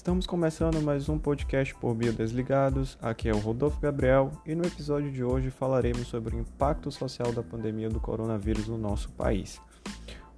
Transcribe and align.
Estamos 0.00 0.26
começando 0.26 0.80
mais 0.80 1.10
um 1.10 1.18
podcast 1.18 1.74
por 1.74 1.94
Biodesligados. 1.94 2.96
Aqui 3.02 3.28
é 3.28 3.34
o 3.34 3.38
Rodolfo 3.38 3.78
Gabriel 3.78 4.32
e 4.46 4.54
no 4.54 4.64
episódio 4.64 5.12
de 5.12 5.22
hoje 5.22 5.50
falaremos 5.50 6.06
sobre 6.06 6.34
o 6.34 6.38
impacto 6.38 6.90
social 6.90 7.30
da 7.32 7.42
pandemia 7.42 7.90
do 7.90 8.00
coronavírus 8.00 8.66
no 8.66 8.78
nosso 8.78 9.10
país. 9.10 9.60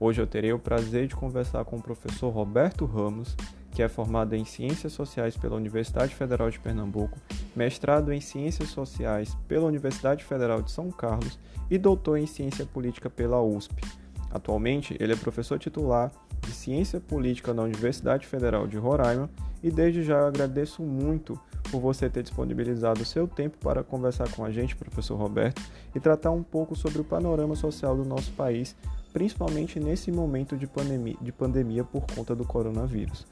Hoje 0.01 0.21
eu 0.21 0.27
terei 0.27 0.53
o 0.53 0.59
prazer 0.59 1.07
de 1.07 1.15
conversar 1.15 1.65
com 1.65 1.77
o 1.77 1.83
professor 1.83 2.31
Roberto 2.31 2.85
Ramos, 2.85 3.37
que 3.71 3.85
é 3.85 3.89
formado 3.89 4.35
em 4.35 4.45
Ciências 4.45 4.95
Sociais 4.95 5.37
pela 5.37 5.55
Universidade 5.55 6.13
Federal 6.13 6.51
de 6.51 6.59
Pernambuco, 6.59 7.17
mestrado 7.55 8.13
em 8.13 8.21
Ciências 8.21 8.71
Sociais 8.71 9.37
pela 9.47 9.67
Universidade 9.67 10.25
Federal 10.25 10.61
de 10.61 10.73
São 10.73 10.91
Carlos 10.91 11.39
e 11.71 11.79
doutor 11.79 12.19
em 12.19 12.27
Ciência 12.27 12.67
Política 12.67 13.09
pela 13.09 13.41
USP. 13.41 13.81
Atualmente, 14.29 14.97
ele 14.99 15.13
é 15.13 15.17
professor 15.17 15.57
titular 15.57 16.11
de 16.41 16.51
Ciência 16.51 16.99
Política 16.99 17.55
na 17.55 17.63
Universidade 17.63 18.27
Federal 18.27 18.67
de 18.67 18.77
Roraima 18.77 19.31
e 19.63 19.71
desde 19.71 20.03
já 20.03 20.19
eu 20.19 20.27
agradeço 20.27 20.83
muito 20.83 21.39
por 21.71 21.81
você 21.81 22.11
ter 22.11 22.23
disponibilizado 22.23 23.03
o 23.03 23.07
seu 23.07 23.27
tempo 23.29 23.57
para 23.59 23.83
conversar 23.83 24.31
com 24.33 24.45
a 24.45 24.51
gente, 24.51 24.77
professor 24.77 25.17
Roberto, 25.17 25.63
e 25.95 26.01
tratar 26.01 26.31
um 26.31 26.43
pouco 26.43 26.75
sobre 26.75 27.01
o 27.01 27.05
panorama 27.05 27.55
social 27.55 27.97
do 27.97 28.05
nosso 28.05 28.33
país, 28.33 28.77
principalmente 29.13 29.79
nesse 29.79 30.11
momento 30.11 30.57
de 30.57 30.67
pandemia, 30.67 31.17
de 31.21 31.33
pandemia 31.33 31.85
por 31.85 32.05
conta 32.15 32.35
do 32.35 32.45
coronavírus. 32.45 33.27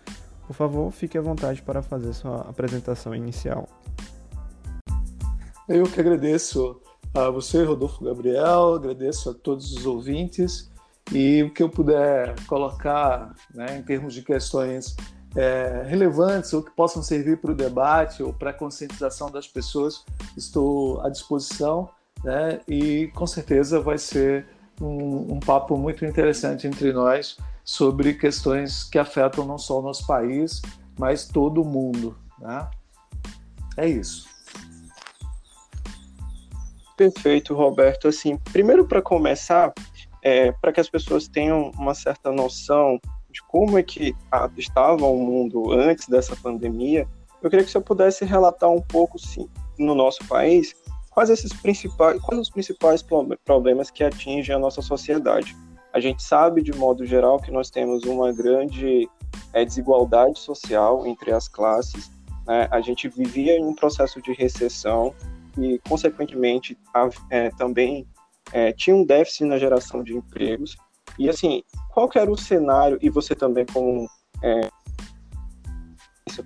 Por 0.47 0.55
favor, 0.55 0.91
fique 0.91 1.19
à 1.19 1.21
vontade 1.21 1.63
para 1.63 1.83
fazer 1.83 2.13
sua 2.13 2.41
apresentação 2.41 3.15
inicial. 3.15 3.69
Eu 5.69 5.85
que 5.85 6.01
agradeço 6.01 6.81
a 7.15 7.31
você, 7.31 7.63
Rodolfo 7.63 8.05
Gabriel, 8.05 8.75
agradeço 8.75 9.31
a 9.31 9.35
todos 9.35 9.73
os 9.73 9.87
ouvintes 9.87 10.71
e 11.13 11.43
o 11.43 11.53
que 11.53 11.63
eu 11.63 11.69
puder 11.69 12.35
colocar 12.47 13.35
né, 13.55 13.79
em 13.79 13.83
termos 13.83 14.15
de 14.15 14.23
questões 14.23 14.97
é, 15.37 15.85
relevantes 15.87 16.53
ou 16.53 16.63
que 16.63 16.71
possam 16.71 17.03
servir 17.03 17.39
para 17.39 17.53
o 17.53 17.55
debate 17.55 18.23
ou 18.23 18.33
para 18.33 18.51
a 18.51 18.55
conscientização 18.55 19.31
das 19.31 19.47
pessoas, 19.47 20.05
estou 20.37 21.01
à 21.03 21.09
disposição 21.09 21.89
né, 22.25 22.61
e 22.67 23.09
com 23.15 23.27
certeza 23.27 23.81
vai 23.81 23.99
ser 23.99 24.47
um, 24.81 25.35
um 25.35 25.41
papo 25.41 25.77
muito 25.77 26.05
interessante 26.05 26.67
entre 26.67 26.93
nós 26.93 27.37
sobre 27.65 28.15
questões 28.15 28.85
que 28.85 28.99
afetam 28.99 29.45
não 29.45 29.59
só 29.59 29.79
o 29.79 29.83
nosso 29.83 30.07
país, 30.07 30.61
mas 30.99 31.27
todo 31.27 31.63
o 31.63 31.65
mundo. 31.65 32.17
Né? 32.39 32.69
É 33.77 33.89
isso. 33.89 34.29
Perfeito, 36.97 37.55
Roberto. 37.55 38.09
Assim, 38.09 38.37
primeiro 38.53 38.85
para 38.87 39.01
começar, 39.01 39.73
é, 40.23 40.53
para 40.53 40.73
que 40.73 40.81
as 40.81 40.91
pessoas 40.91 41.29
tenham 41.29 41.71
uma 41.71 41.95
certa 41.95 42.31
noção 42.33 43.01
de 43.31 43.43
como 43.49 43.79
é 43.79 43.83
que 43.83 44.15
estava 44.57 45.07
o 45.07 45.17
mundo 45.17 45.73
antes 45.73 46.09
dessa 46.09 46.35
pandemia, 46.37 47.07
eu 47.43 47.49
queria 47.49 47.65
que 47.65 47.71
você 47.71 47.81
pudesse 47.81 48.25
relatar 48.25 48.71
um 48.71 48.81
pouco, 48.81 49.19
sim, 49.19 49.49
no 49.79 49.95
nosso 49.95 50.27
país, 50.29 50.75
quais 51.11 51.31
esses 51.31 51.53
principais, 51.53 52.21
quais 52.21 52.41
os 52.41 52.51
principais 52.51 53.05
problemas 53.45 53.91
que 53.91 54.05
atingem 54.05 54.55
a 54.55 54.59
nossa 54.59 54.83
sociedade. 54.83 55.57
A 55.93 55.99
gente 55.99 56.23
sabe, 56.23 56.63
de 56.63 56.73
modo 56.73 57.05
geral, 57.05 57.41
que 57.41 57.51
nós 57.51 57.69
temos 57.69 58.05
uma 58.05 58.33
grande 58.33 59.09
é, 59.53 59.65
desigualdade 59.65 60.39
social 60.39 61.07
entre 61.07 61.33
as 61.33 61.49
classes. 61.49 62.11
Né? 62.47 62.69
A 62.71 62.81
gente 62.81 63.09
vivia 63.09 63.59
em 63.59 63.65
um 63.65 63.75
processo 63.75 64.23
de 64.23 64.33
recessão 64.33 65.13
e, 65.59 65.81
consequentemente, 65.89 66.79
é, 67.29 67.51
também 67.51 68.07
é, 68.53 68.73
tinha 68.73 68.95
um 68.95 69.05
déficit 69.05 69.45
na 69.45 69.59
geração 69.59 70.03
de 70.03 70.17
empregos. 70.17 70.77
E 71.21 71.29
assim, 71.29 71.63
qual 71.93 72.09
que 72.09 72.19
era 72.19 72.31
o 72.31 72.37
cenário, 72.37 72.99
e 73.03 73.11
você 73.11 73.35
também 73.35 73.67
como 73.67 74.09
é, 74.43 74.71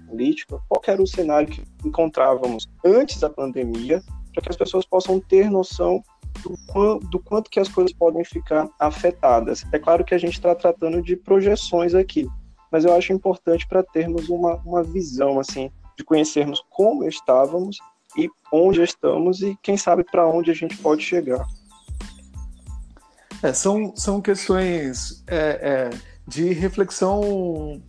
política, 0.08 0.58
qual 0.68 0.80
que 0.80 0.90
era 0.90 1.00
o 1.00 1.06
cenário 1.06 1.48
que 1.48 1.62
encontrávamos 1.84 2.66
antes 2.84 3.20
da 3.20 3.30
pandemia, 3.30 4.02
para 4.32 4.42
que 4.42 4.48
as 4.50 4.56
pessoas 4.56 4.84
possam 4.84 5.20
ter 5.20 5.48
noção 5.48 6.02
do, 6.42 6.56
quanto, 6.72 7.06
do 7.06 7.20
quanto 7.20 7.50
que 7.50 7.60
as 7.60 7.68
coisas 7.68 7.92
podem 7.92 8.24
ficar 8.24 8.68
afetadas. 8.80 9.64
É 9.72 9.78
claro 9.78 10.04
que 10.04 10.12
a 10.12 10.18
gente 10.18 10.34
está 10.34 10.52
tratando 10.56 11.00
de 11.00 11.14
projeções 11.14 11.94
aqui, 11.94 12.26
mas 12.72 12.84
eu 12.84 12.92
acho 12.96 13.12
importante 13.12 13.68
para 13.68 13.84
termos 13.84 14.28
uma, 14.28 14.56
uma 14.64 14.82
visão, 14.82 15.38
assim, 15.38 15.70
de 15.96 16.02
conhecermos 16.02 16.60
como 16.68 17.04
estávamos 17.04 17.78
e 18.18 18.28
onde 18.52 18.82
estamos 18.82 19.40
e 19.40 19.56
quem 19.62 19.76
sabe 19.76 20.02
para 20.02 20.26
onde 20.26 20.50
a 20.50 20.54
gente 20.54 20.76
pode 20.78 21.02
chegar. 21.04 21.46
É, 23.44 23.52
são, 23.52 23.94
são 23.94 24.22
questões 24.22 25.22
é, 25.26 25.36
é, 25.36 25.90
de 26.26 26.54
reflexão 26.54 27.82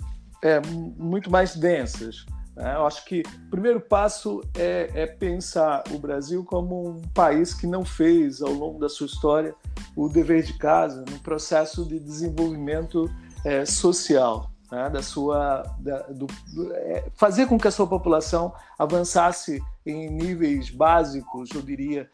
é, 0.43 0.59
muito 0.97 1.31
mais 1.31 1.55
densas. 1.55 2.25
Né? 2.57 2.75
Eu 2.75 2.85
acho 2.85 3.05
que 3.05 3.23
o 3.47 3.49
primeiro 3.51 3.79
passo 3.79 4.41
é, 4.53 4.91
é, 4.93 5.07
pensar 5.07 5.81
o 5.91 5.97
Brasil 5.97 6.43
como 6.43 6.89
um 6.89 7.01
país 7.13 7.53
que 7.53 7.65
não 7.65 7.85
fez, 7.85 8.41
ao 8.41 8.51
longo 8.51 8.79
da 8.79 8.89
sua 8.89 9.07
história, 9.07 9.55
o 9.95 10.09
dever 10.09 10.43
de 10.43 10.57
casa 10.57 11.05
no 11.09 11.19
processo 11.19 11.85
de 11.85 12.01
desenvolvimento 12.01 13.09
é, 13.45 13.63
social. 13.65 14.51
Né? 14.69 14.89
da 14.89 15.01
sua, 15.01 15.61
da, 15.77 15.99
do, 16.07 16.25
fazer 17.13 17.45
com 17.45 17.57
que 17.57 17.67
a 17.67 17.71
sua 17.71 17.85
população 17.85 18.51
avançasse 18.79 19.63
em 19.85 20.09
níveis 20.09 20.71
básicos, 20.71 21.51
eu 21.53 21.61
diria, 21.61 22.09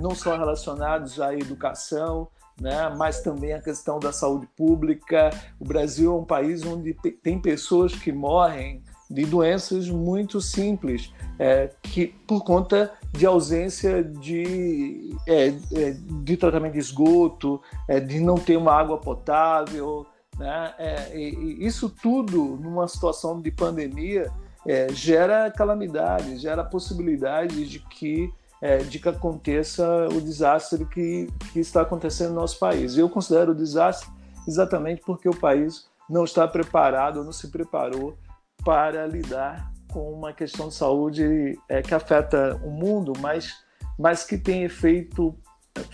não 0.00 0.12
só 0.12 0.36
relacionados 0.36 1.20
à 1.20 1.32
educação, 1.32 2.28
né? 2.60 2.94
mas 2.96 3.20
também 3.20 3.52
a 3.52 3.60
questão 3.60 3.98
da 3.98 4.12
saúde 4.12 4.48
pública. 4.56 5.30
O 5.58 5.64
Brasil 5.64 6.12
é 6.12 6.14
um 6.16 6.24
país 6.24 6.64
onde 6.64 6.94
tem 7.22 7.38
pessoas 7.38 7.94
que 7.94 8.12
morrem 8.12 8.82
de 9.10 9.24
doenças 9.26 9.88
muito 9.88 10.40
simples, 10.40 11.12
é, 11.38 11.70
que 11.82 12.06
por 12.26 12.42
conta 12.42 12.92
de 13.12 13.26
ausência 13.26 14.02
de, 14.02 15.14
é, 15.26 15.48
é, 15.48 15.96
de 16.22 16.36
tratamento 16.36 16.72
de 16.72 16.78
esgoto, 16.78 17.60
é, 17.86 18.00
de 18.00 18.18
não 18.18 18.36
ter 18.36 18.56
uma 18.56 18.72
água 18.72 18.98
potável. 18.98 20.06
Né? 20.38 20.74
É, 20.78 21.16
e, 21.16 21.64
isso 21.64 21.88
tudo, 21.88 22.58
numa 22.60 22.88
situação 22.88 23.40
de 23.40 23.50
pandemia, 23.50 24.32
é, 24.66 24.88
gera 24.92 25.50
calamidade, 25.50 26.38
gera 26.38 26.64
possibilidade 26.64 27.68
de 27.68 27.78
que 27.78 28.32
é, 28.64 28.78
de 28.78 28.98
que 28.98 29.10
aconteça 29.10 30.08
o 30.08 30.22
desastre 30.22 30.86
que, 30.86 31.28
que 31.52 31.60
está 31.60 31.82
acontecendo 31.82 32.30
no 32.30 32.40
nosso 32.40 32.58
país. 32.58 32.96
Eu 32.96 33.10
considero 33.10 33.52
o 33.52 33.54
desastre 33.54 34.08
exatamente 34.48 35.02
porque 35.04 35.28
o 35.28 35.36
país 35.36 35.86
não 36.08 36.24
está 36.24 36.48
preparado, 36.48 37.22
não 37.22 37.30
se 37.30 37.48
preparou 37.50 38.16
para 38.64 39.06
lidar 39.06 39.70
com 39.92 40.10
uma 40.10 40.32
questão 40.32 40.68
de 40.68 40.74
saúde 40.74 41.58
é, 41.68 41.82
que 41.82 41.94
afeta 41.94 42.58
o 42.64 42.70
mundo, 42.70 43.12
mas, 43.20 43.52
mas 43.98 44.24
que 44.24 44.38
tem 44.38 44.64
efeito 44.64 45.38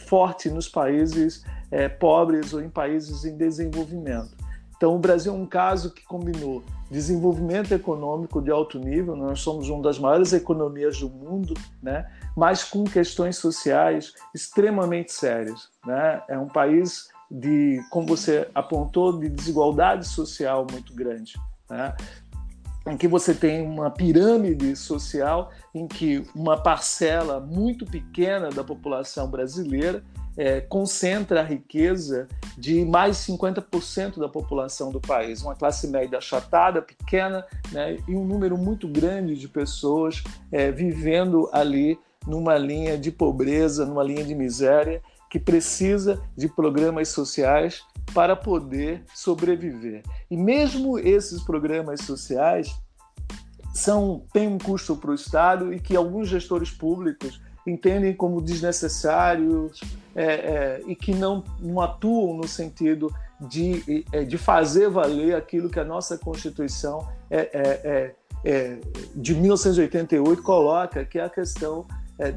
forte 0.06 0.48
nos 0.48 0.68
países 0.68 1.44
é, 1.72 1.88
pobres 1.88 2.52
ou 2.52 2.62
em 2.62 2.70
países 2.70 3.24
em 3.24 3.36
desenvolvimento. 3.36 4.36
Então, 4.76 4.94
o 4.94 4.98
Brasil 5.00 5.34
é 5.34 5.36
um 5.36 5.44
caso 5.44 5.92
que 5.92 6.04
combinou 6.04 6.62
desenvolvimento 6.90 7.72
econômico 7.72 8.42
de 8.42 8.50
alto 8.50 8.78
nível, 8.78 9.14
nós 9.14 9.40
somos 9.40 9.68
uma 9.68 9.82
das 9.82 9.98
maiores 9.98 10.32
economias 10.32 10.98
do 10.98 11.08
mundo, 11.08 11.54
né? 11.82 12.10
mas 12.36 12.64
com 12.64 12.84
questões 12.84 13.36
sociais 13.36 14.12
extremamente 14.34 15.12
sérias. 15.12 15.68
Né? 15.86 16.20
É 16.28 16.36
um 16.36 16.48
país 16.48 17.08
de, 17.30 17.80
como 17.90 18.08
você 18.08 18.48
apontou, 18.54 19.18
de 19.18 19.28
desigualdade 19.28 20.06
social 20.06 20.66
muito 20.70 20.92
grande. 20.92 21.34
Né? 21.68 21.94
em 22.86 22.96
que 22.96 23.06
você 23.06 23.34
tem 23.34 23.66
uma 23.66 23.90
pirâmide 23.90 24.74
social 24.74 25.50
em 25.74 25.86
que 25.86 26.24
uma 26.34 26.56
parcela 26.56 27.38
muito 27.38 27.84
pequena 27.84 28.48
da 28.48 28.64
população 28.64 29.28
brasileira 29.28 30.02
é, 30.36 30.60
concentra 30.60 31.40
a 31.40 31.44
riqueza 31.44 32.26
de 32.60 32.84
mais 32.84 33.16
50% 33.16 34.18
da 34.18 34.28
população 34.28 34.92
do 34.92 35.00
país. 35.00 35.40
Uma 35.40 35.54
classe 35.54 35.88
média 35.88 36.18
achatada, 36.18 36.82
pequena, 36.82 37.46
né, 37.72 37.96
e 38.06 38.14
um 38.14 38.24
número 38.24 38.58
muito 38.58 38.86
grande 38.86 39.34
de 39.34 39.48
pessoas 39.48 40.22
é, 40.52 40.70
vivendo 40.70 41.48
ali 41.52 41.98
numa 42.26 42.58
linha 42.58 42.98
de 42.98 43.10
pobreza, 43.10 43.86
numa 43.86 44.04
linha 44.04 44.22
de 44.22 44.34
miséria, 44.34 45.02
que 45.30 45.38
precisa 45.38 46.20
de 46.36 46.48
programas 46.48 47.08
sociais 47.08 47.82
para 48.12 48.36
poder 48.36 49.04
sobreviver. 49.14 50.02
E 50.30 50.36
mesmo 50.36 50.98
esses 50.98 51.42
programas 51.42 52.00
sociais 52.02 52.78
são 53.72 54.26
têm 54.32 54.48
um 54.48 54.58
custo 54.58 54.96
para 54.96 55.12
o 55.12 55.14
Estado 55.14 55.72
e 55.72 55.80
que 55.80 55.96
alguns 55.96 56.28
gestores 56.28 56.70
públicos 56.70 57.40
entendem 57.66 58.14
como 58.14 58.40
desnecessários 58.40 59.80
é, 60.14 60.24
é, 60.24 60.82
e 60.86 60.94
que 60.94 61.14
não, 61.14 61.44
não 61.60 61.80
atuam 61.80 62.36
no 62.36 62.48
sentido 62.48 63.12
de, 63.40 64.04
é, 64.12 64.24
de 64.24 64.36
fazer 64.36 64.88
valer 64.88 65.34
aquilo 65.34 65.70
que 65.70 65.80
a 65.80 65.84
nossa 65.84 66.18
Constituição 66.18 67.08
é, 67.30 67.50
é, 67.52 68.14
é, 68.44 68.78
de 69.14 69.34
1988 69.34 70.42
coloca, 70.42 71.04
que 71.04 71.18
é 71.18 71.24
a 71.24 71.30
questão 71.30 71.86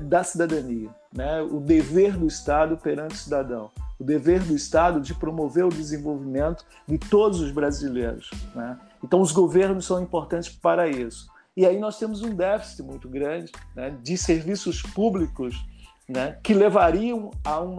da 0.04 0.24
cidadania, 0.24 0.90
né? 1.14 1.42
o 1.42 1.60
dever 1.60 2.16
do 2.16 2.25
Estado 2.25 2.78
perante 2.78 3.16
o 3.16 3.18
cidadão, 3.18 3.70
o 4.00 4.04
dever 4.04 4.42
do 4.42 4.56
Estado 4.56 5.02
de 5.02 5.14
promover 5.14 5.66
o 5.66 5.70
desenvolvimento 5.70 6.66
de 6.88 6.98
todos 6.98 7.42
os 7.42 7.52
brasileiros. 7.52 8.31
Né? 8.56 8.78
Então, 9.04 9.20
os 9.20 9.34
governos 9.34 9.86
são 9.86 10.02
importantes 10.02 10.48
para 10.48 10.88
isso. 10.88 11.28
E 11.55 11.65
aí 11.65 11.79
nós 11.79 12.00
temos 12.00 12.21
um 12.21 12.35
déficit 12.35 12.83
muito 12.83 13.07
grande 13.07 13.51
né, 13.75 13.95
de 14.01 14.17
serviços 14.17 14.81
públicos 14.81 15.63
né, 16.09 16.38
que 16.44 16.53
levariam 16.53 17.29
a 17.44 17.61
um 17.61 17.77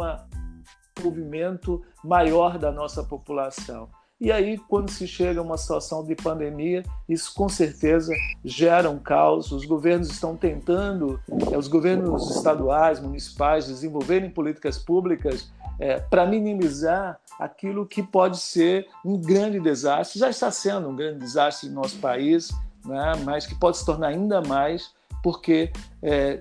movimento 1.03 1.83
maior 2.03 2.59
da 2.59 2.71
nossa 2.71 3.03
população. 3.03 3.89
E 4.21 4.31
aí, 4.31 4.57
quando 4.57 4.91
se 4.91 5.09
chega 5.09 5.41
a 5.41 5.43
uma 5.43 5.59
situação 5.59 6.05
de 6.05 6.15
pandemia, 6.15 6.85
isso 7.09 7.35
com 7.35 7.49
certeza 7.49 8.13
gera 8.45 8.89
um 8.89 8.99
caos. 8.99 9.51
Os 9.51 9.67
governos 9.67 10.09
estão 10.09 10.37
tentando, 10.37 11.21
é, 11.53 11.59
os 11.59 11.67
governos 11.67 12.35
estaduais, 12.37 13.01
municipais, 13.01 13.67
desenvolverem 13.67 14.31
políticas 14.31 14.79
públicas 14.79 15.53
é, 15.81 15.99
para 15.99 16.25
minimizar 16.25 17.19
aquilo 17.41 17.85
que 17.85 18.03
pode 18.03 18.39
ser 18.39 18.87
um 19.05 19.21
grande 19.21 19.59
desastre. 19.59 20.21
Já 20.21 20.31
está 20.31 20.51
sendo 20.51 20.89
um 20.89 20.97
grande 20.97 21.19
desastre 21.19 21.69
no 21.69 21.75
nosso 21.75 21.99
país, 21.99 22.51
né? 22.85 23.13
mas 23.25 23.47
que 23.47 23.55
pode 23.55 23.79
se 23.79 23.85
tornar 23.85 24.09
ainda 24.09 24.41
mais, 24.43 24.93
porque 25.23 25.73
é, 26.03 26.39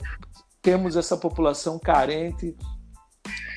temos 0.61 0.95
essa 0.95 1.17
população 1.17 1.77
carente 1.79 2.55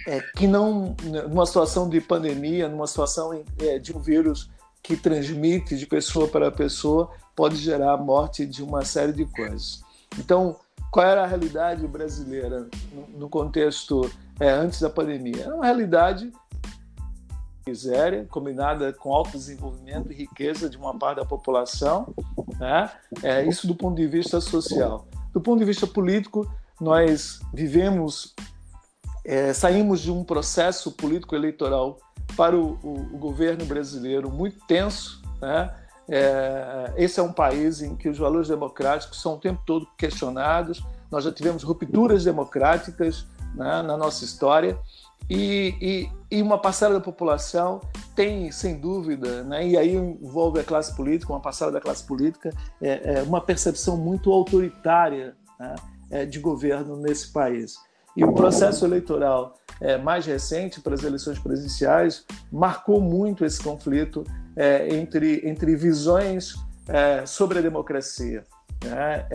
é, 0.07 0.21
que 0.37 0.47
não, 0.47 0.95
numa 1.29 1.47
situação 1.47 1.89
de 1.89 2.01
pandemia, 2.01 2.69
numa 2.69 2.87
situação 2.87 3.33
é, 3.61 3.79
de 3.79 3.97
um 3.97 3.99
vírus 3.99 4.51
que 4.83 4.97
transmite 4.97 5.77
de 5.77 5.87
pessoa 5.87 6.29
para 6.29 6.51
pessoa, 6.51 7.11
pode 7.35 7.57
gerar 7.57 7.93
a 7.93 7.97
morte 7.97 8.47
de 8.47 8.63
uma 8.63 8.85
série 8.85 9.13
de 9.13 9.25
coisas. 9.25 9.83
Então, 10.17 10.57
qual 10.93 11.05
era 11.05 11.25
a 11.25 11.27
realidade 11.27 11.87
brasileira 11.89 12.69
no 13.17 13.29
contexto 13.29 14.09
é, 14.39 14.49
antes 14.49 14.81
da 14.81 14.89
pandemia? 14.89 15.43
Era 15.43 15.55
uma 15.57 15.65
realidade 15.65 16.31
miséria 17.67 18.25
combinada 18.31 18.93
com 18.93 19.13
alto 19.13 19.33
desenvolvimento 19.33 20.13
e 20.13 20.15
riqueza 20.15 20.71
de 20.71 20.77
uma 20.77 20.97
parte 20.97 21.17
da 21.17 21.25
população, 21.25 22.15
né? 22.59 22.91
É, 23.23 23.45
isso 23.47 23.67
do 23.67 23.75
ponto 23.75 23.97
de 23.97 24.07
vista 24.07 24.41
social. 24.41 25.07
Do 25.33 25.41
ponto 25.41 25.59
de 25.59 25.65
vista 25.65 25.87
político, 25.87 26.51
nós 26.81 27.41
vivemos 27.53 28.35
é, 29.25 29.53
saímos 29.53 30.01
de 30.01 30.11
um 30.11 30.23
processo 30.23 30.93
político-eleitoral 30.93 31.99
para 32.37 32.57
o, 32.57 32.79
o, 32.83 33.15
o, 33.15 33.19
governo 33.19 33.65
brasileiro 33.65 34.31
muito 34.31 34.65
tenso. 34.67 35.21
Né? 35.41 35.75
É, 36.09 36.93
esse 36.97 37.19
é 37.19 37.23
um 37.23 37.33
país 37.33 37.83
em 37.83 37.97
que 37.97 38.09
os 38.09 38.19
valores 38.19 38.49
democráticos 38.49 39.21
são 39.21 39.35
o 39.35 39.39
tempo 39.39 39.61
todo 39.67 39.87
questionados. 39.99 40.83
Nós 41.11 41.25
já 41.25 41.33
tivemos 41.33 41.63
rupturas 41.63 42.25
democráticas 42.25 43.27
né, 43.55 43.83
na 43.83 43.97
nossa 43.97 44.25
história 44.25 44.79
e, 45.29 46.09
e, 46.31 46.43
uma 46.43 46.59
parcela 46.59 46.95
da 46.95 47.01
população 47.01 47.81
tem, 48.15 48.51
sem 48.51 48.79
dúvida, 48.79 49.45
né, 49.45 49.67
e 49.67 49.77
aí 49.77 49.95
envolve 49.95 50.59
a 50.61 50.65
classe 50.65 50.95
política, 50.95 51.33
uma 51.33 51.41
parcela 51.41 51.71
da 51.71 51.81
classe 51.81 52.05
política, 52.05 52.51
é, 52.81 53.19
é 53.19 53.23
uma 53.23 53.41
percepção 53.41 53.97
muito 53.97 54.33
autoritária 54.33 55.37
né, 55.59 55.75
é, 56.11 56.25
de 56.25 56.39
governo 56.39 56.97
nesse 56.97 57.33
país. 57.33 57.77
E 58.17 58.25
o 58.25 58.33
processo 58.33 58.85
eleitoral 58.85 59.55
é, 59.81 59.99
mais 59.99 60.25
recente, 60.25 60.81
para 60.81 60.95
as 60.95 61.05
eleições 61.05 61.39
presidenciais, 61.39 62.25
marcou 62.51 63.01
muito 63.01 63.45
esse 63.45 63.63
conflito 63.63 64.25
é, 64.57 64.95
entre, 64.95 65.47
entre 65.47 65.77
visões 65.77 66.55
é, 66.89 67.27
sobre 67.27 67.59
a 67.59 67.63
democracia. 67.63 68.43
Né? 68.83 69.27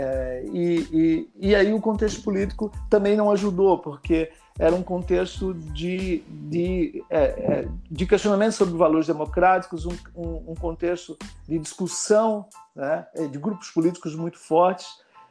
E, 0.51 0.87
e, 0.91 1.49
e 1.49 1.55
aí 1.55 1.73
o 1.73 1.81
contexto 1.81 2.23
político 2.23 2.71
também 2.89 3.15
não 3.15 3.31
ajudou, 3.31 3.79
porque 3.79 4.31
era 4.61 4.75
um 4.75 4.83
contexto 4.83 5.55
de, 5.55 6.19
de, 6.29 7.03
é, 7.09 7.19
é, 7.19 7.67
de 7.89 8.05
questionamento 8.05 8.51
sobre 8.51 8.77
valores 8.77 9.07
democráticos, 9.07 9.87
um, 9.87 9.97
um, 10.15 10.51
um 10.51 10.55
contexto 10.55 11.17
de 11.49 11.57
discussão 11.57 12.45
né, 12.75 13.07
de 13.31 13.39
grupos 13.39 13.71
políticos 13.71 14.15
muito 14.15 14.37
fortes. 14.37 14.85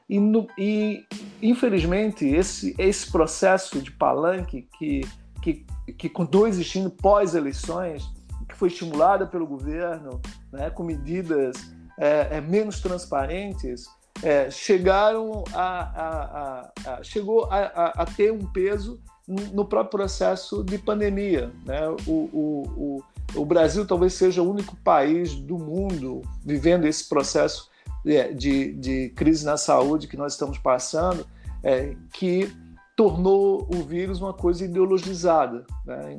E, 0.09 0.19
no, 0.19 0.49
e 0.59 1.06
infelizmente, 1.41 2.27
esse, 2.27 2.75
esse 2.77 3.09
processo 3.12 3.81
de 3.81 3.93
palanque 3.93 4.69
que, 4.77 5.03
que, 5.41 5.65
que 5.93 6.09
continuou 6.09 6.49
existindo 6.49 6.91
pós-eleições, 6.91 8.03
que 8.49 8.56
foi 8.56 8.67
estimulada 8.67 9.29
pelo 9.29 9.47
governo, 9.47 10.21
né, 10.50 10.71
com 10.71 10.82
medidas 10.82 11.55
é, 11.97 12.38
é, 12.38 12.41
menos 12.41 12.81
transparentes, 12.81 13.85
é, 14.25 14.50
chegaram 14.50 15.44
a, 15.55 15.62
a, 15.62 16.62
a, 16.85 16.94
a 16.94 17.03
chegou 17.05 17.44
a, 17.49 18.05
ter 18.17 18.32
um 18.32 18.44
peso 18.44 19.00
no 19.53 19.65
próprio 19.65 19.99
processo 19.99 20.62
de 20.65 20.79
pandemia. 20.79 21.53
Né? 21.65 21.81
O, 22.06 22.12
o, 22.12 23.03
o, 23.35 23.41
o 23.41 23.44
Brasil 23.44 23.87
talvez 23.87 24.15
seja 24.15 24.43
o 24.43 24.50
único 24.50 24.77
país 24.77 25.35
do 25.35 25.59
mundo 25.59 26.23
vivendo 26.44 26.87
esse 26.87 27.09
processo 27.09 27.71
é, 28.06 28.32
de, 28.32 28.73
de 28.75 29.09
crise 29.11 29.44
na 29.44 29.56
saúde 29.56 30.09
que 30.09 30.17
nós 30.17 30.32
estamos 30.32 30.59
passando, 30.59 31.27
é, 31.62 31.94
que 32.12 32.53
tornou 32.97 33.67
o 33.75 33.82
vírus 33.82 34.21
uma 34.21 34.32
coisa 34.32 34.65
ideologizada. 34.65 35.65
Né? 35.87 36.19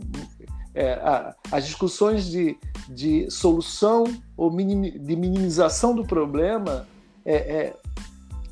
É, 0.74 0.94
a, 0.94 1.36
as 1.52 1.66
discussões 1.66 2.26
de, 2.26 2.58
de 2.90 3.30
solução 3.30 4.06
ou 4.38 4.50
de 4.50 5.16
minimização 5.16 5.94
do 5.94 6.04
problema 6.04 6.88
é, 7.26 7.36
é, 7.36 7.76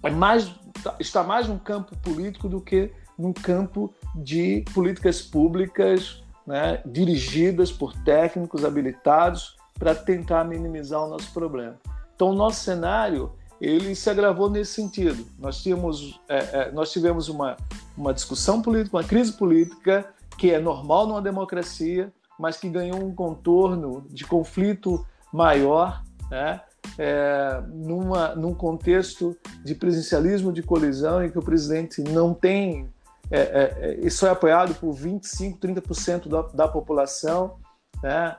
é, 0.03 0.11
mais, 0.11 0.53
está 0.99 1.23
mais 1.23 1.47
no 1.47 1.59
campo 1.59 1.95
político 1.97 2.49
do 2.49 2.59
que 2.59 2.91
no 3.19 3.33
campo 3.33 3.93
de 4.15 4.63
políticas 4.73 5.21
públicas 5.21 6.23
né, 6.47 6.81
dirigidas 6.85 7.71
por 7.71 7.93
técnicos 8.03 8.65
habilitados 8.65 9.57
para 9.77 9.93
tentar 9.93 10.43
minimizar 10.45 11.03
o 11.03 11.09
nosso 11.09 11.31
problema. 11.31 11.75
Então, 12.15 12.31
o 12.31 12.33
nosso 12.33 12.61
cenário 12.61 13.31
ele 13.61 13.93
se 13.93 14.09
agravou 14.09 14.49
nesse 14.49 14.73
sentido. 14.73 15.27
Nós, 15.37 15.61
tínhamos, 15.61 16.19
é, 16.29 16.37
é, 16.37 16.71
nós 16.71 16.91
tivemos 16.91 17.27
uma, 17.27 17.57
uma 17.97 18.13
discussão 18.13 18.61
política, 18.61 18.95
uma 18.95 19.03
crise 19.03 19.33
política 19.33 20.05
que 20.37 20.51
é 20.51 20.59
normal 20.59 21.05
numa 21.05 21.21
democracia, 21.21 22.11
mas 22.39 22.57
que 22.57 22.69
ganhou 22.69 23.03
um 23.03 23.13
contorno 23.13 24.05
de 24.09 24.25
conflito 24.25 25.05
maior, 25.31 26.01
né? 26.31 26.61
É, 26.97 27.61
numa, 27.67 28.33
num 28.35 28.53
contexto 28.53 29.35
de 29.63 29.75
presidencialismo 29.75 30.51
de 30.51 30.63
colisão 30.63 31.23
em 31.23 31.29
que 31.29 31.37
o 31.37 31.41
presidente 31.41 32.01
não 32.01 32.33
tem. 32.33 32.89
É, 33.31 33.39
é, 33.39 33.77
é 33.79 33.99
isso 34.05 34.25
é 34.25 34.29
apoiado 34.29 34.73
por 34.75 34.93
25, 34.93 35.59
30% 35.59 36.27
da, 36.27 36.41
da 36.41 36.67
população, 36.67 37.57
né? 38.01 38.37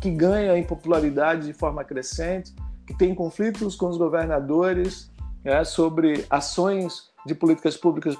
que 0.00 0.10
ganha 0.10 0.56
em 0.56 0.64
popularidade 0.64 1.46
de 1.46 1.52
forma 1.52 1.84
crescente 1.84 2.54
que 2.86 2.94
tem 2.94 3.14
conflitos 3.14 3.76
com 3.76 3.88
os 3.88 3.96
governadores 3.96 5.10
né, 5.42 5.64
sobre 5.64 6.24
ações 6.28 7.10
de 7.26 7.34
políticas 7.34 7.76
públicas 7.76 8.16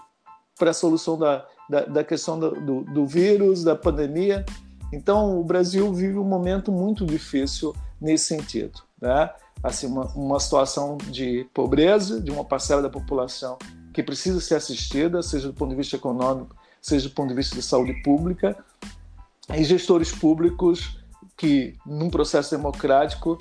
para 0.59 0.71
a 0.71 0.75
solução 0.75 1.19
da, 1.19 1.47
da, 1.69 1.85
da 1.85 2.05
questão 2.05 2.39
do, 2.39 2.51
do, 2.61 2.81
do, 2.83 3.07
vírus, 3.07 3.65
da 3.65 3.75
pandemia. 3.75 4.45
Então, 4.93 5.39
o 5.39 5.45
Brasil 5.45 5.93
vive 5.93 6.19
um 6.19 6.25
momento 6.25 6.71
muito 6.71 7.05
difícil 7.05 7.75
nesse 8.01 8.27
sentido. 8.27 8.81
Né? 9.01 9.31
Assim, 9.63 9.87
uma, 9.87 10.07
uma 10.15 10.41
situação 10.41 10.97
de 10.97 11.47
pobreza 11.53 12.21
de 12.21 12.31
uma 12.31 12.45
parcela 12.45 12.83
da 12.83 12.91
população 12.91 13.59
que 13.95 14.03
precisa 14.03 14.41
ser 14.41 14.57
assistida, 14.57 15.23
seja 15.23 15.47
do 15.47 15.55
ponto 15.55 15.71
de 15.71 15.77
vista 15.77 15.95
econômico, 15.95 16.55
seja 16.83 17.09
do 17.09 17.15
ponto 17.15 17.29
de 17.29 17.35
vista 17.35 17.55
de 17.55 17.63
saúde 17.63 17.95
pública, 18.03 18.57
e 19.55 19.63
gestores 19.63 20.11
públicos 20.11 20.99
que, 21.37 21.77
num 21.87 22.11
processo 22.11 22.57
democrático, 22.57 23.39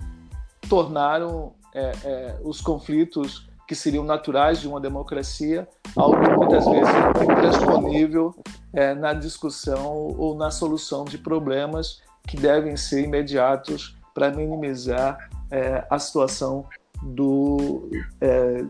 tornaram 0.69 1.53
é, 1.73 1.91
é, 2.03 2.37
os 2.43 2.61
conflitos 2.61 3.49
que 3.67 3.73
seriam 3.73 4.03
naturais 4.03 4.59
de 4.59 4.67
uma 4.67 4.79
democracia 4.79 5.67
algo 5.95 6.17
muitas 6.37 6.65
vezes 6.65 6.93
intransponível 7.21 8.35
é, 8.73 8.93
na 8.93 9.13
discussão 9.13 10.13
ou 10.17 10.35
na 10.35 10.51
solução 10.51 11.03
de 11.03 11.17
problemas 11.17 12.01
que 12.27 12.37
devem 12.37 12.77
ser 12.77 13.03
imediatos 13.03 13.97
para 14.13 14.29
minimizar 14.31 15.29
é, 15.49 15.85
a 15.89 15.97
situação 15.97 16.65
do, 17.03 17.89
é, 18.21 18.63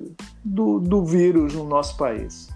do, 0.43 0.79
do 0.79 1.05
vírus 1.05 1.53
no 1.53 1.63
nosso 1.63 1.97
país. 1.97 2.49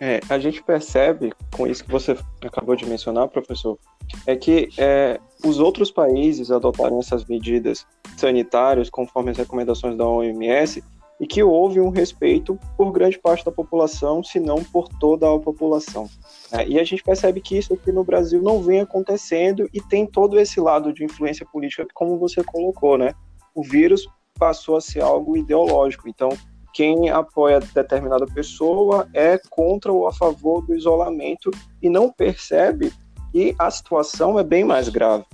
É, 0.00 0.20
a 0.28 0.38
gente 0.38 0.62
percebe, 0.62 1.32
com 1.56 1.66
isso 1.66 1.84
que 1.84 1.90
você 1.90 2.16
acabou 2.42 2.76
de 2.76 2.84
mencionar, 2.84 3.28
professor, 3.28 3.78
é 4.26 4.36
que 4.36 4.68
é, 4.76 5.18
os 5.44 5.58
outros 5.58 5.90
países 5.90 6.50
adotaram 6.50 6.98
essas 6.98 7.24
medidas 7.24 7.86
sanitárias 8.16 8.90
conforme 8.90 9.30
as 9.30 9.38
recomendações 9.38 9.96
da 9.96 10.06
OMS 10.06 10.82
e 11.20 11.26
que 11.26 11.42
houve 11.42 11.80
um 11.80 11.90
respeito 11.90 12.58
por 12.76 12.90
grande 12.92 13.18
parte 13.18 13.44
da 13.44 13.52
população, 13.52 14.22
se 14.22 14.40
não 14.40 14.62
por 14.64 14.88
toda 14.88 15.32
a 15.32 15.38
população. 15.38 16.08
É, 16.52 16.66
e 16.66 16.78
a 16.78 16.84
gente 16.84 17.02
percebe 17.02 17.40
que 17.40 17.56
isso 17.56 17.72
aqui 17.74 17.92
no 17.92 18.04
Brasil 18.04 18.42
não 18.42 18.60
vem 18.60 18.80
acontecendo 18.80 19.68
e 19.72 19.80
tem 19.80 20.06
todo 20.06 20.38
esse 20.38 20.60
lado 20.60 20.92
de 20.92 21.04
influência 21.04 21.46
política, 21.46 21.86
como 21.94 22.18
você 22.18 22.42
colocou, 22.42 22.98
né? 22.98 23.14
O 23.54 23.62
vírus 23.62 24.06
passou 24.38 24.76
a 24.76 24.80
ser 24.80 25.00
algo 25.00 25.36
ideológico. 25.36 26.08
Então, 26.08 26.30
quem 26.72 27.08
apoia 27.08 27.60
determinada 27.60 28.26
pessoa 28.26 29.08
é 29.14 29.38
contra 29.48 29.92
ou 29.92 30.08
a 30.08 30.12
favor 30.12 30.60
do 30.66 30.74
isolamento 30.74 31.50
e 31.80 31.88
não 31.88 32.10
percebe 32.10 32.92
e 33.32 33.54
a 33.58 33.70
situação 33.70 34.38
é 34.38 34.44
bem 34.44 34.64
mais 34.64 34.88
grave. 34.88 35.24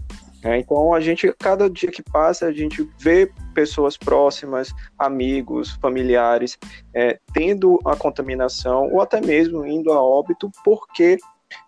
É, 0.42 0.58
então 0.58 0.94
a 0.94 1.00
gente, 1.00 1.32
cada 1.38 1.68
dia 1.68 1.90
que 1.90 2.02
passa, 2.02 2.46
a 2.46 2.52
gente 2.52 2.88
vê 2.98 3.30
pessoas 3.54 3.96
próximas, 3.96 4.72
amigos, 4.98 5.72
familiares, 5.82 6.58
é, 6.94 7.18
tendo 7.34 7.78
a 7.84 7.94
contaminação 7.94 8.90
ou 8.90 9.02
até 9.02 9.20
mesmo 9.20 9.66
indo 9.66 9.92
a 9.92 10.02
óbito, 10.02 10.50
porque 10.64 11.18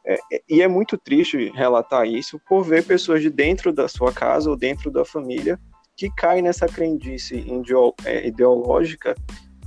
é, 0.07 0.19
e 0.49 0.62
é 0.62 0.69
muito 0.69 0.97
triste 0.97 1.50
relatar 1.55 2.07
isso 2.07 2.41
por 2.49 2.62
ver 2.62 2.87
pessoas 2.87 3.21
de 3.21 3.29
dentro 3.29 3.73
da 3.73 3.88
sua 3.88 4.12
casa 4.12 4.49
ou 4.49 4.57
dentro 4.57 4.91
da 4.91 5.05
família 5.05 5.59
que 5.97 6.11
caem 6.17 6.43
nessa 6.43 6.67
crendice 6.67 7.45
é, 8.05 8.26
ideológica 8.26 9.14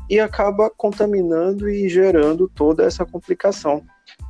e 0.10 0.20
acaba 0.20 0.70
contaminando 0.70 1.70
e 1.70 1.88
gerando 1.90 2.50
toda 2.50 2.84
essa 2.84 3.06
complicação. 3.06 3.84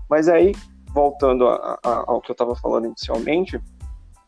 Mas 0.09 0.27
aí, 0.27 0.53
voltando 0.93 1.47
a, 1.47 1.79
a, 1.83 2.03
ao 2.07 2.21
que 2.21 2.31
eu 2.31 2.33
estava 2.33 2.55
falando 2.55 2.85
inicialmente, 2.85 3.59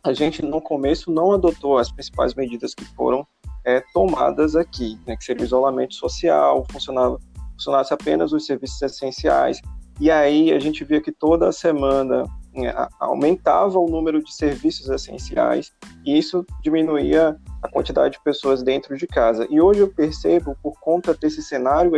a 0.08 0.14
gente 0.14 0.42
no 0.42 0.62
começo 0.62 1.12
não 1.12 1.34
adotou 1.34 1.78
as 1.78 1.92
principais 1.92 2.34
medidas 2.34 2.74
que 2.74 2.86
foram 2.96 3.28
é, 3.66 3.84
tomadas 3.94 4.56
aqui, 4.56 4.98
né, 5.06 5.18
que 5.18 5.24
seria 5.26 5.42
o 5.42 5.46
isolamento 5.46 5.96
social, 5.96 6.66
funcionava, 6.72 7.20
funcionasse 7.54 7.94
apenas 7.94 8.32
os 8.32 8.46
serviços 8.46 8.82
essenciais, 8.82 9.62
e 10.00 10.10
aí 10.10 10.54
a 10.54 10.60
gente 10.60 10.86
via 10.86 11.02
que 11.02 11.12
toda 11.12 11.52
semana 11.52 12.24
é, 12.56 12.88
aumentava 13.00 13.78
o 13.78 13.90
número 13.90 14.24
de 14.24 14.34
serviços 14.34 14.90
essenciais 14.90 15.74
e 16.06 16.18
isso 16.18 16.46
diminuía 16.62 17.36
a 17.62 17.68
quantidade 17.68 18.14
de 18.14 18.24
pessoas 18.24 18.64
dentro 18.64 18.96
de 18.96 19.06
casa. 19.08 19.46
E 19.50 19.60
hoje 19.60 19.82
eu 19.82 19.90
percebo, 19.90 20.56
por 20.62 20.80
conta 20.80 21.14
desse 21.14 21.42
cenário 21.42 21.92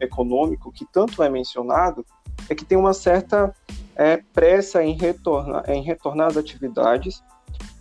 econômico 0.00 0.70
que 0.70 0.86
tanto 0.92 1.22
é 1.22 1.28
mencionado, 1.28 2.04
é 2.48 2.54
que 2.54 2.64
tem 2.64 2.78
uma 2.78 2.92
certa 2.92 3.52
é, 3.96 4.18
pressa 4.32 4.82
em 4.82 4.96
retornar, 4.96 5.68
em 5.68 5.82
retornar 5.82 6.28
às 6.28 6.36
atividades 6.36 7.22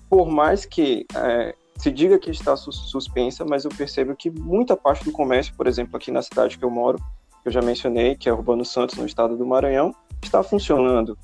por 0.10 0.28
mais 0.28 0.66
que 0.66 1.06
é, 1.16 1.56
se 1.78 1.92
diga 1.92 2.20
que 2.20 2.32
está 2.32 2.58
suspensa, 2.58 3.46
mas 3.46 3.64
eu 3.64 3.72
percebo 3.72 4.16
que 4.16 4.30
muita 4.30 4.76
parte 4.76 5.06
do 5.06 5.12
comércio, 5.12 5.54
por 5.56 5.68
exemplo, 5.68 5.96
aqui 5.96 6.12
na 6.12 6.22
cidade 6.22 6.58
que 6.58 6.66
eu 6.66 6.70
moro, 6.70 6.98
que 7.42 7.48
eu 7.48 7.52
já 7.52 7.62
mencionei, 7.62 8.16
que 8.16 8.28
é 8.28 8.34
Urbano 8.34 8.66
Santos, 8.66 8.98
no 8.98 9.06
estado 9.06 9.38
do 9.38 9.46
Maranhão, 9.46 9.94
está 10.22 10.44
funcionando. 10.44 11.18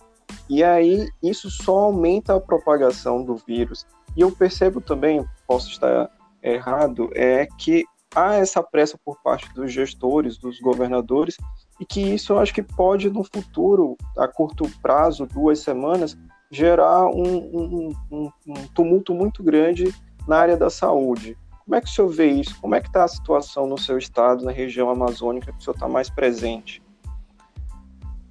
E 0.50 0.64
aí 0.64 1.10
isso 1.22 1.50
só 1.50 1.80
aumenta 1.80 2.36
a 2.36 2.40
propagação 2.40 3.24
do 3.24 3.36
vírus. 3.36 3.86
E 4.16 4.22
eu 4.22 4.32
percebo 4.32 4.80
também, 4.80 5.26
posso 5.48 5.70
estar 5.72 6.10
errado, 6.42 7.10
é 7.14 7.48
que 7.58 7.84
há 8.16 8.36
essa 8.36 8.64
pressa 8.64 8.98
por 9.04 9.22
parte 9.22 9.52
dos 9.54 9.74
gestores, 9.74 10.38
dos 10.38 10.60
governadores, 10.62 11.36
e 11.80 11.86
que 11.86 12.00
isso 12.02 12.32
eu 12.32 12.40
acho 12.40 12.54
que 12.54 12.64
pode 12.64 13.10
no 13.10 13.24
futuro, 13.24 13.98
a 14.18 14.28
curto 14.28 14.70
prazo, 14.82 15.26
duas 15.26 15.60
semanas, 15.60 16.18
gerar 16.52 17.08
um, 17.08 17.38
um, 17.38 17.96
um, 18.12 18.32
um 18.48 18.68
tumulto 18.74 19.14
muito 19.14 19.44
grande 19.44 19.94
na 20.28 20.38
área 20.38 20.58
da 20.58 20.70
saúde. 20.70 21.38
Como 21.64 21.76
é 21.76 21.82
que 21.82 21.88
o 21.88 21.92
senhor 21.92 22.10
vê 22.10 22.28
isso? 22.28 22.60
Como 22.62 22.76
é 22.76 22.82
que 22.82 22.88
está 22.88 23.04
a 23.04 23.08
situação 23.08 23.66
no 23.66 23.78
seu 23.78 23.98
estado, 23.98 24.46
na 24.46 24.52
região 24.52 24.90
amazônica, 24.90 25.52
que 25.52 25.58
o 25.58 25.62
senhor 25.62 25.74
está 25.74 25.88
mais 25.88 26.10
presente? 26.10 26.82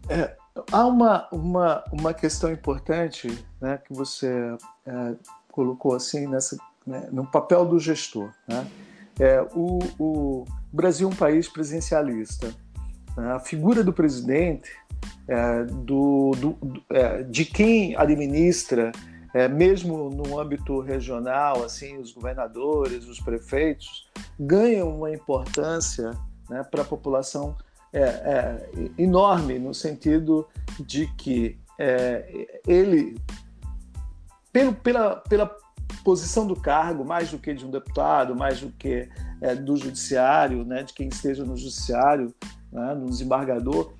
É, 0.08 0.36
há 0.70 0.86
uma, 0.86 1.28
uma, 1.32 1.84
uma 1.90 2.14
questão 2.14 2.52
importante 2.52 3.44
né, 3.60 3.78
que 3.78 3.92
você 3.92 4.56
é, 4.86 5.14
colocou 5.50 5.94
assim 5.94 6.28
nessa, 6.28 6.56
né, 6.86 7.08
no 7.10 7.26
papel 7.26 7.64
do 7.64 7.78
gestor. 7.78 8.30
Né? 8.46 8.66
É, 9.18 9.42
o, 9.54 9.78
o 9.98 10.44
Brasil 10.72 11.08
é 11.08 11.12
um 11.12 11.16
país 11.16 11.48
presidencialista. 11.48 12.54
Né? 13.16 13.32
A 13.32 13.40
figura 13.40 13.82
do 13.82 13.92
presidente 13.92 14.70
é, 15.26 15.64
do, 15.64 16.32
do, 16.32 16.58
é, 16.90 17.22
de 17.22 17.44
quem 17.44 17.96
administra, 17.96 18.92
é, 19.34 19.48
mesmo 19.48 20.10
no 20.10 20.38
âmbito 20.38 20.80
regional, 20.80 21.64
assim, 21.64 21.98
os 21.98 22.12
governadores, 22.12 23.08
os 23.08 23.18
prefeitos, 23.18 24.08
ganham 24.38 24.96
uma 24.96 25.12
importância 25.12 26.12
né, 26.48 26.62
para 26.70 26.82
a 26.82 26.84
população 26.84 27.56
é, 27.92 28.00
é, 28.00 28.68
enorme, 28.98 29.58
no 29.58 29.72
sentido 29.72 30.46
de 30.80 31.06
que 31.14 31.58
é, 31.78 32.60
ele, 32.66 33.16
pelo, 34.52 34.74
pela, 34.74 35.16
pela 35.16 35.56
posição 36.04 36.46
do 36.46 36.54
cargo, 36.54 37.04
mais 37.04 37.30
do 37.30 37.38
que 37.38 37.54
de 37.54 37.64
um 37.64 37.70
deputado, 37.70 38.34
mais 38.34 38.60
do 38.60 38.70
que 38.70 39.08
do 39.62 39.76
judiciário, 39.76 40.64
né, 40.64 40.82
de 40.82 40.92
quem 40.92 41.08
esteja 41.08 41.44
no 41.44 41.56
judiciário, 41.56 42.34
né, 42.72 42.94
no 42.94 43.08
desembargador, 43.08 43.92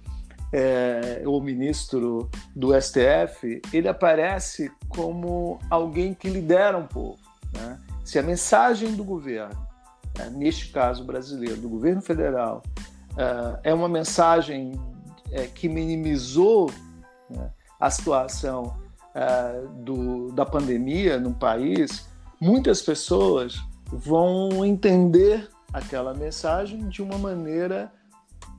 é, 0.57 1.25
o 1.27 1.41
ministro 1.41 2.31
do 2.55 2.81
STF, 2.81 3.61
ele 3.73 3.89
aparece 3.89 4.71
como 4.89 5.59
alguém 5.69 6.15
que 6.15 6.29
lidera 6.29 6.79
um 6.79 6.87
povo. 6.87 7.19
Né? 7.53 7.77
Se 8.05 8.21
a 8.21 8.23
mensagem 8.23 8.95
do 8.95 9.03
governo, 9.03 9.67
é, 10.17 10.31
neste 10.31 10.71
caso 10.71 11.05
brasileiro, 11.05 11.61
do 11.61 11.69
governo 11.69 12.01
federal, 12.01 12.63
é, 13.17 13.71
é 13.71 13.75
uma 13.75 13.89
mensagem 13.89 14.81
é, 15.33 15.49
que 15.49 15.69
minimizou 15.69 16.71
né, 17.29 17.51
a 17.81 17.91
situação 17.91 18.77
é, 19.13 19.61
do, 19.81 20.31
da 20.31 20.47
pandemia 20.47 21.19
no 21.19 21.35
país, 21.35 22.09
muitas 22.41 22.81
pessoas 22.81 23.61
vão 23.91 24.65
entender 24.65 25.49
aquela 25.73 26.15
mensagem 26.15 26.89
de 26.89 27.03
uma 27.03 27.19
maneira 27.19 27.93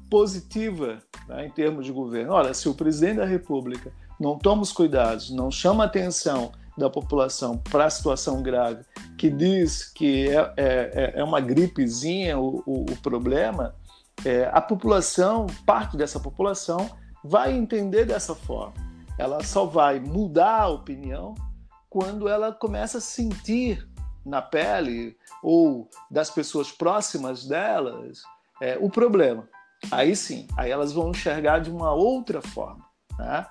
positiva 0.10 1.00
né, 1.27 1.46
em 1.46 1.50
termos 1.50 1.86
de 1.86 1.91
governo. 1.91 2.34
Olha, 2.34 2.53
se 2.53 2.70
o 2.70 2.74
presidente 2.74 3.17
da 3.17 3.25
República 3.25 3.91
não 4.20 4.38
toma 4.38 4.62
os 4.62 4.72
cuidados, 4.72 5.29
não 5.32 5.51
chama 5.51 5.84
a 5.84 5.88
atenção 5.88 6.51
da 6.77 6.89
população 6.89 7.58
para 7.58 7.86
a 7.86 7.89
situação 7.89 8.41
grave, 8.41 8.84
que 9.17 9.29
diz 9.29 9.86
que 9.86 10.27
é, 10.29 10.53
é, 10.58 11.13
é, 11.15 11.20
é 11.20 11.24
uma 11.24 11.39
gripezinha 11.39 12.38
o, 12.38 12.62
o, 12.65 12.86
o 12.91 12.98
problema, 12.98 13.75
é, 14.25 14.50
a 14.51 14.62
população, 14.62 15.48
parte 15.65 15.96
dessa 15.96 16.20
população, 16.20 16.89
vai 17.24 17.53
entender 17.53 18.05
dessa 18.05 18.36
forma. 18.36 18.74
Ela 19.17 19.41
só 19.44 19.65
vai 19.65 20.00
mudar 20.00 20.63
a 20.63 20.67
opinião 20.67 21.34
quando 21.89 22.27
ela 22.27 22.51
começa 22.51 22.98
a 22.98 23.01
sentir 23.01 23.88
na 24.25 24.41
pele 24.41 25.15
ou 25.41 25.89
das 26.12 26.29
pessoas 26.29 26.72
próximas 26.72 27.46
delas 27.46 28.24
é, 28.62 28.77
o 28.79 28.89
problema 28.89 29.48
aí 29.91 30.15
sim, 30.15 30.48
aí 30.58 30.72
elas 30.72 30.91
vão 30.91 31.12
enxergar 31.12 31.60
de 31.60 31.70
uma 31.70 31.94
outra 31.94 32.41
forma. 32.41 32.86
Né? 33.17 33.46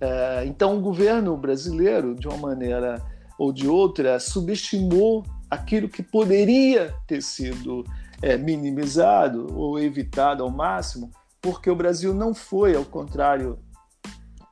É, 0.00 0.44
então, 0.46 0.76
o 0.76 0.80
governo 0.80 1.36
brasileiro, 1.36 2.14
de 2.14 2.26
uma 2.28 2.36
maneira 2.36 3.02
ou 3.38 3.52
de 3.52 3.68
outra, 3.68 4.18
subestimou 4.18 5.24
aquilo 5.50 5.88
que 5.88 6.02
poderia 6.02 6.94
ter 7.06 7.22
sido 7.22 7.84
é, 8.22 8.36
minimizado 8.36 9.46
ou 9.54 9.78
evitado 9.78 10.42
ao 10.42 10.50
máximo, 10.50 11.10
porque 11.40 11.70
o 11.70 11.76
Brasil 11.76 12.14
não 12.14 12.34
foi, 12.34 12.76
ao 12.76 12.84
contrário 12.84 13.58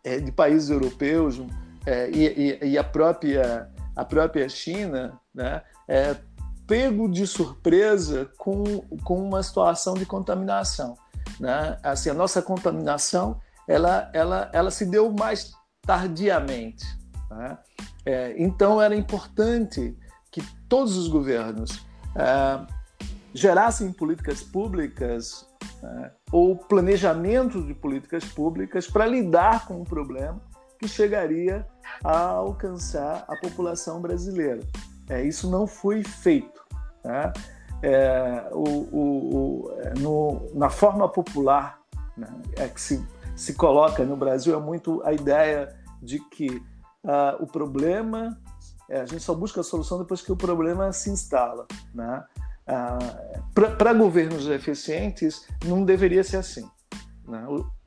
é, 0.02 0.18
de 0.18 0.32
países 0.32 0.70
europeus 0.70 1.40
é, 1.86 2.10
e, 2.10 2.58
e, 2.62 2.70
e, 2.70 2.78
a 2.78 2.84
própria 2.84 3.70
a 3.94 4.04
própria 4.04 4.48
China, 4.48 5.20
né, 5.34 5.60
é, 5.88 6.16
pego 6.68 7.08
de 7.08 7.26
surpresa 7.26 8.30
com, 8.38 8.62
com 9.02 9.16
uma 9.16 9.42
situação 9.42 9.94
de 9.94 10.06
contaminação. 10.06 10.94
Né? 11.38 11.78
Assim, 11.82 12.10
a 12.10 12.14
nossa 12.14 12.42
contaminação 12.42 13.40
ela, 13.68 14.10
ela, 14.14 14.50
ela 14.52 14.70
se 14.70 14.86
deu 14.86 15.12
mais 15.12 15.52
tardiamente. 15.82 16.84
Né? 17.30 17.58
É, 18.04 18.34
então, 18.38 18.80
era 18.80 18.96
importante 18.96 19.96
que 20.32 20.42
todos 20.68 20.96
os 20.96 21.08
governos 21.08 21.86
é, 22.16 22.66
gerassem 23.34 23.92
políticas 23.92 24.42
públicas 24.42 25.46
né? 25.82 26.10
ou 26.32 26.56
planejamento 26.56 27.62
de 27.62 27.74
políticas 27.74 28.24
públicas 28.24 28.86
para 28.86 29.06
lidar 29.06 29.66
com 29.66 29.82
o 29.82 29.84
problema 29.84 30.40
que 30.78 30.88
chegaria 30.88 31.66
a 32.02 32.18
alcançar 32.18 33.24
a 33.28 33.36
população 33.36 34.00
brasileira. 34.00 34.62
É, 35.08 35.22
isso 35.22 35.50
não 35.50 35.66
foi 35.66 36.02
feito. 36.02 36.62
Né? 37.04 37.32
É, 37.82 38.48
o, 38.52 38.62
o, 38.62 39.36
o, 39.36 39.80
é, 39.80 39.94
no, 39.98 40.50
na 40.54 40.68
forma 40.68 41.08
popular 41.08 41.78
né, 42.16 42.28
é 42.56 42.68
que 42.68 42.80
se, 42.80 43.04
se 43.36 43.54
coloca 43.54 44.04
no 44.04 44.16
Brasil 44.16 44.56
é 44.56 44.60
muito 44.60 45.02
a 45.04 45.12
ideia 45.12 45.74
de 46.02 46.18
que 46.18 46.48
uh, 47.04 47.40
o 47.40 47.46
problema 47.46 48.36
é, 48.88 49.02
a 49.02 49.06
gente 49.06 49.22
só 49.22 49.34
busca 49.34 49.60
a 49.60 49.64
solução 49.64 49.98
depois 49.98 50.22
que 50.22 50.32
o 50.32 50.36
problema 50.36 50.92
se 50.92 51.10
instala. 51.10 51.66
Né? 51.94 52.24
Uh, 52.66 53.76
Para 53.76 53.92
governos 53.92 54.48
eficientes, 54.48 55.46
não 55.64 55.84
deveria 55.84 56.24
ser 56.24 56.38
assim. 56.38 56.68
Né? 57.26 57.44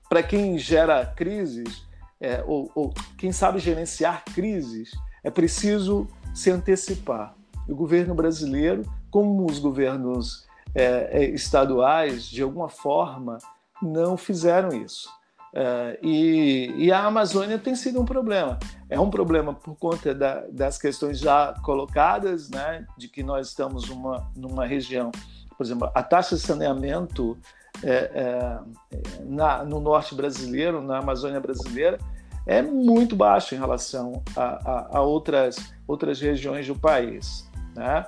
Para 0.07 0.21
quem 0.21 0.57
gera 0.59 1.05
crises, 1.05 1.87
é, 2.19 2.43
ou, 2.45 2.71
ou 2.75 2.93
quem 3.17 3.31
sabe 3.31 3.57
gerenciar 3.57 4.23
crises, 4.25 4.91
é 5.23 5.31
preciso 5.31 6.07
se 6.35 6.51
antecipar. 6.51 7.35
O 7.67 7.75
governo 7.75 8.13
brasileiro 8.13 8.83
como 9.11 9.45
os 9.45 9.59
governos 9.59 10.47
é, 10.73 11.09
é, 11.11 11.25
estaduais, 11.25 12.25
de 12.25 12.41
alguma 12.41 12.69
forma, 12.69 13.37
não 13.81 14.17
fizeram 14.17 14.69
isso. 14.69 15.09
É, 15.53 15.99
e, 16.01 16.73
e, 16.77 16.91
a 16.93 17.03
Amazônia 17.03 17.59
tem 17.59 17.75
sido 17.75 18.01
um 18.01 18.05
problema. 18.05 18.57
É 18.89 18.97
um 18.97 19.09
problema 19.09 19.53
por 19.53 19.75
conta 19.75 20.15
da, 20.15 20.45
das 20.49 20.77
questões 20.77 21.19
já 21.19 21.53
colocadas, 21.61 22.49
né, 22.49 22.85
de 22.97 23.09
que 23.09 23.21
nós 23.21 23.49
estamos 23.49 23.89
uma, 23.89 24.31
numa 24.35 24.65
região, 24.65 25.11
por 25.57 25.65
exemplo, 25.65 25.91
a 25.93 26.01
taxa 26.01 26.37
de 26.37 26.41
saneamento 26.41 27.37
é, 27.83 28.11
é, 28.13 28.59
na, 29.25 29.65
no 29.65 29.81
norte 29.81 30.15
brasileiro, 30.15 30.81
na 30.81 30.99
Amazônia 30.99 31.41
brasileira, 31.41 31.97
é 32.45 32.61
muito 32.61 33.15
baixa 33.15 33.53
em 33.53 33.59
relação 33.59 34.23
a, 34.35 34.43
a, 34.43 34.97
a 34.97 35.01
outras, 35.01 35.73
outras 35.85 36.19
regiões 36.21 36.65
do 36.65 36.75
país. 36.75 37.49
Né? 37.75 38.05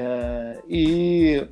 É, 0.00 0.62
e 0.68 1.48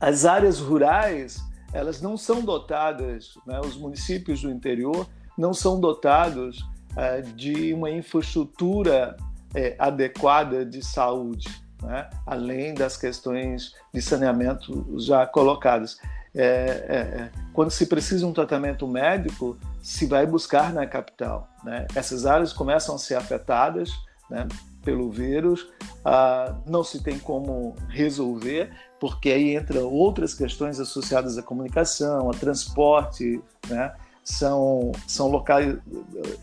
as 0.00 0.24
áreas 0.24 0.58
rurais 0.58 1.40
elas 1.72 2.00
não 2.00 2.16
são 2.16 2.44
dotadas, 2.44 3.34
né, 3.46 3.60
os 3.60 3.76
municípios 3.76 4.42
do 4.42 4.50
interior 4.50 5.08
não 5.38 5.54
são 5.54 5.78
dotados 5.78 6.64
é, 6.96 7.20
de 7.20 7.72
uma 7.72 7.90
infraestrutura 7.90 9.16
é, 9.54 9.76
adequada 9.78 10.66
de 10.66 10.84
saúde, 10.84 11.48
né, 11.80 12.10
além 12.26 12.74
das 12.74 12.96
questões 12.96 13.72
de 13.92 14.02
saneamento 14.02 14.98
já 14.98 15.24
colocadas. 15.24 15.98
É, 16.34 16.44
é, 16.44 16.96
é, 16.96 17.30
quando 17.52 17.70
se 17.70 17.86
precisa 17.86 18.20
de 18.20 18.26
um 18.26 18.32
tratamento 18.32 18.88
médico, 18.88 19.56
se 19.80 20.06
vai 20.06 20.26
buscar 20.26 20.72
na 20.72 20.86
capital. 20.86 21.48
Né? 21.62 21.86
Essas 21.94 22.26
áreas 22.26 22.52
começam 22.52 22.96
a 22.96 22.98
ser 22.98 23.14
afetadas 23.14 23.90
né, 24.30 24.46
pelo 24.82 25.10
vírus, 25.10 25.72
ah, 26.04 26.54
não 26.66 26.84
se 26.84 27.02
tem 27.02 27.18
como 27.18 27.74
resolver, 27.88 28.70
porque 29.00 29.30
aí 29.30 29.56
entram 29.56 29.84
outras 29.84 30.34
questões 30.34 30.78
associadas 30.78 31.38
à 31.38 31.42
comunicação, 31.42 32.30
a 32.30 32.34
transporte, 32.34 33.40
né? 33.68 33.94
são, 34.22 34.92
são 35.06 35.28
local, 35.28 35.60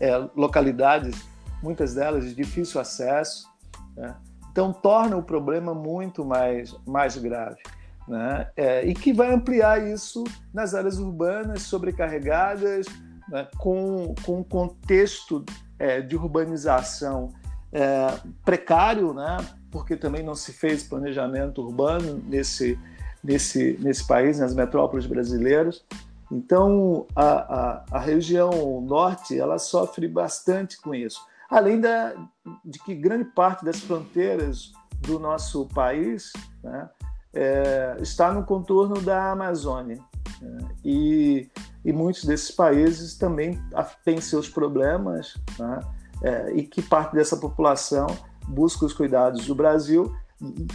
é, 0.00 0.28
localidades, 0.36 1.20
muitas 1.62 1.94
delas 1.94 2.24
de 2.24 2.34
difícil 2.34 2.80
acesso, 2.80 3.50
né? 3.96 4.14
então 4.50 4.72
torna 4.72 5.16
o 5.16 5.22
problema 5.22 5.74
muito 5.74 6.24
mais, 6.24 6.74
mais 6.86 7.16
grave. 7.16 7.60
Né? 8.06 8.48
É, 8.56 8.84
e 8.84 8.94
que 8.94 9.12
vai 9.12 9.32
ampliar 9.32 9.86
isso 9.86 10.24
nas 10.52 10.74
áreas 10.74 10.98
urbanas 10.98 11.62
sobrecarregadas, 11.62 12.86
né? 13.28 13.46
com, 13.58 14.14
com 14.24 14.38
um 14.38 14.44
contexto 14.44 15.44
é, 15.78 16.00
de 16.00 16.16
urbanização 16.16 17.28
é, 17.72 18.18
precário, 18.44 19.14
né? 19.14 19.38
porque 19.70 19.96
também 19.96 20.22
não 20.22 20.34
se 20.34 20.52
fez 20.52 20.82
planejamento 20.82 21.62
urbano 21.62 22.22
nesse, 22.28 22.78
nesse, 23.24 23.78
nesse 23.80 24.06
país, 24.06 24.38
nas 24.38 24.54
metrópoles 24.54 25.06
brasileiras. 25.06 25.82
Então, 26.30 27.06
a, 27.16 27.24
a, 27.24 27.84
a, 27.92 27.98
região 27.98 28.80
norte 28.80 29.38
ela 29.38 29.58
sofre 29.58 30.06
bastante 30.06 30.80
com 30.80 30.94
isso. 30.94 31.20
Além 31.50 31.80
da, 31.80 32.14
de 32.64 32.78
que 32.78 32.94
grande 32.94 33.24
parte 33.24 33.64
das 33.64 33.80
fronteiras 33.80 34.72
do 35.00 35.18
nosso 35.18 35.66
país 35.68 36.32
né, 36.62 36.88
é, 37.34 37.96
está 38.00 38.32
no 38.32 38.44
contorno 38.44 39.00
da 39.00 39.32
Amazônia. 39.32 39.98
Né, 40.40 40.68
e, 40.84 41.50
e 41.84 41.92
muitos 41.92 42.24
desses 42.24 42.50
países 42.50 43.16
também 43.16 43.58
têm 44.04 44.20
seus 44.20 44.48
problemas. 44.48 45.34
Né, 45.58 45.80
é, 46.22 46.52
e 46.54 46.62
que 46.62 46.82
parte 46.82 47.14
dessa 47.14 47.36
população 47.36 48.06
busca 48.48 48.84
os 48.84 48.92
cuidados 48.92 49.46
do 49.46 49.54
Brasil, 49.54 50.12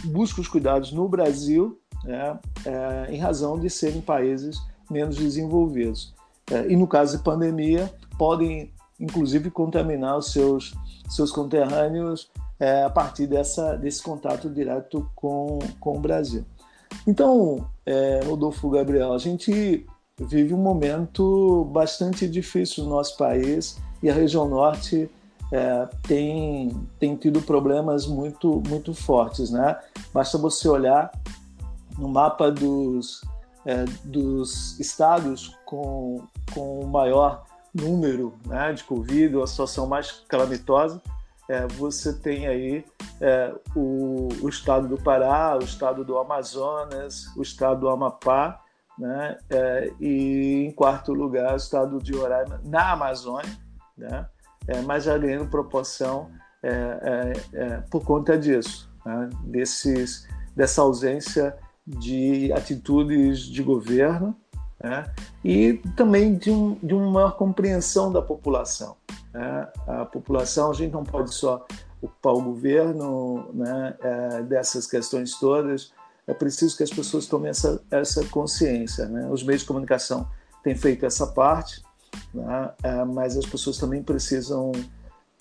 busca 0.04 0.40
os 0.40 0.48
cuidados 0.48 0.92
no 0.92 1.08
Brasil, 1.08 1.78
né, 2.04 2.38
é, 2.64 3.12
em 3.12 3.18
razão 3.18 3.58
de 3.58 3.68
serem 3.68 4.00
países 4.00 4.58
menos 4.90 5.16
desenvolvidos. 5.16 6.14
É, 6.50 6.70
e 6.70 6.76
no 6.76 6.86
caso 6.86 7.16
de 7.16 7.22
pandemia, 7.22 7.92
podem 8.16 8.72
inclusive 8.98 9.50
contaminar 9.50 10.16
os 10.18 10.32
seus, 10.32 10.74
seus 11.08 11.30
conterrâneos 11.30 12.30
é, 12.58 12.82
a 12.82 12.90
partir 12.90 13.26
dessa, 13.26 13.76
desse 13.76 14.02
contato 14.02 14.50
direto 14.50 15.08
com, 15.14 15.58
com 15.78 15.96
o 15.96 16.00
Brasil. 16.00 16.44
Então, 17.06 17.68
é, 17.86 18.20
Rodolfo 18.24 18.68
Gabriel, 18.70 19.12
a 19.12 19.18
gente 19.18 19.86
vive 20.18 20.52
um 20.52 20.58
momento 20.58 21.64
bastante 21.66 22.26
difícil 22.28 22.84
no 22.84 22.90
nosso 22.90 23.16
país 23.16 23.78
e 24.02 24.10
a 24.10 24.14
região 24.14 24.48
norte 24.48 25.08
é, 25.52 25.88
tem, 26.06 26.70
tem 26.98 27.16
tido 27.16 27.40
problemas 27.42 28.06
muito, 28.06 28.62
muito 28.68 28.94
fortes. 28.94 29.50
Né? 29.50 29.78
Basta 30.12 30.38
você 30.38 30.68
olhar 30.68 31.10
no 31.98 32.08
mapa 32.08 32.50
dos, 32.50 33.22
é, 33.64 33.84
dos 34.04 34.78
estados 34.78 35.56
com, 35.64 36.22
com 36.54 36.80
o 36.80 36.86
maior 36.86 37.44
número 37.74 38.34
né, 38.46 38.72
de 38.72 38.84
Covid, 38.84 39.40
a 39.42 39.46
situação 39.46 39.86
mais 39.86 40.10
calamitosa, 40.28 41.00
é, 41.48 41.66
você 41.66 42.12
tem 42.12 42.46
aí 42.46 42.84
é, 43.20 43.54
o, 43.74 44.28
o, 44.42 44.48
estado 44.48 44.86
do 44.86 44.98
Pará, 44.98 45.56
o 45.56 45.64
estado 45.64 46.04
do 46.04 46.18
Amazonas, 46.18 47.26
o 47.36 47.42
estado 47.42 47.80
do 47.80 47.88
Amapá, 47.88 48.60
né, 48.98 49.38
é, 49.48 49.90
e 49.98 50.66
em 50.66 50.72
quarto 50.72 51.12
lugar 51.14 51.54
o 51.54 51.56
estado 51.56 51.98
de 52.02 52.12
Roraima, 52.12 52.60
na 52.64 52.92
Amazônia, 52.92 53.56
né, 53.96 54.28
é, 54.68 54.80
mas 54.82 55.04
já 55.04 55.16
ganhando 55.18 55.48
proporção 55.48 56.30
é, 56.62 56.70
é, 56.70 57.32
é, 57.52 57.68
por 57.90 58.04
conta 58.04 58.38
disso, 58.38 58.90
né? 59.04 59.30
Desses, 59.44 60.28
dessa 60.54 60.82
ausência 60.82 61.56
de 61.86 62.52
atitudes 62.52 63.40
de 63.40 63.62
governo 63.62 64.36
né? 64.82 65.10
e 65.42 65.74
também 65.96 66.36
de, 66.36 66.50
um, 66.50 66.74
de 66.82 66.94
uma 66.94 67.10
maior 67.10 67.36
compreensão 67.36 68.12
da 68.12 68.20
população. 68.20 68.96
Né? 69.32 69.68
A 69.86 70.04
população, 70.04 70.70
a 70.70 70.74
gente 70.74 70.92
não 70.92 71.04
pode 71.04 71.34
só 71.34 71.66
ocupar 72.00 72.34
o 72.34 72.42
governo 72.42 73.50
né, 73.54 73.94
é, 74.00 74.42
dessas 74.42 74.86
questões 74.86 75.34
todas, 75.38 75.92
é 76.26 76.34
preciso 76.34 76.76
que 76.76 76.82
as 76.82 76.90
pessoas 76.90 77.26
tomem 77.26 77.48
essa, 77.50 77.80
essa 77.90 78.24
consciência. 78.26 79.06
Né? 79.06 79.28
Os 79.30 79.42
meios 79.42 79.62
de 79.62 79.66
comunicação 79.66 80.28
têm 80.62 80.76
feito 80.76 81.06
essa 81.06 81.26
parte, 81.26 81.82
né? 82.34 82.70
é, 82.82 83.04
mas 83.04 83.36
as 83.36 83.46
pessoas 83.46 83.78
também 83.78 84.02
precisam 84.02 84.72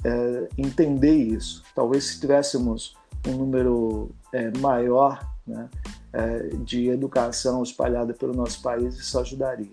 é, 0.03 0.47
entender 0.57 1.15
isso. 1.15 1.63
Talvez 1.75 2.05
se 2.05 2.19
tivéssemos 2.19 2.95
um 3.27 3.31
número 3.31 4.11
é, 4.33 4.51
maior 4.59 5.27
né, 5.45 5.69
é, 6.13 6.39
de 6.63 6.89
educação 6.89 7.63
espalhada 7.63 8.13
pelo 8.13 8.33
nosso 8.33 8.61
país, 8.61 8.95
isso 8.95 9.19
ajudaria. 9.19 9.71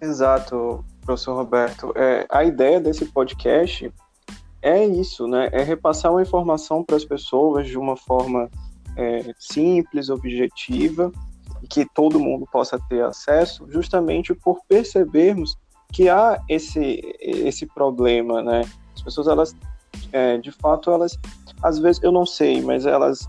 Exato, 0.00 0.84
professor 1.04 1.36
Roberto. 1.36 1.92
É, 1.96 2.26
a 2.30 2.44
ideia 2.44 2.80
desse 2.80 3.06
podcast 3.06 3.92
é 4.60 4.84
isso, 4.84 5.26
né? 5.26 5.48
É 5.52 5.62
repassar 5.62 6.12
uma 6.12 6.22
informação 6.22 6.84
para 6.84 6.96
as 6.96 7.04
pessoas 7.04 7.66
de 7.66 7.78
uma 7.78 7.96
forma 7.96 8.50
é, 8.96 9.32
simples, 9.38 10.10
objetiva, 10.10 11.12
que 11.68 11.86
todo 11.94 12.20
mundo 12.20 12.46
possa 12.50 12.78
ter 12.88 13.02
acesso, 13.02 13.66
justamente 13.70 14.34
por 14.34 14.60
percebermos 14.68 15.56
que 15.92 16.08
há 16.08 16.40
esse, 16.48 17.00
esse 17.20 17.66
problema, 17.66 18.42
né? 18.42 18.62
As 18.94 19.02
pessoas, 19.02 19.28
elas, 19.28 19.56
é, 20.12 20.38
de 20.38 20.50
fato, 20.50 20.90
elas, 20.90 21.18
às 21.62 21.78
vezes, 21.78 22.02
eu 22.02 22.12
não 22.12 22.26
sei, 22.26 22.60
mas 22.60 22.86
elas 22.86 23.28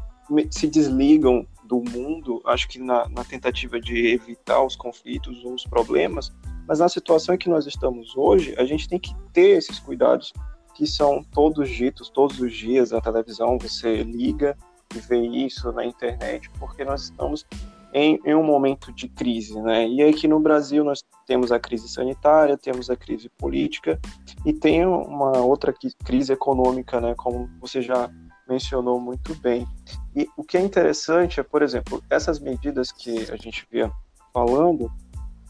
se 0.51 0.67
desligam 0.67 1.45
do 1.63 1.81
mundo, 1.81 2.41
acho 2.45 2.67
que 2.67 2.79
na, 2.79 3.07
na 3.09 3.23
tentativa 3.23 3.79
de 3.79 4.07
evitar 4.07 4.63
os 4.63 4.75
conflitos 4.75 5.43
ou 5.43 5.53
os 5.53 5.65
problemas, 5.65 6.33
mas 6.67 6.79
na 6.79 6.89
situação 6.89 7.35
em 7.35 7.37
que 7.37 7.49
nós 7.49 7.65
estamos 7.65 8.15
hoje, 8.15 8.55
a 8.57 8.65
gente 8.65 8.87
tem 8.87 8.99
que 8.99 9.13
ter 9.33 9.57
esses 9.57 9.79
cuidados 9.79 10.33
que 10.73 10.85
são 10.85 11.23
todos 11.33 11.69
ditos 11.69 12.09
todos 12.09 12.39
os 12.39 12.53
dias 12.53 12.91
na 12.91 13.01
televisão, 13.01 13.57
você 13.57 14.03
liga 14.03 14.57
e 14.95 14.99
vê 14.99 15.19
isso 15.19 15.71
na 15.71 15.85
internet, 15.85 16.49
porque 16.59 16.83
nós 16.85 17.03
estamos 17.03 17.45
em, 17.93 18.19
em, 18.25 18.35
um 18.35 18.43
momento 18.43 18.91
de 18.91 19.07
crise, 19.07 19.59
né? 19.61 19.87
E 19.87 20.01
aqui 20.03 20.27
no 20.27 20.39
Brasil 20.39 20.83
nós 20.83 21.03
temos 21.25 21.51
a 21.51 21.59
crise 21.59 21.87
sanitária, 21.87 22.57
temos 22.57 22.89
a 22.89 22.95
crise 22.95 23.29
política 23.37 23.99
e 24.45 24.53
tem 24.53 24.85
uma 24.85 25.39
outra 25.39 25.73
crise 26.03 26.33
econômica, 26.33 26.99
né? 26.99 27.13
Como 27.17 27.49
você 27.59 27.81
já 27.81 28.09
mencionou 28.47 28.99
muito 28.99 29.35
bem. 29.35 29.67
E 30.15 30.27
o 30.37 30.43
que 30.43 30.57
é 30.57 30.61
interessante 30.61 31.39
é, 31.39 31.43
por 31.43 31.61
exemplo, 31.61 32.01
essas 32.09 32.39
medidas 32.39 32.91
que 32.91 33.29
a 33.31 33.35
gente 33.35 33.67
via 33.69 33.91
falando, 34.33 34.91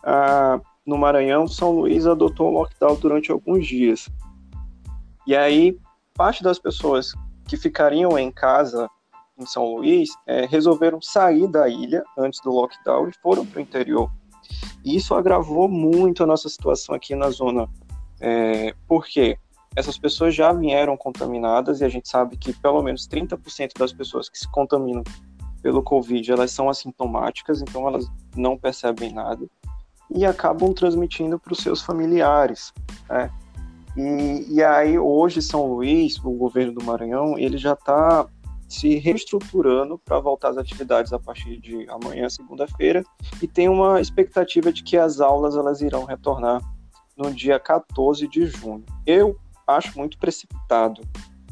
ah, 0.04 0.60
no 0.86 0.98
Maranhão, 0.98 1.48
São 1.48 1.72
Luís 1.72 2.08
adotou 2.08 2.50
um 2.50 2.54
lockdown 2.54 2.96
durante 2.96 3.32
alguns 3.32 3.68
dias. 3.68 4.10
E 5.28 5.36
aí, 5.36 5.78
parte 6.14 6.42
das 6.42 6.58
pessoas 6.58 7.14
que 7.46 7.58
ficariam 7.58 8.18
em 8.18 8.32
casa 8.32 8.90
em 9.38 9.46
São 9.46 9.76
Luís, 9.76 10.10
é, 10.26 10.46
resolveram 10.46 11.02
sair 11.02 11.48
da 11.48 11.70
ilha 11.70 12.04
antes 12.18 12.40
do 12.42 12.50
lockdown 12.50 13.10
e 13.10 13.14
foram 13.22 13.46
para 13.46 13.60
o 13.60 13.62
interior. 13.62 14.12
E 14.84 14.96
isso 14.96 15.14
agravou 15.14 15.68
muito 15.68 16.24
a 16.24 16.26
nossa 16.26 16.50
situação 16.50 16.96
aqui 16.96 17.16
na 17.16 17.30
zona. 17.30 17.70
É, 18.20 18.74
porque 18.88 19.38
essas 19.76 19.98
pessoas 19.98 20.34
já 20.34 20.52
vieram 20.52 20.98
contaminadas 20.98 21.82
e 21.82 21.86
a 21.86 21.90
gente 21.90 22.10
sabe 22.10 22.36
que 22.36 22.52
pelo 22.52 22.82
menos 22.82 23.08
30% 23.08 23.78
das 23.78 23.94
pessoas 23.94 24.28
que 24.28 24.40
se 24.40 24.50
contaminam 24.52 25.04
pelo 25.62 25.84
Covid, 25.84 26.32
elas 26.32 26.52
são 26.52 26.70
assintomáticas, 26.70 27.62
então 27.62 27.88
elas 27.88 28.10
não 28.36 28.58
percebem 28.58 29.14
nada. 29.14 29.46
e 30.10 30.26
acabam 30.26 30.74
transmitindo 30.74 31.38
para 31.38 31.52
os 31.52 31.60
seus 31.60 31.82
familiares. 31.82 32.74
Né? 33.10 33.30
E, 33.98 34.56
e 34.56 34.64
aí, 34.64 34.98
hoje, 34.98 35.42
São 35.42 35.66
Luís, 35.66 36.18
o 36.24 36.32
governo 36.32 36.72
do 36.72 36.86
Maranhão, 36.86 37.38
ele 37.38 37.58
já 37.58 37.74
está 37.74 38.26
se 38.68 38.96
reestruturando 38.96 39.98
para 39.98 40.20
voltar 40.20 40.50
às 40.50 40.58
atividades 40.58 41.14
a 41.14 41.20
partir 41.20 41.60
de 41.60 41.90
amanhã, 41.90 42.30
segunda-feira, 42.30 43.04
e 43.42 43.48
tem 43.48 43.70
uma 43.70 44.02
expectativa 44.02 44.72
de 44.72 44.84
que 44.84 44.98
as 44.98 45.22
aulas 45.22 45.56
elas 45.56 45.82
irão 45.82 46.04
retornar 46.04 46.62
no 47.16 47.34
dia 47.34 47.60
14 47.60 48.28
de 48.28 48.46
junho. 48.46 48.84
Eu 49.06 49.38
acho 49.66 49.98
muito 49.98 50.18
precipitado, 50.18 51.02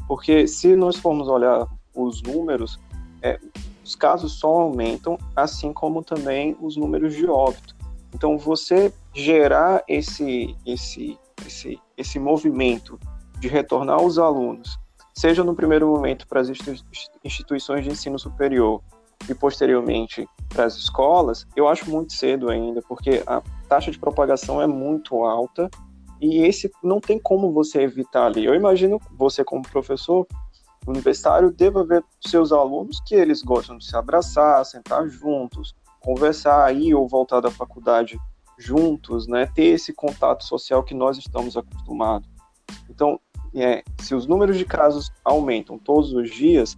porque 0.06 0.46
se 0.46 0.76
nós 0.76 0.96
formos 0.96 1.28
olhar 1.28 1.66
os 1.94 2.22
números, 2.22 2.78
é, 3.22 3.40
os 3.84 3.94
casos 3.94 4.34
só 4.34 4.48
aumentam, 4.48 5.18
assim 5.34 5.72
como 5.72 6.02
também 6.02 6.56
os 6.60 6.76
números 6.76 7.14
de 7.14 7.26
óbito. 7.26 7.74
Então, 8.14 8.38
você 8.38 8.92
gerar 9.14 9.82
esse, 9.88 10.56
esse, 10.64 11.18
esse, 11.46 11.80
esse 11.96 12.18
movimento 12.18 12.98
de 13.38 13.48
retornar 13.48 14.02
os 14.02 14.18
alunos, 14.18 14.78
seja 15.16 15.42
no 15.42 15.54
primeiro 15.54 15.88
momento 15.88 16.26
para 16.26 16.40
as 16.40 16.48
instituições 17.24 17.84
de 17.84 17.90
ensino 17.90 18.18
superior 18.18 18.82
e 19.28 19.34
posteriormente 19.34 20.28
para 20.48 20.64
as 20.64 20.76
escolas, 20.76 21.46
eu 21.56 21.66
acho 21.66 21.90
muito 21.90 22.12
cedo 22.12 22.50
ainda, 22.50 22.82
porque 22.82 23.22
a 23.26 23.42
taxa 23.68 23.90
de 23.90 23.98
propagação 23.98 24.60
é 24.60 24.66
muito 24.66 25.24
alta 25.24 25.70
e 26.20 26.42
esse 26.42 26.70
não 26.82 27.00
tem 27.00 27.18
como 27.18 27.52
você 27.52 27.82
evitar 27.82 28.26
ali. 28.26 28.44
Eu 28.44 28.54
imagino 28.54 29.00
você 29.12 29.42
como 29.42 29.62
professor 29.62 30.26
universitário 30.86 31.50
deva 31.50 31.84
ver 31.84 32.04
seus 32.20 32.52
alunos 32.52 33.00
que 33.04 33.14
eles 33.14 33.42
gostam 33.42 33.78
de 33.78 33.86
se 33.86 33.96
abraçar, 33.96 34.64
sentar 34.64 35.08
juntos, 35.08 35.74
conversar, 36.00 36.74
ir 36.74 36.94
ou 36.94 37.08
voltar 37.08 37.40
da 37.40 37.50
faculdade 37.50 38.18
juntos, 38.58 39.26
né? 39.26 39.46
Ter 39.54 39.64
esse 39.64 39.92
contato 39.92 40.44
social 40.44 40.82
que 40.84 40.94
nós 40.94 41.18
estamos 41.18 41.56
acostumados. 41.56 42.28
Então, 42.88 43.20
é, 43.62 43.82
se 44.00 44.14
os 44.14 44.26
números 44.26 44.58
de 44.58 44.64
casos 44.64 45.10
aumentam 45.24 45.78
todos 45.78 46.12
os 46.12 46.30
dias 46.30 46.76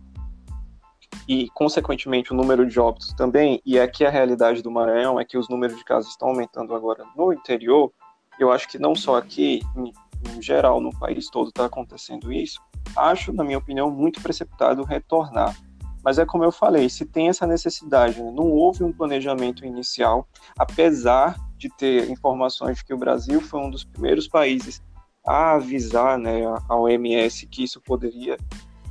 e, 1.28 1.48
consequentemente, 1.50 2.32
o 2.32 2.36
número 2.36 2.66
de 2.66 2.78
óbitos 2.80 3.12
também, 3.12 3.60
e 3.64 3.78
aqui 3.78 4.04
a 4.04 4.10
realidade 4.10 4.62
do 4.62 4.70
Maranhão 4.70 5.20
é 5.20 5.24
que 5.24 5.36
os 5.36 5.48
números 5.48 5.76
de 5.76 5.84
casos 5.84 6.10
estão 6.10 6.28
aumentando 6.28 6.74
agora 6.74 7.04
no 7.16 7.32
interior, 7.32 7.92
eu 8.38 8.50
acho 8.50 8.68
que 8.68 8.78
não 8.78 8.94
só 8.94 9.16
aqui, 9.16 9.60
em, 9.76 9.92
em 10.36 10.42
geral, 10.42 10.80
no 10.80 10.96
país 10.98 11.28
todo 11.28 11.48
está 11.48 11.66
acontecendo 11.66 12.32
isso, 12.32 12.60
acho, 12.96 13.32
na 13.32 13.44
minha 13.44 13.58
opinião, 13.58 13.90
muito 13.90 14.22
precipitado 14.22 14.82
retornar. 14.84 15.56
Mas 16.02 16.18
é 16.18 16.24
como 16.24 16.44
eu 16.44 16.52
falei, 16.52 16.88
se 16.88 17.04
tem 17.04 17.28
essa 17.28 17.46
necessidade, 17.46 18.22
né? 18.22 18.30
não 18.30 18.50
houve 18.50 18.84
um 18.84 18.92
planejamento 18.92 19.66
inicial, 19.66 20.26
apesar 20.58 21.36
de 21.58 21.68
ter 21.76 22.08
informações 22.08 22.78
de 22.78 22.84
que 22.84 22.94
o 22.94 22.98
Brasil 22.98 23.40
foi 23.40 23.60
um 23.60 23.68
dos 23.68 23.84
primeiros 23.84 24.28
países 24.28 24.80
a 25.28 25.52
avisar 25.52 26.18
né, 26.18 26.40
a 26.68 26.74
OMS 26.74 27.46
que 27.46 27.62
isso 27.62 27.80
poderia 27.82 28.38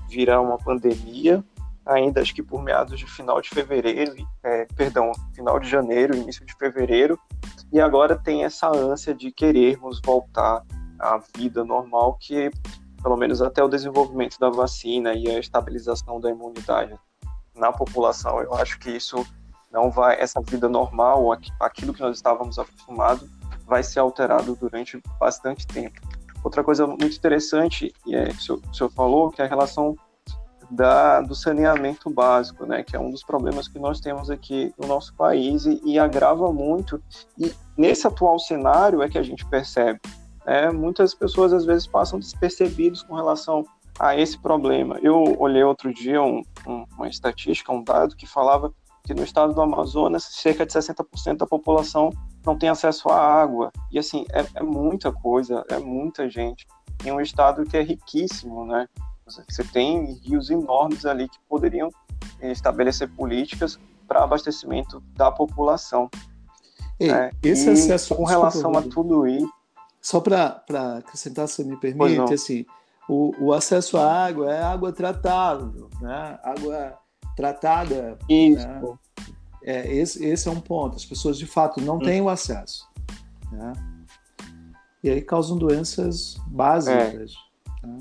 virar 0.07 0.39
uma 0.39 0.57
pandemia, 0.57 1.43
ainda 1.83 2.21
acho 2.21 2.33
que 2.35 2.43
por 2.43 2.61
meados 2.61 2.99
de 2.99 3.05
final 3.07 3.41
de 3.41 3.49
fevereiro, 3.49 4.13
é, 4.43 4.65
perdão, 4.75 5.11
final 5.33 5.59
de 5.59 5.67
janeiro, 5.67 6.15
início 6.15 6.45
de 6.45 6.53
fevereiro, 6.55 7.19
e 7.73 7.79
agora 7.79 8.15
tem 8.15 8.43
essa 8.43 8.69
ânsia 8.69 9.15
de 9.15 9.31
querermos 9.31 9.99
voltar 10.05 10.63
à 10.99 11.19
vida 11.35 11.63
normal 11.65 12.17
que 12.19 12.51
pelo 13.01 13.17
menos 13.17 13.41
até 13.41 13.63
o 13.63 13.67
desenvolvimento 13.67 14.37
da 14.39 14.49
vacina 14.49 15.13
e 15.13 15.29
a 15.29 15.39
estabilização 15.39 16.19
da 16.19 16.29
imunidade 16.29 16.93
na 17.55 17.71
população, 17.71 18.41
eu 18.41 18.53
acho 18.53 18.77
que 18.79 18.91
isso 18.91 19.25
não 19.71 19.89
vai, 19.89 20.19
essa 20.19 20.41
vida 20.41 20.69
normal, 20.69 21.31
aquilo 21.59 21.93
que 21.93 22.01
nós 22.01 22.15
estávamos 22.15 22.59
acostumados, 22.59 23.27
vai 23.65 23.83
ser 23.83 23.99
alterado 23.99 24.55
durante 24.55 25.01
bastante 25.19 25.65
tempo. 25.67 26.16
Outra 26.43 26.63
coisa 26.63 26.85
muito 26.87 27.15
interessante, 27.15 27.93
é, 28.09 28.25
que 28.25 28.37
o 28.37 28.41
senhor, 28.41 28.61
o 28.71 28.73
senhor 28.73 28.89
falou, 28.91 29.31
que 29.31 29.41
é 29.41 29.45
a 29.45 29.47
relação 29.47 29.95
da, 30.69 31.21
do 31.21 31.33
saneamento 31.33 32.09
básico, 32.09 32.65
né, 32.65 32.83
que 32.83 32.95
é 32.95 32.99
um 32.99 33.09
dos 33.09 33.23
problemas 33.23 33.67
que 33.67 33.79
nós 33.79 33.99
temos 33.99 34.29
aqui 34.29 34.73
no 34.77 34.87
nosso 34.87 35.13
país 35.15 35.65
e, 35.65 35.81
e 35.83 35.97
agrava 35.97 36.51
muito. 36.51 37.01
E 37.37 37.53
nesse 37.77 38.05
atual 38.05 38.37
cenário 38.39 39.01
é 39.01 39.09
que 39.09 39.17
a 39.17 39.23
gente 39.23 39.45
percebe 39.45 39.99
é, 40.47 40.71
muitas 40.71 41.13
pessoas 41.13 41.51
às 41.51 41.65
vezes 41.65 41.85
passam 41.85 42.17
despercebidos 42.17 43.03
com 43.03 43.15
relação 43.15 43.65
a 43.99 44.15
esse 44.15 44.39
problema. 44.39 44.97
Eu 45.01 45.35
olhei 45.37 45.61
outro 45.61 45.93
dia 45.93 46.21
um, 46.21 46.41
um, 46.65 46.85
uma 46.95 47.09
estatística, 47.09 47.71
um 47.71 47.83
dado 47.83 48.15
que 48.15 48.25
falava 48.25 48.73
que 49.07 49.13
no 49.13 49.23
estado 49.23 49.53
do 49.53 49.61
Amazonas 49.61 50.23
cerca 50.23 50.65
de 50.65 50.73
60% 50.73 51.37
da 51.37 51.47
população 51.47 52.09
não 52.45 52.57
tem 52.57 52.67
acesso 52.67 53.07
à 53.07 53.17
água. 53.17 53.71
E 53.89 53.97
assim, 53.97 54.25
é, 54.33 54.45
é, 54.55 54.61
muita 54.61 55.13
coisa, 55.13 55.63
é 55.69 55.79
muita 55.79 56.29
gente 56.29 56.67
em 57.05 57.11
um 57.13 57.21
estado 57.21 57.63
que 57.63 57.77
é 57.77 57.81
riquíssimo, 57.81 58.65
né? 58.65 58.85
Você 59.25 59.63
tem 59.63 60.19
rios 60.23 60.49
enormes 60.49 61.05
ali 61.05 61.29
que 61.29 61.39
poderiam 61.47 61.89
estabelecer 62.41 63.09
políticas 63.09 63.79
para 64.05 64.23
abastecimento 64.23 65.01
da 65.15 65.31
população. 65.31 66.09
Ei, 66.99 67.09
é, 67.09 67.31
esse 67.43 67.69
acesso 67.69 68.13
com 68.13 68.25
relação 68.25 68.77
a 68.77 68.81
tudo 68.81 69.25
isso 69.25 69.49
só 70.01 70.19
para 70.19 70.63
acrescentar, 70.97 71.47
se 71.47 71.63
me 71.63 71.75
permite, 71.77 72.33
assim, 72.33 72.65
o, 73.09 73.33
o, 73.39 73.53
acesso 73.53 73.97
à 73.97 74.25
água 74.25 74.53
é 74.53 74.63
água 74.63 74.91
tratável, 74.93 75.89
né? 75.99 76.39
Água 76.43 76.97
tratada. 77.37 78.17
Isso. 78.27 78.67
Né? 78.67 78.81
É, 79.63 79.93
esse, 79.93 80.25
esse 80.25 80.49
é 80.49 80.51
um 80.51 80.59
ponto. 80.59 80.97
As 80.97 81.05
pessoas, 81.05 81.37
de 81.37 81.45
fato, 81.45 81.79
não 81.79 81.97
hum. 81.97 81.99
têm 81.99 82.19
o 82.19 82.27
acesso. 82.27 82.89
Né? 83.51 83.73
E 85.03 85.09
aí 85.09 85.21
causam 85.21 85.57
doenças 85.57 86.35
básicas. 86.47 87.35
É. 87.83 87.87
Né? 87.87 87.99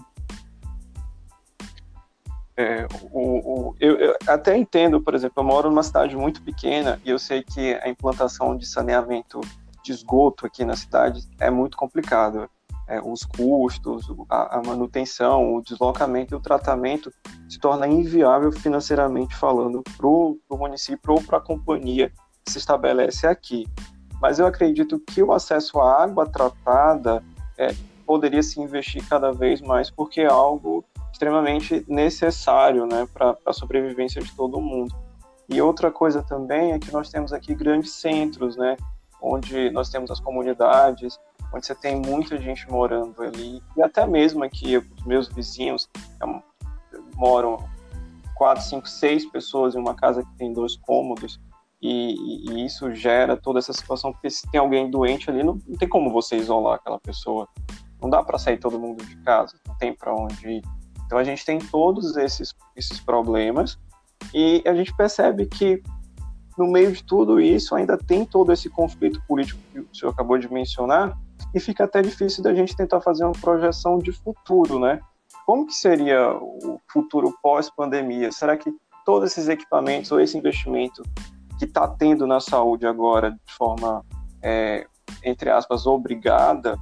É, 2.58 2.86
o, 3.12 3.68
o, 3.68 3.76
eu, 3.78 3.98
eu, 3.98 4.16
até 4.26 4.56
entendo, 4.56 4.98
por 4.98 5.14
exemplo, 5.14 5.42
eu 5.42 5.44
moro 5.44 5.68
numa 5.68 5.82
cidade 5.82 6.16
muito 6.16 6.40
pequena 6.40 6.98
e 7.04 7.10
eu 7.10 7.18
sei 7.18 7.42
que 7.42 7.74
a 7.74 7.88
implantação 7.88 8.56
de 8.56 8.66
saneamento 8.66 9.42
de 9.84 9.92
esgoto 9.92 10.46
aqui 10.46 10.64
na 10.64 10.74
cidade 10.74 11.28
é 11.38 11.50
muito 11.50 11.76
complicado. 11.76 12.48
É, 12.88 13.00
os 13.00 13.24
custos, 13.24 14.06
a, 14.28 14.58
a, 14.58 14.62
manutenção, 14.62 15.56
o 15.56 15.62
deslocamento 15.62 16.34
e 16.34 16.36
o 16.36 16.40
tratamento 16.40 17.12
se 17.48 17.58
torna 17.58 17.88
inviável 17.88 18.52
financeiramente 18.52 19.34
falando 19.34 19.82
para 19.96 20.06
o 20.06 20.38
município 20.52 21.14
ou 21.14 21.20
para 21.20 21.38
a 21.38 21.40
companhia 21.40 22.12
que 22.44 22.52
se 22.52 22.58
estabelece 22.58 23.26
aqui. 23.26 23.66
Mas 24.20 24.38
eu 24.38 24.46
acredito 24.46 25.00
que 25.00 25.20
o 25.20 25.32
acesso 25.32 25.80
à 25.80 26.02
água 26.02 26.26
tratada 26.26 27.24
é, 27.58 27.74
poderia 28.06 28.42
se 28.42 28.60
investir 28.60 29.06
cada 29.08 29.32
vez 29.32 29.60
mais, 29.60 29.90
porque 29.90 30.20
é 30.20 30.26
algo 30.26 30.84
extremamente 31.12 31.84
necessário 31.88 32.86
né, 32.86 33.06
para 33.12 33.36
a 33.44 33.52
sobrevivência 33.52 34.22
de 34.22 34.32
todo 34.34 34.60
mundo. 34.60 34.94
E 35.48 35.60
outra 35.60 35.90
coisa 35.90 36.22
também 36.22 36.72
é 36.72 36.78
que 36.78 36.92
nós 36.92 37.10
temos 37.10 37.32
aqui 37.32 37.54
grandes 37.54 37.92
centros, 37.92 38.56
né? 38.56 38.76
onde 39.20 39.70
nós 39.70 39.88
temos 39.88 40.10
as 40.10 40.20
comunidades, 40.20 41.18
você 41.64 41.74
tem 41.74 42.00
muita 42.00 42.38
gente 42.38 42.68
morando 42.70 43.22
ali, 43.22 43.62
e 43.76 43.82
até 43.82 44.06
mesmo 44.06 44.44
aqui 44.44 44.76
os 44.76 45.04
meus 45.04 45.28
vizinhos 45.28 45.88
é, 46.20 46.26
moram 47.14 47.58
quatro, 48.34 48.62
cinco, 48.62 48.88
seis 48.88 49.24
pessoas 49.24 49.74
em 49.74 49.78
uma 49.78 49.94
casa 49.94 50.22
que 50.22 50.36
tem 50.36 50.52
dois 50.52 50.76
cômodos, 50.76 51.40
e, 51.80 52.50
e, 52.50 52.64
isso 52.64 52.94
gera 52.94 53.36
toda 53.36 53.58
essa 53.58 53.72
situação, 53.72 54.12
porque 54.12 54.30
se 54.30 54.50
tem 54.50 54.60
alguém 54.60 54.90
doente 54.90 55.30
ali, 55.30 55.42
não, 55.42 55.58
não 55.66 55.76
tem 55.76 55.88
como 55.88 56.10
você 56.10 56.36
isolar 56.36 56.76
aquela 56.76 56.98
pessoa, 56.98 57.48
não 58.00 58.10
dá 58.10 58.22
para 58.22 58.38
sair 58.38 58.58
todo 58.58 58.78
mundo 58.78 59.04
de 59.04 59.16
casa, 59.18 59.56
não 59.66 59.74
tem 59.76 59.94
para 59.94 60.14
onde 60.14 60.48
ir. 60.48 60.62
Então 61.04 61.18
a 61.18 61.24
gente 61.24 61.44
tem 61.44 61.58
todos 61.58 62.16
esses, 62.16 62.54
esses 62.74 62.98
problemas, 63.00 63.78
e 64.34 64.62
a 64.66 64.74
gente 64.74 64.94
percebe 64.96 65.46
que 65.46 65.82
no 66.56 66.66
meio 66.66 66.90
de 66.92 67.04
tudo 67.04 67.38
isso, 67.38 67.74
ainda 67.74 67.98
tem 67.98 68.24
todo 68.24 68.52
esse 68.52 68.70
conflito 68.70 69.22
político 69.28 69.60
que 69.72 69.80
o 69.80 69.88
senhor 69.92 70.12
acabou 70.12 70.38
de 70.38 70.50
mencionar, 70.50 71.16
e 71.54 71.60
fica 71.60 71.84
até 71.84 72.02
difícil 72.02 72.42
da 72.42 72.54
gente 72.54 72.76
tentar 72.76 73.00
fazer 73.00 73.24
uma 73.24 73.32
projeção 73.32 73.98
de 73.98 74.12
futuro, 74.12 74.78
né? 74.78 75.00
Como 75.46 75.66
que 75.66 75.74
seria 75.74 76.32
o 76.32 76.80
futuro 76.90 77.36
pós-pandemia? 77.42 78.32
Será 78.32 78.56
que 78.56 78.72
todos 79.04 79.30
esses 79.32 79.48
equipamentos 79.48 80.10
ou 80.10 80.20
esse 80.20 80.36
investimento 80.36 81.02
que 81.58 81.64
está 81.64 81.86
tendo 81.88 82.26
na 82.26 82.40
saúde 82.40 82.86
agora 82.86 83.30
de 83.30 83.52
forma, 83.54 84.04
é, 84.42 84.86
entre 85.24 85.48
aspas, 85.48 85.86
obrigada, 85.86 86.76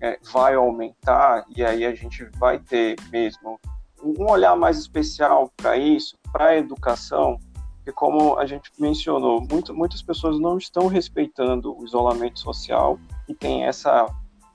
é, 0.00 0.18
vai 0.32 0.54
aumentar 0.54 1.44
e 1.54 1.64
aí 1.64 1.84
a 1.84 1.94
gente 1.94 2.24
vai 2.38 2.58
ter 2.58 2.96
mesmo 3.10 3.58
um 4.02 4.30
olhar 4.30 4.54
mais 4.56 4.78
especial 4.78 5.50
para 5.56 5.76
isso, 5.76 6.16
para 6.32 6.50
a 6.50 6.56
educação, 6.56 7.38
porque 7.84 7.92
como 7.92 8.38
a 8.38 8.46
gente 8.46 8.72
mencionou, 8.78 9.42
muito, 9.42 9.74
muitas 9.74 10.00
pessoas 10.00 10.40
não 10.40 10.56
estão 10.56 10.86
respeitando 10.86 11.78
o 11.78 11.84
isolamento 11.84 12.40
social 12.40 12.98
e 13.28 13.34
tem 13.34 13.66
essa 13.66 14.06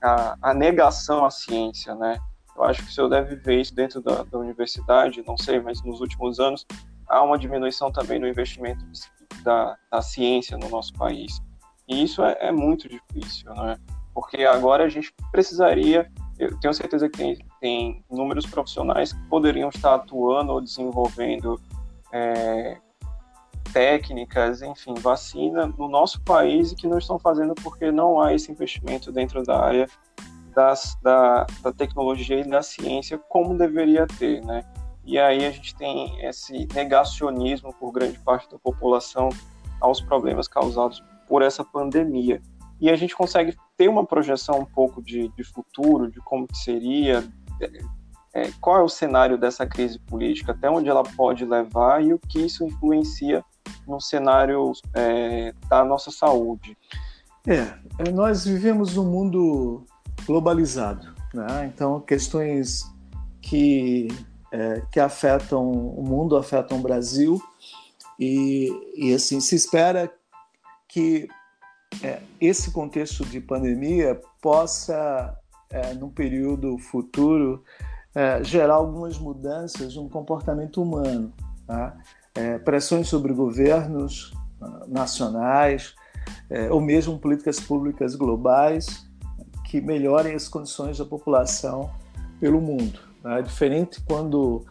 a, 0.02 0.36
a, 0.42 0.52
negação 0.52 1.24
à 1.24 1.30
ciência, 1.30 1.94
né? 1.94 2.18
Eu 2.56 2.64
acho 2.64 2.82
que 2.82 2.90
o 2.90 2.92
senhor 2.92 3.08
deve 3.08 3.36
ver 3.36 3.60
isso 3.60 3.72
dentro 3.72 4.02
da, 4.02 4.24
da, 4.24 4.36
universidade, 4.36 5.22
não 5.24 5.38
sei, 5.38 5.60
mas 5.60 5.80
nos 5.84 6.00
últimos 6.00 6.40
anos 6.40 6.66
há 7.06 7.22
uma 7.22 7.38
diminuição 7.38 7.92
também 7.92 8.18
no 8.18 8.26
investimento 8.26 8.84
da, 9.44 9.76
da 9.92 10.02
ciência 10.02 10.58
no 10.58 10.68
nosso 10.68 10.92
país. 10.94 11.40
E 11.86 12.02
isso 12.02 12.24
é, 12.24 12.36
é 12.40 12.50
muito 12.50 12.88
difícil, 12.88 13.54
né? 13.54 13.78
Porque 14.12 14.38
agora 14.38 14.84
a 14.84 14.88
gente 14.88 15.14
precisaria, 15.30 16.10
eu 16.36 16.58
tenho 16.58 16.74
certeza 16.74 17.08
que 17.08 17.16
tem, 17.16 17.38
tem 17.60 18.04
inúmeros 18.10 18.44
profissionais 18.44 19.12
que 19.12 19.22
poderiam 19.28 19.68
estar 19.68 19.94
atuando 19.94 20.50
ou 20.50 20.60
desenvolvendo 20.60 21.60
é, 22.12 22.80
técnicas, 23.72 24.62
enfim, 24.62 24.94
vacina 24.94 25.66
no 25.66 25.88
nosso 25.88 26.20
país 26.22 26.72
e 26.72 26.76
que 26.76 26.86
não 26.86 26.98
estão 26.98 27.18
fazendo 27.18 27.54
porque 27.54 27.90
não 27.90 28.20
há 28.20 28.34
esse 28.34 28.50
investimento 28.50 29.10
dentro 29.12 29.42
da 29.42 29.60
área 29.60 29.86
das, 30.54 30.98
da, 31.02 31.46
da 31.62 31.72
tecnologia 31.72 32.40
e 32.40 32.48
da 32.48 32.62
ciência 32.62 33.18
como 33.18 33.56
deveria 33.56 34.06
ter, 34.06 34.44
né? 34.44 34.64
E 35.04 35.18
aí 35.18 35.44
a 35.46 35.50
gente 35.50 35.74
tem 35.74 36.24
esse 36.24 36.68
negacionismo 36.74 37.72
por 37.74 37.90
grande 37.92 38.18
parte 38.18 38.50
da 38.50 38.58
população 38.58 39.30
aos 39.80 40.00
problemas 40.00 40.46
causados 40.46 41.02
por 41.26 41.42
essa 41.42 41.64
pandemia. 41.64 42.40
E 42.80 42.90
a 42.90 42.96
gente 42.96 43.14
consegue 43.14 43.56
ter 43.76 43.88
uma 43.88 44.04
projeção 44.04 44.60
um 44.60 44.64
pouco 44.64 45.02
de, 45.02 45.28
de 45.28 45.44
futuro, 45.44 46.10
de 46.10 46.20
como 46.20 46.46
que 46.46 46.56
seria, 46.58 47.24
é, 48.34 48.50
qual 48.60 48.78
é 48.78 48.82
o 48.82 48.88
cenário 48.88 49.38
dessa 49.38 49.66
crise 49.66 49.98
política, 49.98 50.52
até 50.52 50.70
onde 50.70 50.88
ela 50.88 51.02
pode 51.02 51.44
levar 51.44 52.02
e 52.02 52.12
o 52.12 52.18
que 52.18 52.40
isso 52.40 52.64
influencia 52.64 53.44
no 53.90 54.00
cenário 54.00 54.72
é, 54.94 55.52
da 55.68 55.84
nossa 55.84 56.10
saúde. 56.10 56.76
É, 57.46 57.74
é 57.98 58.10
nós 58.12 58.44
vivemos 58.44 58.96
um 58.96 59.04
mundo 59.04 59.84
globalizado, 60.24 61.14
né? 61.34 61.70
então 61.74 62.00
questões 62.00 62.84
que, 63.42 64.08
é, 64.52 64.82
que 64.92 65.00
afetam 65.00 65.70
o 65.70 66.02
mundo 66.02 66.36
afetam 66.36 66.78
o 66.78 66.82
Brasil 66.82 67.40
e, 68.18 68.68
e 68.94 69.14
assim 69.14 69.40
se 69.40 69.56
espera 69.56 70.12
que 70.86 71.28
é, 72.02 72.20
esse 72.40 72.70
contexto 72.70 73.24
de 73.24 73.40
pandemia 73.40 74.20
possa, 74.40 75.36
é, 75.70 75.94
no 75.94 76.10
período 76.10 76.78
futuro, 76.78 77.64
é, 78.14 78.42
gerar 78.42 78.74
algumas 78.74 79.18
mudanças 79.18 79.96
no 79.96 80.08
comportamento 80.08 80.82
humano. 80.82 81.32
Tá? 81.66 81.96
É, 82.34 82.58
pressões 82.58 83.08
sobre 83.08 83.32
governos 83.32 84.32
ah, 84.60 84.84
nacionais, 84.86 85.94
é, 86.48 86.70
ou 86.70 86.80
mesmo 86.80 87.18
políticas 87.18 87.58
públicas 87.58 88.14
globais 88.14 89.06
que 89.66 89.80
melhorem 89.80 90.34
as 90.34 90.48
condições 90.48 90.98
da 90.98 91.04
população 91.04 91.90
pelo 92.40 92.60
mundo. 92.60 92.98
Tá? 93.22 93.40
Diferente 93.40 94.00
quando 94.02 94.64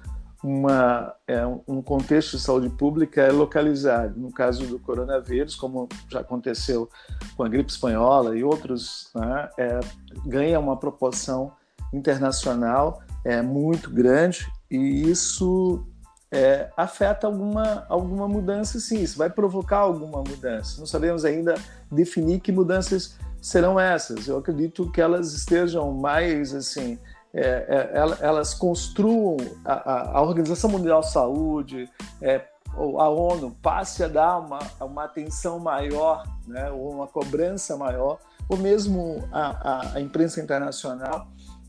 uma, 0.44 1.14
é, 1.28 1.46
um 1.68 1.82
contexto 1.82 2.38
de 2.38 2.44
saúde 2.44 2.70
pública 2.70 3.22
é 3.22 3.32
localizado. 3.32 4.20
No 4.20 4.32
caso 4.32 4.66
do 4.66 4.80
coronavírus, 4.80 5.56
como 5.56 5.88
já 6.10 6.22
aconteceu 6.22 6.90
com 7.36 7.44
a 7.44 7.50
gripe 7.50 7.70
espanhola 7.70 8.38
e 8.38 8.44
outros, 8.44 9.10
né, 9.16 9.50
é, 9.58 9.80
ganha 10.26 10.60
uma 10.60 10.78
proporção 10.78 11.52
internacional 11.94 13.02
é, 13.26 13.42
muito 13.42 13.90
grande 13.90 14.48
e 14.72 15.10
isso 15.10 15.86
é, 16.32 16.70
afeta 16.78 17.28
alguma, 17.28 17.86
alguma 17.90 18.28
mudança, 18.28 18.80
sim. 18.80 19.02
Isso 19.02 19.18
vai 19.18 19.30
provocar 19.30 19.80
alguma 19.80 20.20
mudança. 20.20 20.80
Não 20.80 20.86
sabemos 20.86 21.26
ainda 21.26 21.56
definir 21.92 22.40
que 22.40 22.52
mudanças 22.52 23.18
serão 23.42 23.80
essas. 23.80 24.28
Eu 24.28 24.38
acredito 24.38 24.92
que 24.92 25.02
elas 25.02 25.34
estejam 25.34 25.92
mais 25.94 26.54
assim 26.54 27.00
é, 27.34 27.92
é, 27.94 28.26
elas 28.26 28.54
construam 28.56 29.38
a, 29.64 30.18
a, 30.18 30.22
Organização 30.22 30.70
Mundial 30.70 31.02
de 31.02 31.12
Saúde, 31.12 31.90
é, 32.22 32.44
a 32.76 33.10
ONU 33.10 33.56
passe 33.62 34.04
a 34.04 34.08
dar 34.08 34.40
uma, 34.40 34.60
uma 34.82 35.04
atenção 35.04 35.60
maior, 35.60 36.24
né, 36.48 36.72
ou 36.72 36.92
uma 36.92 37.08
cobrança 37.08 37.78
maior, 37.78 38.20
ou 38.48 38.58
mesmo 38.58 39.28
a, 39.32 39.94
a 39.96 40.02
imprensa 40.02 40.42
internacional, 40.42 41.28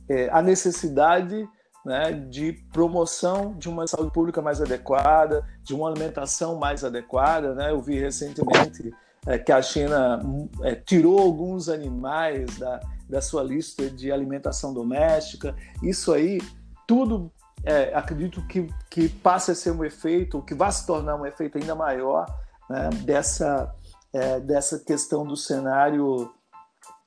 é, 0.09 0.31
a 0.31 0.41
necessidade 0.41 1.47
né, 1.85 2.13
de 2.13 2.53
promoção 2.73 3.55
de 3.55 3.69
uma 3.69 3.87
saúde 3.87 4.13
pública 4.13 4.43
mais 4.43 4.61
adequada, 4.61 5.45
de 5.63 5.75
uma 5.75 5.89
alimentação 5.89 6.57
mais 6.57 6.85
adequada. 6.85 7.55
Né? 7.55 7.71
Eu 7.71 7.81
vi 7.81 7.99
recentemente 7.99 8.95
é, 9.27 9.39
que 9.39 9.53
a 9.53 9.63
China 9.63 10.21
é, 10.63 10.75
tirou 10.75 11.19
alguns 11.19 11.69
animais 11.69 12.59
da, 12.59 12.81
da 13.09 13.21
sua 13.21 13.43
lista 13.43 13.89
de 13.91 14.13
alimentação 14.13 14.73
doméstica. 14.73 15.55
Isso 15.83 16.13
aí, 16.13 16.41
tudo 16.87 17.31
é, 17.65 17.95
acredito 17.95 18.43
que, 18.47 18.69
que 18.89 19.09
passe 19.09 19.51
a 19.51 19.55
ser 19.55 19.71
um 19.71 19.85
efeito, 19.85 20.43
que 20.43 20.55
vai 20.55 20.71
se 20.73 20.87
tornar 20.87 21.17
um 21.17 21.27
efeito 21.27 21.59
ainda 21.59 21.75
maior 21.75 22.27
né, 22.69 22.89
dessa, 23.05 23.75
é, 24.13 24.41
dessa 24.41 24.79
questão 24.79 25.27
do 25.27 25.37
cenário 25.37 26.33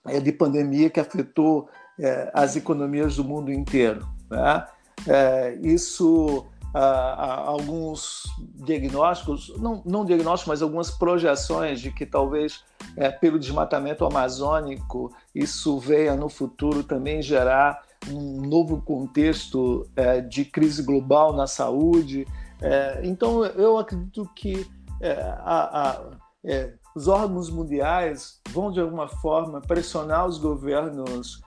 é, 0.06 0.20
de 0.20 0.32
pandemia 0.32 0.90
que 0.90 1.00
afetou 1.00 1.70
é, 2.00 2.30
as 2.34 2.56
economias 2.56 3.16
do 3.16 3.24
mundo 3.24 3.52
inteiro. 3.52 4.06
Né? 4.30 4.66
É, 5.08 5.54
isso 5.62 6.46
alguns 6.76 8.24
diagnósticos, 8.66 9.54
não, 9.60 9.84
não 9.86 10.04
diagnósticos, 10.04 10.48
mas 10.48 10.62
algumas 10.62 10.90
projeções 10.90 11.80
de 11.80 11.92
que 11.92 12.04
talvez 12.06 12.64
é, 12.98 13.12
pelo 13.12 13.38
desmatamento 13.38 14.04
amazônico 14.06 15.14
isso 15.36 15.80
venha 15.80 16.16
no 16.16 16.30
futuro 16.30 16.84
também 16.84 17.22
gerar 17.22 17.82
um 18.10 18.42
novo 18.42 18.82
contexto 18.82 19.88
é, 19.96 20.20
de 20.20 20.46
crise 20.46 20.82
global 20.82 21.32
na 21.32 21.46
saúde. 21.46 22.28
É, 22.60 23.02
então, 23.04 23.46
eu 23.46 23.78
acredito 23.78 24.28
que 24.36 24.68
é, 25.00 25.14
a, 25.40 25.90
a, 25.90 26.02
é, 26.44 26.74
os 26.96 27.08
órgãos 27.08 27.52
mundiais 27.52 28.42
vão, 28.50 28.72
de 28.72 28.80
alguma 28.80 29.08
forma, 29.08 29.62
pressionar 29.62 30.26
os 30.26 30.38
governos 30.38 31.42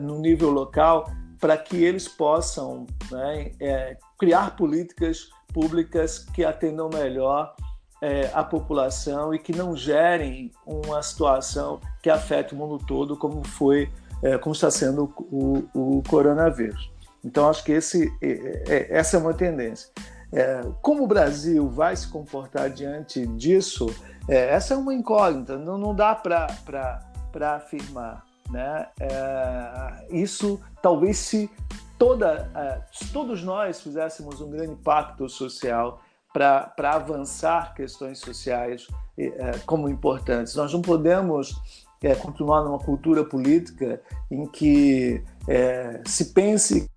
no 0.00 0.18
nível 0.20 0.48
local 0.48 1.06
para 1.40 1.56
que 1.56 1.82
eles 1.82 2.08
possam 2.08 2.86
né, 3.10 3.52
é, 3.60 3.96
criar 4.18 4.56
políticas 4.56 5.28
públicas 5.52 6.18
que 6.18 6.44
atendam 6.44 6.88
melhor 6.88 7.54
é, 8.02 8.30
a 8.34 8.44
população 8.44 9.34
e 9.34 9.38
que 9.38 9.52
não 9.52 9.76
gerem 9.76 10.52
uma 10.66 11.02
situação 11.02 11.80
que 12.02 12.10
afete 12.10 12.54
o 12.54 12.56
mundo 12.56 12.78
todo, 12.86 13.16
como 13.16 13.46
foi, 13.46 13.90
é, 14.22 14.36
como 14.38 14.54
está 14.54 14.70
sendo 14.70 15.12
o, 15.18 15.64
o, 15.74 16.02
coronavírus. 16.08 16.90
Então, 17.24 17.48
acho 17.48 17.64
que 17.64 17.72
esse, 17.72 18.12
é, 18.22 18.62
é, 18.68 18.98
essa 18.98 19.16
é 19.16 19.20
uma 19.20 19.34
tendência. 19.34 19.90
É, 20.32 20.60
como 20.82 21.04
o 21.04 21.06
Brasil 21.06 21.68
vai 21.68 21.96
se 21.96 22.08
comportar 22.08 22.70
diante 22.70 23.26
disso, 23.26 23.86
essa 24.28 24.74
é 24.74 24.76
uma 24.76 24.92
incógnita, 24.92 25.56
não, 25.56 25.78
não 25.78 25.94
dá 25.94 26.14
para 26.14 27.54
afirmar. 27.54 28.24
Né? 28.50 28.88
É, 29.00 30.06
isso 30.10 30.60
talvez 30.80 31.18
se 31.18 31.50
toda, 31.98 32.50
é, 32.54 32.82
se 32.92 33.12
todos 33.12 33.42
nós 33.42 33.80
fizéssemos 33.80 34.40
um 34.40 34.50
grande 34.50 34.76
pacto 34.76 35.28
social 35.28 36.00
para 36.32 36.90
avançar 36.92 37.74
questões 37.74 38.18
sociais 38.18 38.86
é, 39.18 39.58
como 39.64 39.88
importantes. 39.88 40.54
Nós 40.54 40.72
não 40.72 40.82
podemos 40.82 41.56
é, 42.02 42.14
continuar 42.14 42.62
numa 42.62 42.78
cultura 42.78 43.24
política 43.24 44.00
em 44.30 44.46
que 44.46 45.24
é, 45.48 46.02
se 46.06 46.26
pense 46.26 46.82
que 46.82 46.90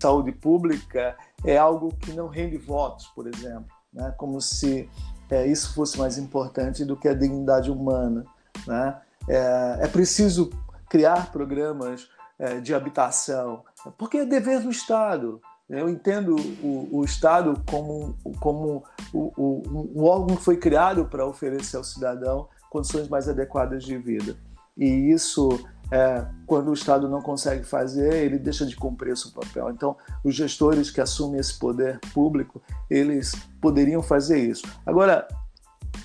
saúde 0.00 0.32
pública 0.32 1.16
é 1.44 1.56
algo 1.56 1.94
que 1.96 2.12
não 2.12 2.26
rende 2.26 2.58
votos, 2.58 3.06
por 3.14 3.28
exemplo, 3.28 3.66
né? 3.92 4.12
como 4.16 4.40
se 4.40 4.88
é, 5.30 5.46
isso 5.46 5.72
fosse 5.74 5.98
mais 5.98 6.18
importante 6.18 6.84
do 6.84 6.96
que 6.96 7.08
a 7.08 7.14
dignidade 7.14 7.70
humana. 7.70 8.24
Né? 8.66 9.00
É, 9.28 9.78
é 9.82 9.88
preciso 9.88 10.50
criar 10.88 11.32
programas 11.32 12.08
é, 12.38 12.60
de 12.60 12.74
habitação, 12.74 13.62
porque 13.96 14.18
é 14.18 14.26
dever 14.26 14.60
do 14.60 14.70
Estado. 14.70 15.40
Eu 15.68 15.88
entendo 15.88 16.36
o, 16.62 16.88
o 16.98 17.04
Estado 17.04 17.62
como, 17.66 18.14
como 18.40 18.84
o, 19.12 19.32
o, 19.36 19.62
um 19.94 20.04
órgão 20.04 20.36
que 20.36 20.42
foi 20.42 20.56
criado 20.56 21.06
para 21.06 21.26
oferecer 21.26 21.76
ao 21.78 21.84
cidadão 21.84 22.48
condições 22.68 23.08
mais 23.08 23.28
adequadas 23.28 23.84
de 23.84 23.96
vida. 23.96 24.36
E 24.76 25.10
isso, 25.12 25.48
é, 25.90 26.26
quando 26.46 26.68
o 26.68 26.74
Estado 26.74 27.08
não 27.08 27.22
consegue 27.22 27.64
fazer, 27.64 28.24
ele 28.24 28.38
deixa 28.38 28.66
de 28.66 28.74
cumprir 28.74 29.16
seu 29.16 29.30
papel. 29.30 29.70
Então, 29.70 29.96
os 30.24 30.34
gestores 30.34 30.90
que 30.90 31.00
assumem 31.00 31.40
esse 31.40 31.58
poder 31.58 32.00
público, 32.12 32.60
eles 32.90 33.34
poderiam 33.60 34.02
fazer 34.02 34.38
isso. 34.38 34.66
Agora, 34.84 35.28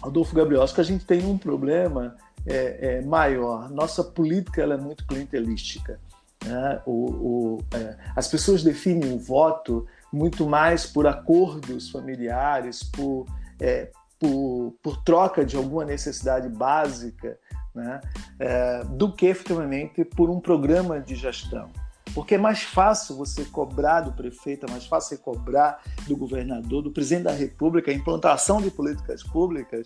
Adolfo 0.01 0.35
Gabriel, 0.35 0.61
acho 0.61 0.75
que 0.75 0.81
a 0.81 0.85
gente 0.85 1.05
tem 1.05 1.25
um 1.25 1.37
problema 1.37 2.15
é, 2.47 2.77
é, 2.97 3.01
maior. 3.01 3.69
Nossa 3.69 4.03
política 4.03 4.61
ela 4.61 4.75
é 4.75 4.77
muito 4.77 5.05
clientelística. 5.05 5.99
Né? 6.45 6.81
O, 6.85 6.91
o, 6.91 7.59
é, 7.73 7.97
as 8.15 8.27
pessoas 8.27 8.63
definem 8.63 9.13
o 9.13 9.19
voto 9.19 9.85
muito 10.11 10.47
mais 10.47 10.85
por 10.85 11.05
acordos 11.05 11.89
familiares, 11.89 12.83
por, 12.83 13.25
é, 13.59 13.91
por, 14.17 14.73
por, 14.81 15.03
troca 15.03 15.45
de 15.45 15.57
alguma 15.57 15.83
necessidade 15.83 16.47
básica, 16.47 17.37
né? 17.75 18.01
É, 18.39 18.83
do 18.85 19.11
que 19.11 19.27
efetivamente 19.27 20.03
por 20.05 20.29
um 20.29 20.39
programa 20.39 20.99
de 20.99 21.15
gestão. 21.15 21.69
Porque 22.13 22.35
é 22.35 22.37
mais 22.37 22.63
fácil 22.63 23.15
você 23.15 23.43
cobrar 23.45 24.01
do 24.01 24.13
prefeito, 24.13 24.65
é 24.65 24.71
mais 24.71 24.85
fácil 24.87 25.17
você 25.17 25.23
cobrar 25.23 25.83
do 26.07 26.15
governador, 26.15 26.81
do 26.81 26.91
presidente 26.91 27.25
da 27.25 27.33
República, 27.33 27.91
a 27.91 27.93
implantação 27.93 28.61
de 28.61 28.71
políticas 28.71 29.21
públicas, 29.21 29.85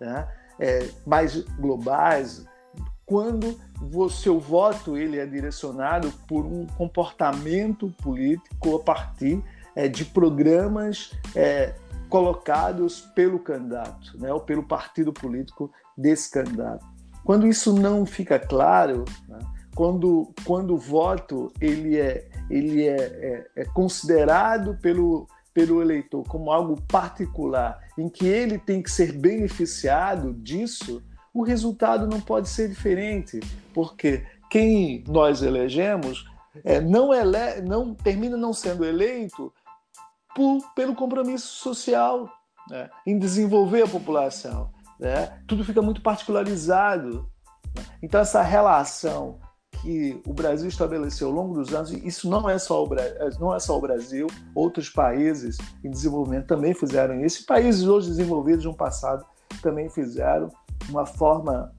né? 0.00 0.26
É, 0.60 0.88
mais 1.06 1.40
globais, 1.58 2.44
quando 3.04 3.58
o 3.80 4.10
seu 4.10 4.38
voto 4.38 4.96
ele 4.96 5.18
é 5.18 5.24
direcionado 5.24 6.12
por 6.26 6.44
um 6.44 6.66
comportamento 6.66 7.90
político 8.02 8.76
a 8.76 8.80
partir 8.80 9.42
é, 9.74 9.88
de 9.88 10.04
programas 10.04 11.12
é, 11.34 11.74
colocados 12.08 13.00
pelo 13.14 13.38
candidato, 13.38 14.18
né, 14.18 14.32
ou 14.32 14.40
pelo 14.40 14.62
partido 14.62 15.12
político 15.12 15.70
desse 15.96 16.30
candidato. 16.30 16.84
Quando 17.24 17.46
isso 17.46 17.72
não 17.72 18.04
fica 18.04 18.38
claro, 18.38 19.04
né, 19.28 19.38
quando, 19.74 20.32
quando 20.44 20.74
o 20.74 20.78
voto 20.78 21.52
ele 21.60 21.98
é, 21.98 22.28
ele 22.50 22.86
é, 22.86 22.96
é, 22.96 23.50
é 23.56 23.64
considerado 23.66 24.76
pelo, 24.82 25.28
pelo 25.58 25.82
eleitor 25.82 26.22
como 26.28 26.52
algo 26.52 26.80
particular, 26.82 27.80
em 27.98 28.08
que 28.08 28.24
ele 28.24 28.58
tem 28.58 28.80
que 28.80 28.88
ser 28.88 29.10
beneficiado 29.10 30.32
disso, 30.32 31.02
o 31.34 31.42
resultado 31.42 32.06
não 32.06 32.20
pode 32.20 32.48
ser 32.48 32.68
diferente, 32.68 33.40
porque 33.74 34.24
quem 34.48 35.02
nós 35.08 35.42
elegemos 35.42 36.24
é, 36.62 36.80
não, 36.80 37.12
ele, 37.12 37.60
não 37.66 37.92
termina 37.92 38.36
não 38.36 38.52
sendo 38.52 38.84
eleito 38.84 39.52
por, 40.32 40.60
pelo 40.76 40.94
compromisso 40.94 41.48
social 41.48 42.30
né, 42.70 42.88
em 43.04 43.18
desenvolver 43.18 43.82
a 43.82 43.88
população. 43.88 44.70
Né? 45.00 45.40
Tudo 45.48 45.64
fica 45.64 45.82
muito 45.82 46.00
particularizado. 46.00 47.28
Então, 48.00 48.20
essa 48.20 48.42
relação 48.42 49.40
que 49.82 50.20
o 50.26 50.32
Brasil 50.32 50.68
estabeleceu 50.68 51.28
ao 51.28 51.34
longo 51.34 51.54
dos 51.54 51.74
anos, 51.74 51.92
isso 51.92 52.28
não 52.28 52.48
é 52.48 52.58
só 52.58 52.84
o, 52.84 52.88
não 53.38 53.54
é 53.54 53.58
só 53.58 53.76
o 53.76 53.80
Brasil, 53.80 54.26
outros 54.54 54.88
países 54.88 55.56
em 55.84 55.90
desenvolvimento 55.90 56.46
também 56.46 56.74
fizeram 56.74 57.24
isso, 57.24 57.42
e 57.42 57.46
países 57.46 57.86
hoje 57.86 58.08
desenvolvidos 58.08 58.64
no 58.64 58.74
passado 58.74 59.24
também 59.62 59.88
fizeram 59.88 60.50
uma 60.88 61.06
forma 61.06 61.72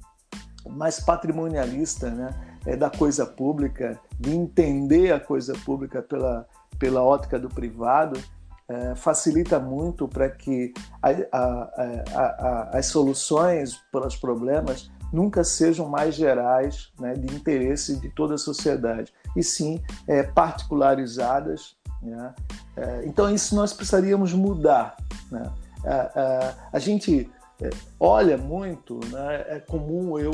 mais 0.67 0.99
patrimonialista 0.99 2.09
né, 2.09 2.29
é, 2.65 2.75
da 2.75 2.89
coisa 2.89 3.25
pública, 3.25 3.99
de 4.19 4.31
entender 4.31 5.11
a 5.11 5.19
coisa 5.19 5.53
pública 5.65 6.01
pela, 6.01 6.45
pela 6.77 7.01
ótica 7.01 7.39
do 7.39 7.49
privado, 7.49 8.19
é, 8.67 8.93
facilita 8.95 9.59
muito 9.59 10.07
para 10.07 10.29
que 10.29 10.73
a, 11.01 11.09
a, 11.31 11.69
a, 12.13 12.77
as 12.77 12.85
soluções 12.85 13.77
para 13.91 14.05
os 14.05 14.15
problemas 14.15 14.91
nunca 15.11 15.43
sejam 15.43 15.87
mais 15.87 16.15
gerais 16.15 16.91
né, 16.99 17.13
de 17.13 17.35
interesse 17.35 17.99
de 17.99 18.09
toda 18.09 18.35
a 18.35 18.37
sociedade, 18.37 19.13
e 19.35 19.43
sim 19.43 19.81
é, 20.07 20.23
particularizadas. 20.23 21.75
Né? 22.01 22.33
É, 22.75 23.05
então, 23.05 23.33
isso 23.33 23.55
nós 23.55 23.73
precisaríamos 23.73 24.33
mudar. 24.33 24.95
Né? 25.31 25.51
É, 25.83 26.11
é, 26.15 26.55
a 26.71 26.79
gente 26.79 27.29
é, 27.61 27.69
olha 27.99 28.37
muito, 28.37 28.99
né? 29.11 29.45
é 29.47 29.59
comum 29.59 30.17
eu, 30.17 30.31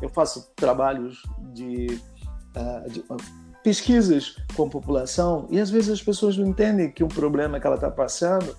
eu 0.00 0.08
faço 0.08 0.52
trabalhos 0.54 1.22
de, 1.52 1.86
de 2.90 3.04
pesquisas 3.62 4.36
com 4.54 4.66
a 4.66 4.68
população 4.68 5.46
e 5.50 5.58
às 5.58 5.70
vezes 5.70 5.90
as 5.90 6.02
pessoas 6.02 6.36
não 6.36 6.46
entendem 6.46 6.90
que 6.90 7.02
um 7.02 7.08
problema 7.08 7.58
que 7.58 7.66
ela 7.66 7.76
está 7.76 7.90
passando 7.90 8.54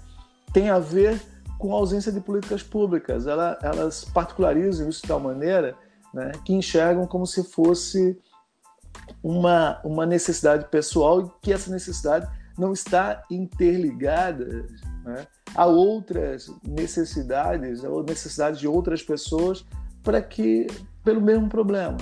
tem 0.51 0.69
a 0.69 0.79
ver 0.79 1.21
com 1.57 1.73
a 1.73 1.77
ausência 1.77 2.11
de 2.11 2.19
políticas 2.19 2.63
públicas. 2.63 3.27
Ela, 3.27 3.57
elas 3.61 4.05
particularizam 4.05 4.89
isso 4.89 5.01
de 5.01 5.07
tal 5.07 5.19
maneira 5.19 5.75
né, 6.13 6.31
que 6.43 6.53
enxergam 6.53 7.05
como 7.05 7.25
se 7.25 7.43
fosse 7.43 8.17
uma, 9.21 9.79
uma 9.83 10.05
necessidade 10.05 10.67
pessoal 10.69 11.21
e 11.21 11.31
que 11.41 11.53
essa 11.53 11.71
necessidade 11.71 12.27
não 12.57 12.71
está 12.71 13.23
interligada 13.29 14.65
né, 15.03 15.27
a 15.53 15.65
outras 15.65 16.49
necessidades, 16.65 17.83
ou 17.83 18.03
necessidades 18.03 18.59
de 18.59 18.67
outras 18.67 19.03
pessoas 19.03 19.65
para 20.01 20.21
que 20.21 20.67
pelo 21.03 21.21
mesmo 21.21 21.49
problema. 21.49 21.97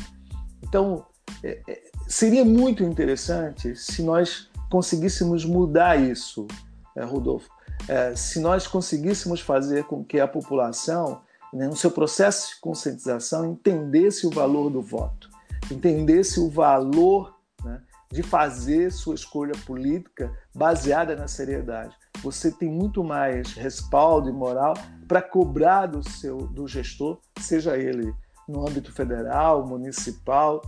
Então, 0.62 1.06
é, 1.44 1.62
é, 1.68 1.82
seria 2.08 2.46
muito 2.46 2.84
interessante 2.84 3.76
se 3.76 4.04
nós 4.04 4.50
conseguíssemos 4.70 5.46
mudar 5.46 6.00
isso, 6.00 6.48
é, 6.96 7.04
Rodolfo 7.04 7.50
é, 7.88 8.16
se 8.16 8.40
nós 8.40 8.68
conseguíssemos 8.68 9.42
fazer 9.42 9.84
com 9.86 10.04
que 10.04 10.20
a 10.20 10.28
população, 10.28 11.22
né, 11.52 11.68
no 11.68 11.76
seu 11.76 11.92
processo 11.92 12.56
de 12.56 12.62
conscientização, 12.62 13.46
entendesse 13.46 14.26
o 14.26 14.30
valor 14.30 14.70
do 14.70 14.82
voto, 14.82 15.30
entendesse 15.72 16.40
o 16.40 16.50
valor 16.50 17.36
né, 17.64 17.82
de 18.12 18.24
fazer 18.24 18.92
sua 18.92 19.16
escolha 19.16 19.54
política 19.66 20.32
baseada 20.56 21.16
na 21.16 21.28
seriedade. 21.28 21.96
Você 22.22 22.52
tem 22.52 22.70
muito 22.70 23.04
mais 23.04 23.54
respaldo 23.54 24.30
e 24.30 24.32
moral 24.32 24.76
para 25.08 25.22
cobrar 25.22 25.88
do 25.88 26.08
seu 26.08 26.38
do 26.48 26.68
gestor, 26.68 27.20
seja 27.40 27.78
ele 27.78 28.14
no 28.48 28.68
âmbito 28.68 28.92
federal, 28.94 29.66
municipal 29.66 30.62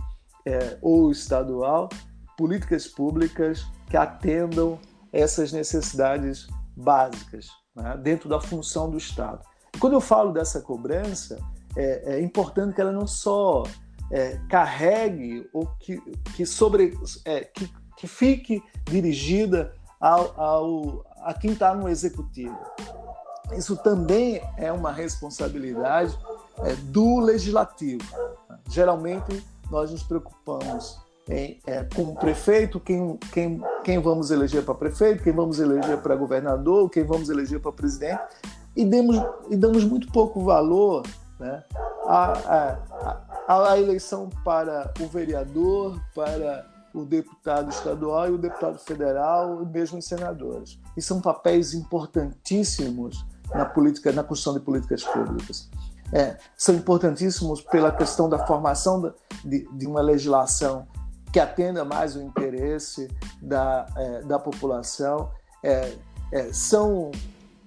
é, 0.44 0.76
ou 0.82 1.10
estadual, 1.10 1.88
políticas 2.36 2.86
públicas 2.86 3.66
que 3.88 3.96
atendam 3.96 4.78
essas 5.12 5.52
necessidades 5.52 6.46
básicas 6.76 7.48
né, 7.74 7.96
dentro 7.96 8.28
da 8.28 8.40
função 8.40 8.90
do 8.90 8.96
Estado. 8.96 9.42
quando 9.78 9.94
eu 9.94 10.00
falo 10.00 10.32
dessa 10.32 10.60
cobrança, 10.60 11.38
é, 11.76 12.16
é 12.16 12.20
importante 12.20 12.74
que 12.74 12.80
ela 12.80 12.92
não 12.92 13.06
só 13.06 13.64
é, 14.10 14.38
carregue 14.48 15.48
ou 15.52 15.66
que, 15.78 16.00
que, 16.34 16.46
sobre, 16.46 16.98
é, 17.24 17.40
que, 17.40 17.70
que 17.96 18.06
fique 18.06 18.62
dirigida 18.84 19.74
ao, 20.00 20.40
ao, 20.40 21.04
a 21.22 21.34
quem 21.34 21.52
está 21.52 21.74
no 21.74 21.88
executivo. 21.88 22.58
Isso 23.52 23.76
também 23.76 24.40
é 24.56 24.72
uma 24.72 24.90
responsabilidade 24.90 26.18
é, 26.58 26.74
do 26.74 27.20
legislativo. 27.20 28.04
Geralmente, 28.68 29.44
nós 29.70 29.90
nos 29.90 30.02
preocupamos 30.02 30.98
em, 31.28 31.58
é, 31.66 31.84
como 31.94 32.14
prefeito, 32.14 32.78
quem, 32.78 33.18
quem, 33.32 33.60
quem 33.82 33.98
vamos 33.98 34.30
eleger 34.30 34.64
para 34.64 34.74
prefeito, 34.74 35.22
quem 35.22 35.32
vamos 35.32 35.58
eleger 35.58 35.98
para 35.98 36.14
governador, 36.14 36.88
quem 36.88 37.04
vamos 37.04 37.28
eleger 37.28 37.60
para 37.60 37.72
presidente, 37.72 38.22
e, 38.76 38.84
demos, 38.84 39.16
e 39.50 39.56
damos 39.56 39.84
muito 39.84 40.10
pouco 40.12 40.44
valor 40.44 41.02
né, 41.40 41.64
à, 42.06 42.78
à, 43.48 43.72
à 43.72 43.78
eleição 43.78 44.28
para 44.44 44.92
o 45.00 45.06
vereador, 45.08 46.00
para 46.14 46.64
o 46.94 47.04
deputado 47.04 47.70
estadual 47.70 48.28
e 48.28 48.32
o 48.32 48.38
deputado 48.38 48.78
federal, 48.78 49.62
e 49.62 49.66
mesmo 49.66 49.98
os 49.98 50.04
senadores. 50.06 50.78
E 50.96 51.02
são 51.02 51.20
papéis 51.20 51.74
importantíssimos 51.74 53.26
na 53.52 53.64
política, 53.64 54.12
na 54.12 54.22
construção 54.22 54.54
de 54.54 54.60
políticas 54.60 55.02
públicas. 55.02 55.68
É, 56.12 56.36
são 56.56 56.74
importantíssimos 56.74 57.60
pela 57.62 57.90
questão 57.90 58.28
da 58.28 58.46
formação 58.46 59.12
de, 59.44 59.68
de 59.72 59.86
uma 59.86 60.00
legislação 60.00 60.86
que 61.36 61.40
atenda 61.40 61.84
mais 61.84 62.16
o 62.16 62.22
interesse 62.22 63.08
da, 63.42 63.84
é, 63.94 64.22
da 64.22 64.38
população. 64.38 65.30
É, 65.62 65.92
é, 66.32 66.50
são 66.50 67.10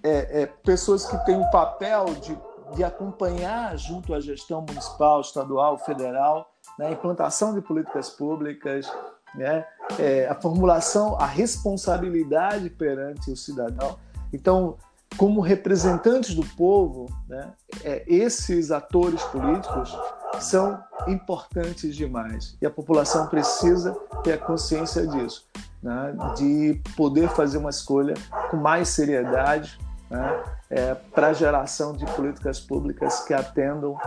é, 0.01 0.41
é, 0.41 0.45
pessoas 0.47 1.05
que 1.05 1.15
têm 1.23 1.39
o 1.39 1.47
papel 1.51 2.05
de, 2.15 2.36
de 2.75 2.84
acompanhar, 2.84 3.77
junto 3.77 4.15
à 4.15 4.19
gestão 4.19 4.62
municipal, 4.62 5.21
estadual, 5.21 5.77
federal, 5.77 6.49
né, 6.79 6.93
implantação 6.93 7.53
de 7.53 7.62
políticas 7.62 8.10
públicas, 8.10 8.91
né, 9.36 9.63
é, 9.99 10.27
a 10.27 10.34
formulação, 10.34 11.15
a 11.19 11.27
responsabilidade 11.27 12.71
perante 12.71 13.29
o 13.29 13.36
cidadão. 13.36 13.99
Então, 14.34 14.79
como 15.17 15.41
representantes 15.41 16.34
do 16.34 16.45
povo, 16.56 17.08
né, 17.28 17.52
é, 17.84 18.04
esses 18.08 18.72
atores 18.72 19.22
políticos 19.24 19.98
são 20.39 20.82
importantes 21.08 21.95
demais 21.95 22.56
e 22.62 22.65
a 22.65 22.69
população 22.69 23.28
precisa 23.28 23.93
ter 24.24 24.34
a 24.34 24.38
consciência 24.38 25.06
disso, 25.08 25.48
né, 25.82 26.15
de 26.38 26.82
poder 26.95 27.30
fazer 27.30 27.58
uma 27.58 27.69
escolha 27.69 28.13
com 28.50 28.58
mais 28.58 28.89
seriedade 28.89 29.78
né, 30.10 30.43
é, 30.69 30.94
para 30.94 31.27
a 31.27 31.33
geração 31.33 31.94
de 31.94 32.06
políticas 32.13 32.60
públicas 32.60 33.21
que 33.21 33.33
atendam 33.33 33.98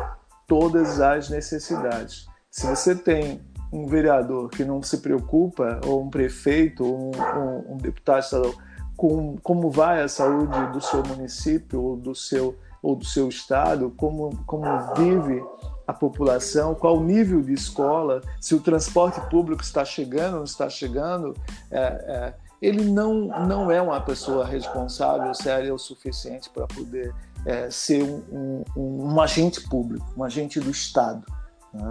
todas 0.47 1.01
as 1.01 1.29
necessidades. 1.29 2.27
Se 2.51 2.67
você 2.67 2.95
tem 2.95 3.41
um 3.73 3.87
vereador 3.87 4.51
que 4.51 4.65
não 4.65 4.83
se 4.83 4.99
preocupa, 4.99 5.81
ou 5.87 6.03
um 6.03 6.11
prefeito, 6.11 6.85
ou 6.85 7.11
um, 7.11 7.39
um, 7.39 7.73
um 7.75 7.77
deputado 7.79 8.23
estadual, 8.23 8.55
com 9.03 9.37
como 9.43 9.69
vai 9.69 10.01
a 10.01 10.07
saúde 10.07 10.65
do 10.69 10.81
seu 10.81 11.03
município 11.03 11.83
ou 11.83 11.97
do 11.97 12.15
seu 12.15 12.57
ou 12.81 12.95
do 12.95 13.05
seu 13.05 13.29
estado, 13.29 13.93
como 13.97 14.31
como 14.47 14.65
vive 14.95 15.43
a 15.85 15.93
população, 15.93 16.73
qual 16.73 16.99
o 16.99 17.03
nível 17.03 17.43
de 17.43 17.53
escola, 17.53 18.23
se 18.41 18.55
o 18.55 18.61
transporte 18.61 19.21
público 19.29 19.61
está 19.61 19.85
chegando 19.85 20.35
ou 20.35 20.39
não 20.39 20.45
está 20.45 20.71
chegando, 20.71 21.35
é, 21.69 21.81
é, 21.81 22.35
ele 22.63 22.85
não, 22.85 23.27
não 23.45 23.73
é 23.73 23.83
uma 23.83 24.01
pessoa 24.01 24.47
responsável, 24.47 25.35
séria 25.35 25.75
o 25.75 25.79
suficiente 25.79 26.49
para 26.49 26.69
poder 26.69 27.13
é, 27.45 27.69
ser 27.73 28.05
um, 28.05 28.63
um, 28.77 29.15
um, 29.15 29.21
agente 29.21 29.69
público, 29.69 30.07
um 30.17 30.23
agente 30.23 30.61
do 30.61 30.71
Estado. 30.71 31.27
Né? 31.75 31.91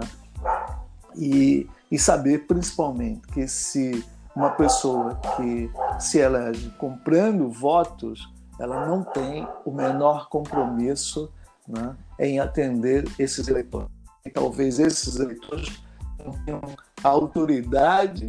E, 1.14 1.68
e 1.90 1.98
saber, 1.98 2.46
principalmente, 2.46 3.20
que 3.28 3.46
se 3.46 4.02
uma 4.34 4.50
pessoa 4.50 5.20
que 5.36 5.70
se 5.98 6.18
elege 6.18 6.70
comprando 6.78 7.50
votos, 7.50 8.28
ela 8.58 8.86
não 8.86 9.02
tem 9.02 9.46
o 9.64 9.70
menor 9.70 10.28
compromisso 10.28 11.32
né, 11.66 11.96
em 12.18 12.38
atender 12.38 13.04
esses 13.18 13.48
eleitores. 13.48 13.88
E 14.24 14.30
talvez 14.30 14.78
esses 14.78 15.16
eleitores 15.16 15.82
não 16.24 16.32
tenham 16.44 16.60
a 17.02 17.08
autoridade 17.08 18.26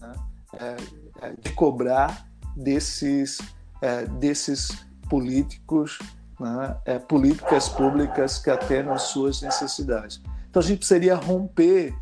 né, 0.00 0.12
é, 0.54 0.76
é, 1.22 1.32
de 1.38 1.52
cobrar 1.52 2.26
desses, 2.56 3.40
é, 3.80 4.04
desses 4.04 4.86
políticos 5.08 5.98
né, 6.40 6.98
políticas 7.06 7.68
públicas 7.68 8.38
que 8.38 8.50
atendam 8.50 8.94
às 8.94 9.02
suas 9.02 9.40
necessidades. 9.42 10.20
Então 10.50 10.60
a 10.60 10.64
gente 10.64 10.78
precisaria 10.78 11.14
romper 11.14 11.94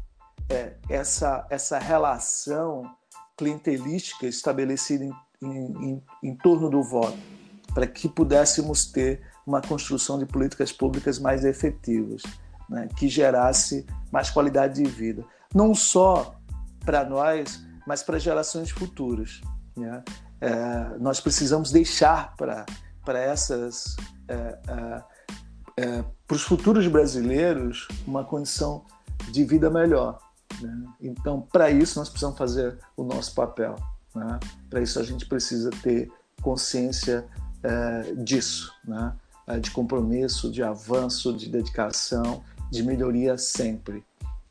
essa, 0.88 1.46
essa 1.50 1.78
relação 1.78 2.90
clientelística 3.40 4.26
estabelecida 4.26 5.02
em, 5.02 5.12
em, 5.48 6.02
em 6.22 6.36
torno 6.36 6.68
do 6.68 6.82
voto, 6.82 7.16
para 7.72 7.86
que 7.86 8.06
pudéssemos 8.06 8.84
ter 8.84 9.22
uma 9.46 9.62
construção 9.62 10.18
de 10.18 10.26
políticas 10.26 10.70
públicas 10.70 11.18
mais 11.18 11.42
efetivas, 11.42 12.20
né, 12.68 12.86
que 12.98 13.08
gerasse 13.08 13.86
mais 14.12 14.28
qualidade 14.28 14.82
de 14.82 14.90
vida, 14.90 15.24
não 15.54 15.74
só 15.74 16.36
para 16.84 17.02
nós, 17.02 17.64
mas 17.86 18.02
para 18.02 18.18
gerações 18.18 18.70
futuras. 18.70 19.40
Né? 19.74 20.04
É, 20.38 20.98
nós 20.98 21.18
precisamos 21.18 21.72
deixar 21.72 22.36
para 22.36 22.66
essas 23.18 23.96
é, 24.28 24.34
é, 24.68 25.02
é, 25.78 26.04
para 26.26 26.36
os 26.36 26.42
futuros 26.42 26.86
brasileiros 26.86 27.88
uma 28.06 28.22
condição 28.22 28.84
de 29.32 29.44
vida 29.44 29.70
melhor. 29.70 30.18
Né? 30.60 30.84
Então, 31.00 31.40
para 31.52 31.70
isso, 31.70 31.98
nós 31.98 32.08
precisamos 32.08 32.38
fazer 32.38 32.78
o 32.96 33.04
nosso 33.04 33.34
papel. 33.34 33.76
Né? 34.14 34.40
Para 34.68 34.80
isso, 34.80 34.98
a 34.98 35.02
gente 35.02 35.26
precisa 35.26 35.70
ter 35.82 36.10
consciência 36.42 37.26
é, 37.62 38.14
disso, 38.14 38.72
né? 38.84 39.14
É, 39.46 39.58
de 39.58 39.70
compromisso, 39.70 40.50
de 40.50 40.62
avanço, 40.62 41.32
de 41.32 41.48
dedicação, 41.48 42.42
de 42.70 42.82
melhoria 42.82 43.36
sempre. 43.36 44.04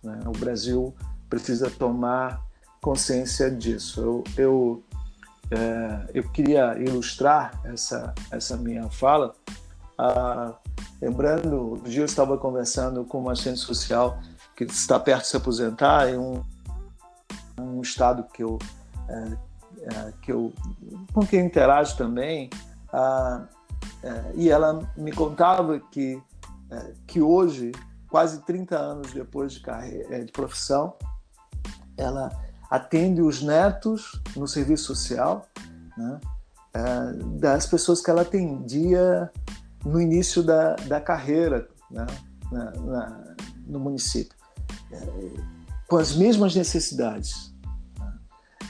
Né? 0.03 0.19
O 0.25 0.31
Brasil 0.31 0.93
precisa 1.29 1.69
tomar 1.69 2.43
consciência 2.81 3.49
disso. 3.49 4.01
Eu, 4.01 4.23
eu, 4.37 4.83
é, 5.51 6.09
eu 6.13 6.29
queria 6.29 6.77
ilustrar 6.79 7.59
essa, 7.65 8.13
essa 8.31 8.57
minha 8.57 8.89
fala 8.89 9.33
ah, 10.01 10.53
lembrando, 11.01 11.73
um 11.73 11.83
dia 11.83 11.99
eu 11.99 12.05
estava 12.05 12.37
conversando 12.37 13.03
com 13.03 13.19
uma 13.19 13.33
assistente 13.33 13.59
social 13.59 14.17
que 14.65 14.73
está 14.73 14.99
perto 14.99 15.21
de 15.21 15.27
se 15.27 15.37
aposentar 15.37 16.09
em 16.09 16.17
um, 16.17 16.43
um 17.57 17.81
estado 17.81 18.25
que 18.33 18.43
eu, 18.43 18.59
é, 19.07 19.37
é, 19.83 20.13
que 20.21 20.33
eu 20.33 20.53
com 21.13 21.25
quem 21.25 21.45
interajo 21.45 21.95
também, 21.95 22.49
ah, 22.91 23.45
é, 24.03 24.31
e 24.35 24.49
ela 24.49 24.91
me 24.97 25.13
contava 25.13 25.79
que, 25.79 26.21
é, 26.69 26.91
que 27.07 27.21
hoje, 27.21 27.71
quase 28.09 28.41
30 28.41 28.77
anos 28.77 29.13
depois 29.13 29.53
de, 29.53 29.61
carreira, 29.61 30.17
é, 30.17 30.23
de 30.25 30.31
profissão, 30.33 30.93
ela 31.95 32.29
atende 32.69 33.21
os 33.21 33.41
netos 33.41 34.21
no 34.35 34.45
serviço 34.45 34.93
social, 34.93 35.45
né, 35.97 36.19
é, 36.73 37.13
das 37.39 37.65
pessoas 37.65 38.01
que 38.01 38.11
ela 38.11 38.23
atendia 38.23 39.31
no 39.85 40.01
início 40.01 40.43
da, 40.43 40.75
da 40.75 40.99
carreira 40.99 41.69
né, 41.89 42.05
na, 42.51 42.71
na, 42.71 43.35
no 43.65 43.79
município, 43.79 44.37
é, 44.37 44.38
com 45.87 45.97
as 45.97 46.15
mesmas 46.15 46.55
necessidades. 46.55 47.53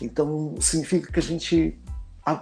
Então, 0.02 0.56
significa 0.60 1.12
que 1.12 1.20
a 1.20 1.22
gente 1.22 1.80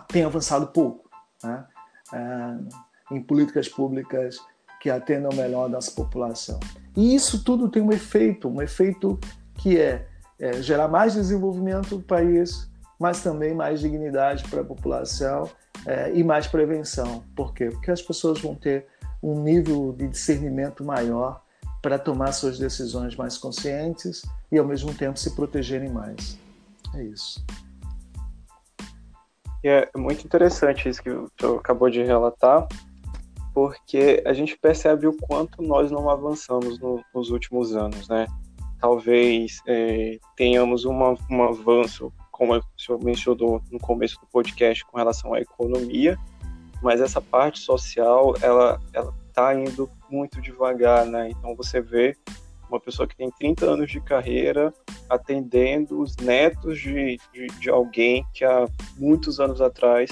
tem 0.08 0.24
avançado 0.24 0.68
pouco 0.68 1.10
né, 1.44 1.66
é, 2.14 3.16
em 3.16 3.22
políticas 3.22 3.68
públicas 3.68 4.38
que 4.80 4.90
atendam 4.90 5.32
melhor 5.36 5.66
a 5.66 5.70
nossa 5.70 5.92
população. 5.92 6.60
E 6.96 7.16
isso 7.16 7.44
tudo 7.44 7.70
tem 7.70 7.82
um 7.82 7.92
efeito, 7.92 8.48
um 8.48 8.62
efeito 8.62 9.20
que 9.56 9.80
é, 9.80 10.08
é 10.40 10.62
gerar 10.62 10.88
mais 10.88 11.14
desenvolvimento 11.14 11.98
do 11.98 12.04
país, 12.04 12.70
mas 13.00 13.24
também 13.24 13.56
mais 13.56 13.80
dignidade 13.80 14.44
para 14.50 14.62
a 14.62 14.66
população 14.66 15.50
é, 15.86 16.12
e 16.14 16.24
mais 16.24 16.48
prevenção. 16.48 17.24
Por 17.36 17.54
quê? 17.54 17.70
Porque 17.70 17.92
as 17.92 18.02
pessoas 18.02 18.40
vão 18.40 18.54
ter 18.54 18.86
um 19.22 19.42
nível 19.42 19.94
de 19.98 20.08
discernimento 20.08 20.84
maior 20.84 21.44
para 21.88 21.98
tomar 21.98 22.34
suas 22.34 22.60
decisões 22.60 23.16
mais 23.16 23.38
conscientes 23.38 24.22
e, 24.52 24.58
ao 24.58 24.66
mesmo 24.66 24.94
tempo, 24.94 25.18
se 25.18 25.34
protegerem 25.34 25.90
mais. 25.90 26.38
É 26.94 27.02
isso. 27.02 27.42
É 29.64 29.90
muito 29.96 30.26
interessante 30.26 30.90
isso 30.90 31.02
que 31.02 31.10
senhor 31.40 31.58
acabou 31.58 31.90
de 31.90 32.04
relatar, 32.04 32.68
porque 33.54 34.22
a 34.26 34.34
gente 34.34 34.58
percebe 34.58 35.08
o 35.08 35.14
quanto 35.14 35.62
nós 35.62 35.90
não 35.90 36.10
avançamos 36.10 36.78
no, 36.78 37.02
nos 37.16 37.30
últimos 37.30 37.74
anos, 37.74 38.10
né? 38.10 38.28
Talvez 38.82 39.62
é, 39.66 40.20
tenhamos 40.36 40.84
uma, 40.84 41.16
um 41.32 41.44
avanço 41.44 42.12
como 42.34 42.54
o 42.54 42.62
senhor 42.78 43.02
mencionou 43.02 43.62
no 43.72 43.80
começo 43.80 44.20
do 44.20 44.28
podcast 44.28 44.86
com 44.88 44.98
relação 44.98 45.34
à 45.34 45.40
economia, 45.40 46.20
mas 46.84 47.00
essa 47.00 47.22
parte 47.22 47.60
social, 47.60 48.34
ela 48.42 48.78
ela 48.92 49.14
está 49.38 49.54
indo 49.54 49.88
muito 50.10 50.42
devagar, 50.42 51.06
né? 51.06 51.30
Então 51.30 51.56
você 51.56 51.80
vê 51.80 52.18
uma 52.68 52.80
pessoa 52.80 53.08
que 53.08 53.16
tem 53.16 53.30
30 53.30 53.66
anos 53.66 53.92
de 53.92 54.02
carreira 54.02 54.74
atendendo 55.08 56.02
os 56.02 56.18
netos 56.18 56.80
de, 56.80 57.18
de, 57.32 57.48
de 57.60 57.70
alguém 57.70 58.26
que 58.34 58.44
há 58.44 58.68
muitos 58.98 59.40
anos 59.40 59.62
atrás 59.62 60.10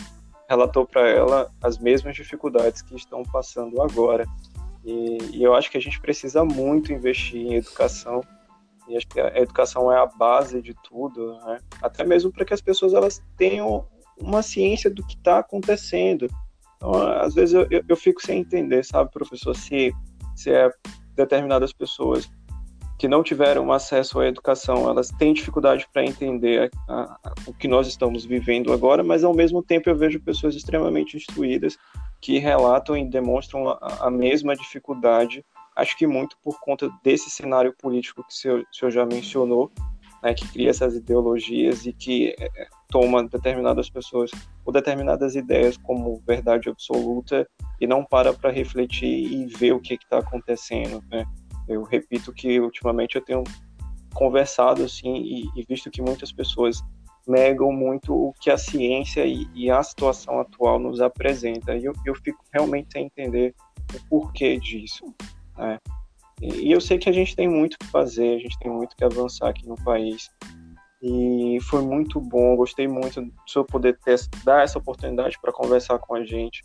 relatou 0.47 0.85
para 0.85 1.09
ela 1.09 1.51
as 1.61 1.79
mesmas 1.79 2.15
dificuldades 2.15 2.83
que 2.83 2.95
estão 2.95 3.23
passando 3.23 3.81
agora. 3.81 4.25
E, 4.85 5.17
e, 5.33 5.43
eu 5.43 5.55
acho 5.55 5.71
que 5.71 5.77
a 5.77 5.81
gente 5.81 5.99
precisa 5.99 6.45
muito 6.45 6.93
investir 6.93 7.41
em 7.41 7.55
educação 7.55 8.21
e 8.87 8.95
acho 8.95 9.07
que 9.07 9.19
a 9.19 9.39
educação 9.39 9.91
é 9.91 9.97
a 9.97 10.05
base 10.05 10.61
de 10.61 10.75
tudo, 10.87 11.39
né? 11.47 11.57
até 11.81 12.05
mesmo 12.05 12.31
para 12.31 12.45
que 12.45 12.53
as 12.53 12.61
pessoas 12.61 12.93
elas 12.93 13.19
tenham 13.35 13.87
uma 14.15 14.43
ciência 14.43 14.91
do 14.91 15.03
que 15.03 15.15
está 15.15 15.39
acontecendo. 15.39 16.29
Então, 16.85 17.01
às 17.19 17.33
vezes 17.33 17.55
eu, 17.55 17.67
eu, 17.71 17.83
eu, 17.89 17.95
fico 17.95 18.21
sem 18.21 18.41
entender, 18.41 18.85
sabe, 18.85 19.11
professor, 19.11 19.55
se, 19.55 19.91
se 20.35 20.51
é 20.51 20.69
determinadas 21.15 21.73
pessoas 21.73 22.29
que 22.99 23.07
não 23.07 23.23
tiveram 23.23 23.71
acesso 23.71 24.19
à 24.19 24.27
educação, 24.27 24.87
elas 24.87 25.09
têm 25.09 25.33
dificuldade 25.33 25.87
para 25.91 26.05
entender 26.05 26.71
a, 26.87 27.17
a, 27.23 27.33
o 27.47 27.53
que 27.53 27.67
nós 27.67 27.87
estamos 27.87 28.23
vivendo 28.23 28.71
agora, 28.71 29.03
mas 29.03 29.23
ao 29.23 29.33
mesmo 29.33 29.63
tempo 29.63 29.89
eu 29.89 29.95
vejo 29.95 30.21
pessoas 30.21 30.55
extremamente 30.55 31.17
instruídas 31.17 31.75
que 32.21 32.37
relatam 32.37 32.95
e 32.95 33.03
demonstram 33.03 33.67
a, 33.67 33.79
a 34.01 34.11
mesma 34.11 34.55
dificuldade 34.55 35.43
acho 35.75 35.97
que 35.97 36.07
muito 36.07 36.37
por 36.41 36.59
conta 36.61 36.89
desse 37.03 37.29
cenário 37.29 37.73
político 37.77 38.23
que 38.23 38.31
o 38.31 38.35
senhor, 38.35 38.61
o 38.61 38.75
senhor 38.75 38.91
já 38.91 39.05
mencionou, 39.05 39.69
né, 40.25 40.33
que 40.33 40.47
cria 40.47 40.71
essas 40.71 40.95
ideologias 40.95 41.85
e 41.85 41.93
que 41.93 42.35
é, 42.39 42.45
é, 42.45 42.67
toma 42.89 43.23
determinadas 43.27 43.91
pessoas 43.91 44.31
ou 44.65 44.73
determinadas 44.73 45.35
ideias 45.35 45.77
como 45.77 46.19
verdade 46.25 46.67
absoluta 46.67 47.47
e 47.79 47.85
não 47.85 48.03
para 48.03 48.33
para 48.33 48.49
refletir 48.49 49.31
e 49.31 49.45
ver 49.45 49.73
o 49.73 49.79
que 49.79 49.93
está 49.93 50.17
acontecendo. 50.17 50.99
Né? 51.11 51.23
Eu 51.67 51.83
repito 51.83 52.33
que 52.33 52.59
ultimamente 52.59 53.17
eu 53.17 53.21
tenho 53.23 53.43
conversado 54.15 54.83
assim 54.83 55.15
e, 55.15 55.43
e, 55.55 55.63
visto 55.69 55.91
que 55.91 56.01
muitas 56.01 56.31
pessoas 56.31 56.81
negam 57.27 57.71
muito 57.71 58.11
o 58.11 58.33
que 58.41 58.49
a 58.49 58.57
ciência 58.57 59.27
e, 59.27 59.47
e 59.53 59.69
a 59.69 59.83
situação 59.83 60.39
atual 60.39 60.79
nos 60.79 61.01
apresenta. 61.01 61.75
E 61.75 61.85
eu, 61.85 61.93
eu 62.03 62.15
fico 62.15 62.43
realmente 62.51 62.93
sem 62.93 63.05
entender 63.05 63.53
o 63.93 64.09
porquê 64.09 64.57
disso. 64.59 65.13
Né? 65.55 65.77
E 66.41 66.71
eu 66.71 66.81
sei 66.81 66.97
que 66.97 67.09
a 67.09 67.13
gente 67.13 67.35
tem 67.35 67.47
muito 67.47 67.77
que 67.77 67.87
fazer, 67.87 68.35
a 68.35 68.39
gente 68.39 68.57
tem 68.59 68.71
muito 68.71 68.95
que 68.95 69.03
avançar 69.03 69.49
aqui 69.49 69.67
no 69.67 69.75
país. 69.75 70.29
E 71.01 71.59
foi 71.69 71.81
muito 71.81 72.19
bom, 72.19 72.55
gostei 72.55 72.87
muito 72.87 73.21
do 73.21 73.31
senhor 73.47 73.65
poder 73.65 73.97
ter, 74.03 74.19
dar 74.43 74.63
essa 74.63 74.79
oportunidade 74.79 75.37
para 75.41 75.53
conversar 75.53 75.99
com 75.99 76.15
a 76.15 76.25
gente. 76.25 76.61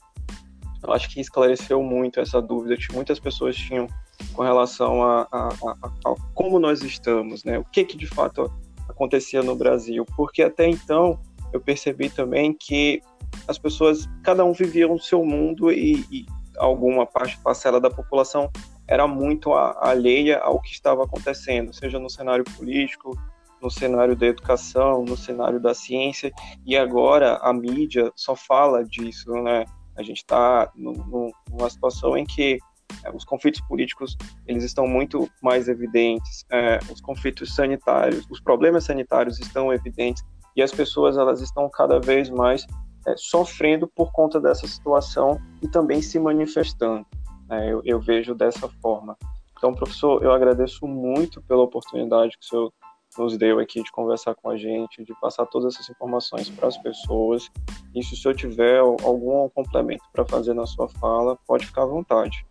Eu 0.83 0.93
acho 0.93 1.11
que 1.11 1.21
esclareceu 1.21 1.83
muito 1.83 2.21
essa 2.21 2.41
dúvida 2.41 2.77
que 2.77 2.93
muitas 2.93 3.21
pessoas 3.21 3.55
tinham 3.55 3.87
com 4.33 4.43
relação 4.43 5.03
a, 5.03 5.29
a, 5.31 5.49
a, 5.49 6.11
a 6.11 6.14
como 6.35 6.59
nós 6.59 6.83
estamos, 6.83 7.45
né? 7.45 7.59
O 7.59 7.64
que, 7.64 7.85
que 7.85 7.97
de 7.97 8.07
fato 8.07 8.51
acontecia 8.89 9.43
no 9.43 9.55
Brasil. 9.55 10.05
Porque 10.16 10.43
até 10.43 10.68
então 10.68 11.18
eu 11.53 11.61
percebi 11.61 12.09
também 12.09 12.53
que 12.53 13.03
as 13.47 13.59
pessoas, 13.59 14.09
cada 14.23 14.45
um 14.45 14.53
vivia 14.53 14.87
no 14.87 14.99
seu 14.99 15.25
mundo 15.25 15.71
e, 15.71 16.05
e 16.11 16.27
alguma 16.59 17.07
parte, 17.07 17.39
parcela 17.39 17.81
da 17.81 17.91
população 17.91 18.51
era 18.91 19.07
muito 19.07 19.55
alheia 19.55 20.41
ao 20.41 20.61
que 20.61 20.72
estava 20.72 21.05
acontecendo, 21.05 21.72
seja 21.72 21.99
no 22.01 22.11
cenário 22.11 22.45
político, 22.57 23.16
no 23.62 23.70
cenário 23.70 24.16
da 24.16 24.26
educação, 24.26 25.05
no 25.05 25.16
cenário 25.16 25.61
da 25.61 25.72
ciência, 25.72 26.32
e 26.66 26.76
agora 26.76 27.36
a 27.36 27.53
mídia 27.53 28.11
só 28.16 28.34
fala 28.34 28.84
disso, 28.84 29.30
né? 29.43 29.64
A 29.97 30.03
gente 30.03 30.18
está 30.18 30.72
numa 30.74 31.70
situação 31.70 32.16
em 32.16 32.24
que 32.24 32.59
é, 33.05 33.11
os 33.14 33.24
conflitos 33.24 33.61
políticos 33.61 34.16
eles 34.45 34.64
estão 34.64 34.88
muito 34.88 35.30
mais 35.41 35.68
evidentes, 35.68 36.45
é, 36.51 36.80
os 36.91 37.01
conflitos 37.01 37.55
sanitários, 37.55 38.26
os 38.28 38.41
problemas 38.41 38.84
sanitários 38.84 39.38
estão 39.38 39.72
evidentes 39.72 40.24
e 40.57 40.62
as 40.62 40.72
pessoas 40.72 41.16
elas 41.16 41.41
estão 41.41 41.70
cada 41.70 42.01
vez 42.01 42.28
mais 42.28 42.66
é, 43.07 43.14
sofrendo 43.16 43.86
por 43.86 44.11
conta 44.11 44.41
dessa 44.41 44.66
situação 44.66 45.41
e 45.62 45.68
também 45.68 46.03
se 46.03 46.18
manifestando. 46.18 47.07
Né? 47.51 47.71
Eu, 47.71 47.83
eu 47.85 48.01
vejo 48.01 48.35
dessa 48.35 48.69
forma. 48.81 49.17
Então, 49.59 49.75
professor, 49.75 50.23
eu 50.23 50.33
agradeço 50.33 50.87
muito 50.87 51.43
pela 51.43 51.63
oportunidade 51.63 52.39
que 52.39 52.47
o 52.47 52.49
senhor 52.49 52.73
nos 53.19 53.37
deu 53.37 53.59
aqui 53.59 53.83
de 53.83 53.91
conversar 53.91 54.35
com 54.37 54.49
a 54.49 54.57
gente, 54.57 55.05
de 55.05 55.13
passar 55.21 55.45
todas 55.47 55.75
essas 55.75 55.91
informações 55.91 56.49
para 56.49 56.69
as 56.69 56.79
pessoas. 56.79 57.51
E 57.95 58.03
se 58.03 58.15
o 58.15 58.17
senhor 58.17 58.35
tiver 58.35 58.79
algum 58.79 59.49
complemento 59.51 60.05
para 60.13 60.25
fazer 60.25 60.55
na 60.55 60.65
sua 60.65 60.89
fala, 60.89 61.37
pode 61.47 61.67
ficar 61.67 61.83
à 61.83 61.87
vontade. 61.87 62.47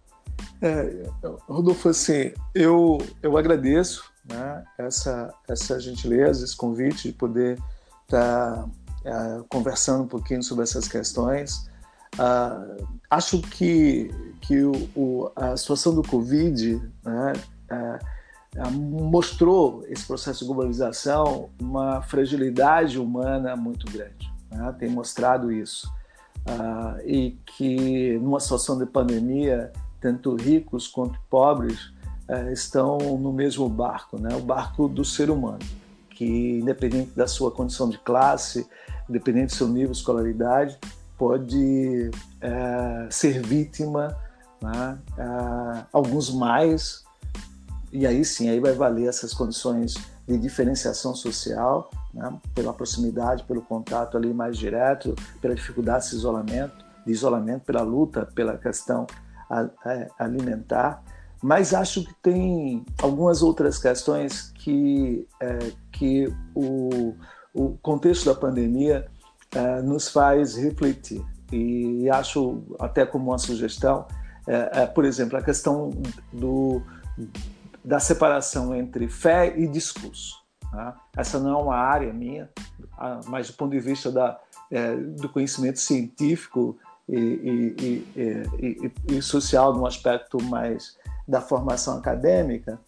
É, 0.62 1.04
Rodolfo, 1.48 1.90
assim, 1.90 2.34
eu, 2.54 2.98
eu 3.24 3.38
agradeço 3.38 4.12
né, 4.30 4.64
essa, 4.78 5.34
essa 5.48 5.80
gentileza, 5.80 6.44
esse 6.44 6.56
convite 6.56 7.08
de 7.08 7.14
poder 7.14 7.58
estar 8.04 8.66
tá, 8.66 8.70
é, 9.06 9.44
conversando 9.50 10.04
um 10.04 10.08
pouquinho 10.08 10.44
sobre 10.44 10.64
essas 10.64 10.88
questões. 10.88 11.69
Ah, 12.18 12.66
acho 13.10 13.42
que, 13.42 14.10
que 14.42 14.64
o, 14.64 14.72
o, 14.96 15.32
a 15.36 15.56
situação 15.56 15.94
do 15.94 16.04
Covid 16.04 16.82
né, 17.04 17.34
é, 17.70 18.00
mostrou 18.72 19.84
esse 19.88 20.06
processo 20.06 20.40
de 20.40 20.46
globalização 20.46 21.50
uma 21.60 22.02
fragilidade 22.02 23.00
humana 23.00 23.56
muito 23.56 23.90
grande. 23.92 24.32
Né, 24.52 24.76
tem 24.80 24.90
mostrado 24.90 25.52
isso. 25.52 25.92
Ah, 26.46 26.98
e 27.06 27.38
que 27.46 28.18
numa 28.20 28.40
situação 28.40 28.78
de 28.78 28.86
pandemia 28.86 29.72
tanto 30.00 30.36
ricos 30.36 30.88
quanto 30.88 31.20
pobres 31.30 31.92
é, 32.28 32.52
estão 32.54 32.98
no 33.18 33.34
mesmo 33.34 33.68
barco, 33.68 34.20
né? 34.20 34.36
o 34.36 34.40
barco 34.40 34.88
do 34.88 35.04
ser 35.04 35.30
humano, 35.30 35.60
que 36.12 36.60
independente 36.60 37.12
da 37.16 37.28
sua 37.28 37.52
condição 37.52 37.90
de 37.90 37.98
classe, 37.98 38.68
independente 39.10 39.48
do 39.48 39.56
seu 39.56 39.68
nível 39.68 39.92
de 39.92 39.98
escolaridade, 39.98 40.78
pode 41.20 42.10
é, 42.40 43.08
ser 43.12 43.46
vítima, 43.46 44.18
né? 44.62 44.98
é, 45.18 45.86
alguns 45.92 46.34
mais, 46.34 47.04
e 47.92 48.08
aí 48.08 48.24
sim, 48.24 48.50
aí 48.50 48.60
vai 48.62 48.72
valer 48.72 49.10
essas 49.10 49.34
condições 49.34 49.96
de 50.26 50.38
diferenciação 50.38 51.14
social, 51.14 51.92
né? 52.14 52.34
pela 52.56 52.74
proximidade, 52.74 53.44
pelo 53.44 53.62
contato 53.62 54.16
ali 54.16 54.34
mais 54.34 54.58
direto, 54.58 55.14
pela 55.42 55.54
dificuldade 55.54 56.10
de 56.10 56.16
isolamento, 56.16 56.86
de 57.06 57.12
isolamento, 57.12 57.66
pela 57.66 57.82
luta 57.82 58.26
pela 58.34 58.58
questão 58.58 59.06
alimentar, 60.18 61.04
mas 61.42 61.74
acho 61.74 62.04
que 62.04 62.14
tem 62.22 62.86
algumas 63.02 63.42
outras 63.42 63.78
questões 63.80 64.52
que, 64.54 65.28
é, 65.42 65.72
que 65.92 66.32
o, 66.54 67.16
o 67.54 67.78
contexto 67.82 68.26
da 68.26 68.36
pandemia 68.36 69.10
é, 69.54 69.82
nos 69.82 70.10
faz 70.10 70.56
refletir. 70.56 71.26
E 71.52 72.10
acho 72.10 72.64
até 72.80 73.06
como 73.06 73.32
uma 73.32 73.38
sugestão, 73.38 74.06
é, 74.48 74.86
por 74.86 75.06
exemplo, 75.06 75.38
a 75.38 75.42
questão 75.42 75.92
do, 76.32 76.82
da 77.84 78.00
separação 78.00 78.76
entre 78.76 79.08
fé 79.08 79.58
e 79.58 79.68
discurso. 79.68 80.36
Né? 80.72 80.94
Essa 81.18 81.40
não 81.40 81.52
é 81.52 81.62
uma 81.62 81.76
área 81.76 82.14
minha, 82.14 82.50
ah, 82.98 83.20
mas 83.28 83.48
do 83.48 83.54
ponto 83.54 83.72
de 83.72 83.80
vista 83.80 84.12
da, 84.12 84.40
do 85.18 85.30
conhecimento 85.30 85.80
científico 85.80 86.78
e, 87.08 87.18
e, 87.18 88.06
e, 88.16 89.16
e, 89.16 89.22
social 89.22 89.74
no 89.74 89.86
aspecto 89.86 90.42
mais 90.44 90.96
da 91.28 91.42
formação 91.42 91.98
acadêmica, 91.98 92.80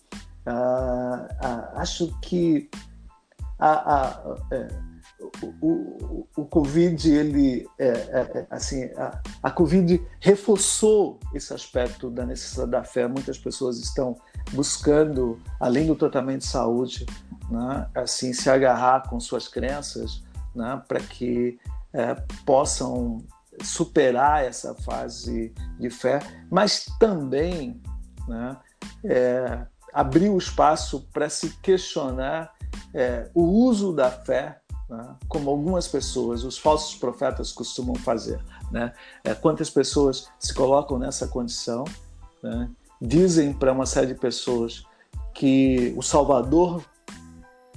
ah, 0.45 1.27
ah, 1.41 1.71
acho 1.75 2.15
que 2.21 2.69
a, 3.59 3.95
a, 3.95 4.35
o, 5.41 5.47
o, 5.61 6.27
o, 6.35 6.45
Covid, 6.45 7.11
ele, 7.11 7.67
é, 7.77 7.87
é, 7.87 8.31
é, 8.39 8.47
assim, 8.49 8.85
a, 8.97 9.21
a 9.43 9.51
Covid 9.51 10.01
reforçou 10.19 11.19
esse 11.33 11.53
aspecto 11.53 12.09
da 12.09 12.25
necessidade 12.25 12.71
da 12.71 12.83
fé. 12.83 13.07
Muitas 13.07 13.37
pessoas 13.37 13.77
estão 13.77 14.15
buscando, 14.51 15.39
além 15.59 15.85
do 15.85 15.95
tratamento 15.95 16.39
de 16.39 16.47
saúde, 16.47 17.05
né, 17.49 17.87
assim, 17.95 18.33
se 18.33 18.49
agarrar 18.49 19.07
com 19.09 19.19
suas 19.19 19.47
crenças 19.47 20.23
né, 20.55 20.81
para 20.87 20.99
que 20.99 21.59
é, 21.93 22.15
possam 22.45 23.19
superar 23.63 24.43
essa 24.43 24.73
fase 24.73 25.53
de 25.79 25.89
fé, 25.89 26.19
mas 26.49 26.85
também 26.99 27.81
né, 28.27 28.57
é, 29.03 29.65
abrir 29.93 30.29
o 30.29 30.37
espaço 30.37 31.07
para 31.13 31.29
se 31.29 31.49
questionar 31.61 32.53
é, 32.93 33.29
o 33.33 33.43
uso 33.43 33.93
da 33.93 34.09
fé, 34.09 34.60
né, 34.91 35.15
como 35.27 35.49
algumas 35.49 35.87
pessoas, 35.87 36.43
os 36.43 36.57
falsos 36.57 36.95
profetas 36.95 37.51
costumam 37.51 37.95
fazer. 37.95 38.39
Né? 38.69 38.93
É, 39.23 39.33
quantas 39.33 39.69
pessoas 39.69 40.29
se 40.37 40.53
colocam 40.53 40.99
nessa 40.99 41.27
condição, 41.27 41.83
né, 42.43 42.69
dizem 43.01 43.53
para 43.53 43.71
uma 43.71 43.87
série 43.87 44.07
de 44.07 44.15
pessoas 44.15 44.85
que 45.33 45.93
o 45.97 46.03
Salvador 46.03 46.83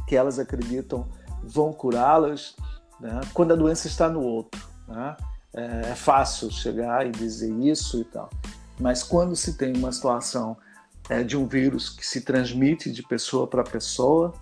que 0.07 0.15
elas 0.15 0.39
acreditam 0.39 1.09
vão 1.43 1.73
curá-las, 1.73 2.55
né, 3.01 3.21
quando 3.33 3.53
a 3.53 3.57
doença 3.57 3.87
está 3.87 4.09
no 4.09 4.21
outro. 4.21 4.61
Né? 4.87 5.17
é, 5.55 5.91
é 5.91 5.95
fácil 5.95 6.51
chegar 6.51 7.07
e 7.07 7.11
dizer 7.11 7.53
isso 7.53 8.01
e 8.01 8.05
tal. 8.05 8.29
Mas 8.79 9.03
quando 9.03 9.37
se 9.37 9.57
tem 9.57 9.75
uma 9.77 9.93
situação 9.93 10.57
é, 11.09 11.23
de 11.23 11.37
um 11.37 11.47
vírus 11.47 11.89
que 11.89 12.05
se 12.05 12.23
transmite 12.23 12.91
de 12.91 13.03
pessoa 13.03 13.47
para 13.47 13.63
pessoa, 13.63 14.35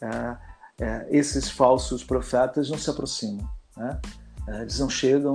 é, 0.00 0.36
é, 0.80 1.06
esses 1.10 1.50
falsos 1.50 2.02
profetas 2.02 2.70
não 2.70 2.78
se 2.78 2.88
aproximam. 2.88 3.48
Né? 3.76 4.00
É, 4.48 4.62
eles 4.62 4.78
não 4.80 4.88
chegam 4.88 5.32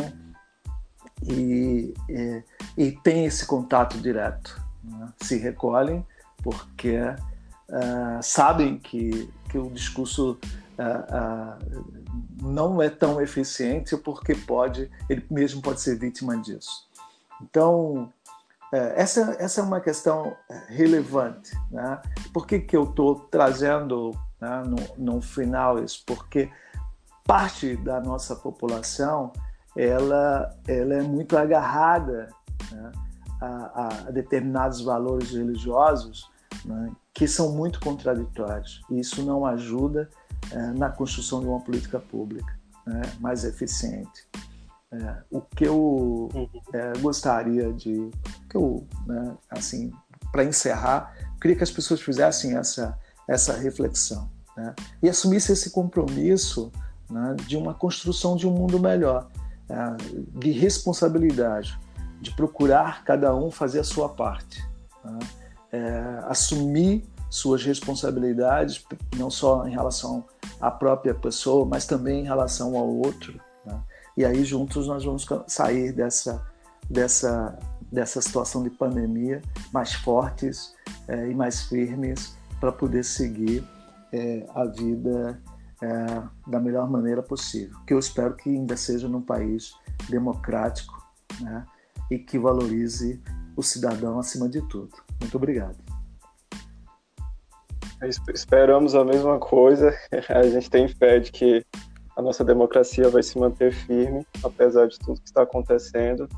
e, 1.24 1.94
e, 2.10 2.44
e 2.76 2.92
têm 2.92 3.26
esse 3.26 3.46
contato 3.46 3.98
direto. 4.00 4.60
Né? 4.84 5.14
Se 5.22 5.38
recolhem 5.38 6.06
porque 6.44 6.96
é, 6.96 7.18
sabem 8.22 8.80
que, 8.80 9.32
que 9.50 9.58
o 9.58 9.70
discurso 9.70 10.38
não 12.42 12.82
é 12.82 12.90
tão 12.90 13.22
eficiente 13.22 13.96
porque 13.96 14.36
pode 14.36 14.92
ele 15.10 15.26
mesmo 15.32 15.62
pode 15.62 15.80
ser 15.80 15.98
vítima 15.98 16.36
disso. 16.38 16.90
Então 17.42 18.12
é, 18.74 19.02
essa, 19.02 19.38
essa 19.40 19.62
é 19.62 19.64
uma 19.64 19.80
questão 19.80 20.36
relevante. 20.68 21.58
Né? 21.72 22.02
Por 22.34 22.46
que, 22.46 22.60
que 22.60 22.76
eu 22.76 22.84
estou 22.84 23.16
trazendo 23.32 24.12
né, 24.46 24.64
no, 24.64 25.16
no 25.16 25.22
final 25.22 25.84
isso? 25.84 26.04
Porque 26.06 26.50
parte 27.24 27.76
da 27.78 28.00
nossa 28.00 28.36
população 28.36 29.34
ela, 29.76 30.56
ela 30.68 30.94
é 30.94 31.02
muito 31.02 31.36
agarrada 31.36 32.30
né, 32.72 32.92
a, 33.42 33.88
a, 34.08 34.12
determinados 34.12 34.82
valores 34.82 35.32
religiosos 35.32 36.30
né, 36.64 36.92
que 37.14 37.28
são 37.28 37.52
muito 37.52 37.80
contraditórios. 37.80 38.82
E 38.90 39.00
isso 39.00 39.24
não 39.24 39.46
ajuda 39.46 40.10
é, 40.52 40.58
na 40.68 40.90
construção 40.90 41.42
de 41.42 41.48
uma 41.48 41.60
política 41.60 42.00
pública 42.00 42.58
né, 42.86 43.02
mais 43.20 43.44
eficiente. 43.44 44.28
É, 44.92 45.24
o 45.32 45.42
que 45.42 45.66
eu 45.66 46.30
é, 46.72 46.94
gostaria 47.00 47.74
de, 47.74 48.10
que 48.50 48.56
eu, 48.56 48.88
né, 49.06 49.36
assim, 49.50 49.92
para 50.32 50.44
encerrar, 50.46 51.14
queria 51.42 51.58
que 51.58 51.64
as 51.64 51.72
pessoas 51.72 52.00
fizessem 52.02 52.56
essa 52.56 52.98
essa 53.28 53.54
reflexão 53.54 54.30
né, 54.56 54.74
e 55.02 55.10
assumissem 55.10 55.54
esse 55.54 55.70
compromisso 55.70 56.72
né, 57.10 57.36
de 57.46 57.58
uma 57.58 57.74
construção 57.74 58.36
de 58.36 58.48
um 58.48 58.52
mundo 58.52 58.80
melhor, 58.80 59.28
é, 59.70 59.76
de 60.40 60.52
responsabilidade, 60.52 61.78
de 62.22 62.32
procurar 62.36 63.04
cada 63.04 63.36
um 63.36 63.52
fazer 63.52 63.80
a 63.80 63.84
sua 63.84 64.10
parte, 64.10 64.64
né, 65.04 65.20
é, 65.72 66.20
assumir 66.28 67.04
suas 67.30 67.64
responsabilidades, 67.64 68.84
não 69.16 69.30
só 69.30 69.68
em 69.68 69.72
relação 69.72 70.24
à 70.62 70.72
própria 70.72 71.14
pessoa, 71.14 71.66
mas 71.66 71.86
também 71.86 72.22
em 72.22 72.24
relação 72.24 72.78
ao 72.78 72.88
outro. 72.88 73.40
Né? 73.66 73.78
E 74.16 74.26
aí 74.26 74.46
juntos 74.46 74.88
nós 74.88 75.04
vamos 75.04 75.28
sair 75.48 75.92
dessa 75.92 76.42
dessa 76.90 77.58
dessa 77.92 78.22
situação 78.22 78.64
de 78.64 78.70
pandemia 78.70 79.42
mais 79.74 79.94
fortes 79.94 80.76
é, 81.08 81.30
e 81.30 81.36
mais 81.36 81.64
firmes 81.64 82.36
para 82.60 82.72
poder 82.72 83.04
seguir 83.04 83.64
é, 84.16 84.46
a 84.56 84.66
vida 84.66 85.42
é, 85.82 86.50
da 86.50 86.60
melhor 86.60 86.90
maneira 86.90 87.22
possível. 87.22 87.78
Que 87.86 87.94
eu 87.94 88.00
espero 88.00 88.36
que 88.36 88.50
ainda 88.50 88.78
seja 88.78 89.08
num 89.08 89.22
país 89.22 89.74
democrático 90.10 90.96
né? 91.42 91.66
e 92.10 92.18
que 92.18 92.40
valorize 92.40 93.22
o 93.56 93.62
cidadão 93.62 94.18
acima 94.20 94.48
de 94.48 94.62
tudo. 94.68 94.92
Muito 95.20 95.36
obrigado. 95.36 95.78
Esperamos 98.34 98.96
a 98.96 99.04
mesma 99.04 99.40
coisa. 99.40 99.94
A 100.30 100.44
gente 100.44 100.70
tem 100.70 100.88
fé 100.88 101.20
de 101.20 101.32
que 101.32 101.66
a 102.16 102.22
nossa 102.22 102.46
democracia 102.46 103.10
vai 103.10 103.22
se 103.22 103.38
manter 103.38 103.74
firme, 103.74 104.26
apesar 104.42 104.88
de 104.88 104.98
tudo 104.98 105.20
que 105.20 105.28
está 105.28 105.42
acontecendo. 105.42 106.30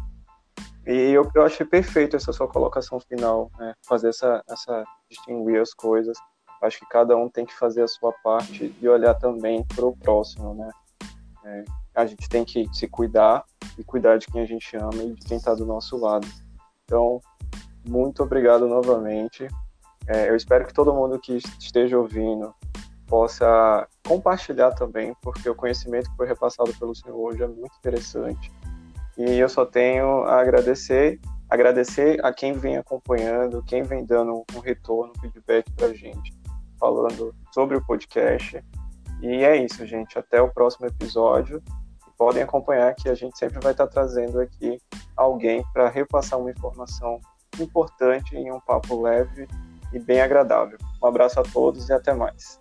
E 0.88 1.12
eu, 1.12 1.30
eu 1.36 1.44
achei 1.44 1.66
perfeito 1.66 2.16
essa 2.16 2.34
sua 2.34 2.48
colocação 2.48 3.00
final, 3.00 3.52
né? 3.60 3.74
fazer 3.88 4.10
essa, 4.10 4.42
essa 4.50 4.84
distinguir 5.10 5.62
as 5.62 5.74
coisas. 5.74 6.18
Acho 6.62 6.80
que 6.80 6.86
cada 6.88 7.16
um 7.16 7.30
tem 7.30 7.46
que 7.46 7.54
fazer 7.54 7.84
a 7.84 7.88
sua 7.88 8.12
parte 8.24 8.76
e 8.82 8.88
olhar 8.88 9.14
também 9.16 9.64
para 9.76 9.86
o 9.86 9.96
próximo, 9.96 10.54
né? 10.54 10.70
É, 11.46 11.64
a 11.96 12.06
gente 12.06 12.28
tem 12.28 12.44
que 12.44 12.68
se 12.74 12.88
cuidar 12.88 13.44
e 13.78 13.84
cuidar 13.84 14.18
de 14.18 14.28
quem 14.28 14.42
a 14.42 14.46
gente 14.46 14.76
ama 14.76 15.04
e 15.04 15.14
de 15.14 15.26
quem 15.26 15.38
está 15.38 15.54
do 15.54 15.66
nosso 15.66 15.98
lado. 15.98 16.28
Então, 16.84 17.20
muito 17.88 18.24
obrigado 18.24 18.68
novamente. 18.68 19.48
É, 20.08 20.30
eu 20.30 20.36
espero 20.36 20.66
que 20.66 20.74
todo 20.74 20.94
mundo 20.94 21.20
que 21.20 21.38
esteja 21.60 21.98
ouvindo 21.98 22.54
possa 23.08 23.88
compartilhar 24.06 24.72
também, 24.72 25.16
porque 25.22 25.50
o 25.50 25.56
conhecimento 25.56 26.10
que 26.10 26.18
foi 26.18 26.28
repassado 26.28 26.74
pelo 26.78 26.94
senhor 26.94 27.16
hoje 27.16 27.44
é 27.44 27.48
muito 27.48 27.76
interessante. 27.78 28.52
E 29.18 29.40
eu 29.40 29.50
só 29.50 29.66
tenho 29.66 30.24
a 30.24 30.40
agradecer, 30.40 31.20
agradecer 31.50 32.24
a 32.24 32.32
quem 32.32 32.54
vem 32.54 32.78
acompanhando, 32.78 33.64
quem 33.64 33.82
vem 33.82 34.06
dando 34.06 34.46
um 34.56 34.60
retorno, 34.60 35.14
um 35.18 35.20
feedback 35.22 35.72
para 35.72 35.88
a 35.88 35.94
gente, 35.94 36.37
falando 36.80 37.34
sobre 37.54 37.78
o 37.78 37.86
podcast. 37.86 38.64
E 39.22 39.44
é 39.44 39.58
isso, 39.58 39.86
gente. 39.86 40.18
Até 40.18 40.42
o 40.42 40.50
próximo 40.50 40.88
episódio. 40.88 41.62
Podem 42.18 42.42
acompanhar 42.42 42.96
que 42.96 43.10
a 43.10 43.14
gente 43.14 43.38
sempre 43.38 43.60
vai 43.60 43.74
estar 43.74 43.88
trazendo 43.88 44.40
aqui 44.40 44.80
alguém 45.16 45.64
para 45.72 45.88
repassar 45.88 46.40
uma 46.40 46.50
informação 46.50 47.20
importante 47.60 48.36
em 48.36 48.52
um 48.52 48.60
papo 48.60 49.00
leve 49.02 49.48
e 49.94 50.00
bem 50.00 50.22
agradável. 50.22 50.78
Um 51.02 51.08
abraço 51.08 51.40
a 51.40 51.44
todos 51.44 51.90
e 51.90 51.94
até 51.94 52.14
mais. 52.14 52.60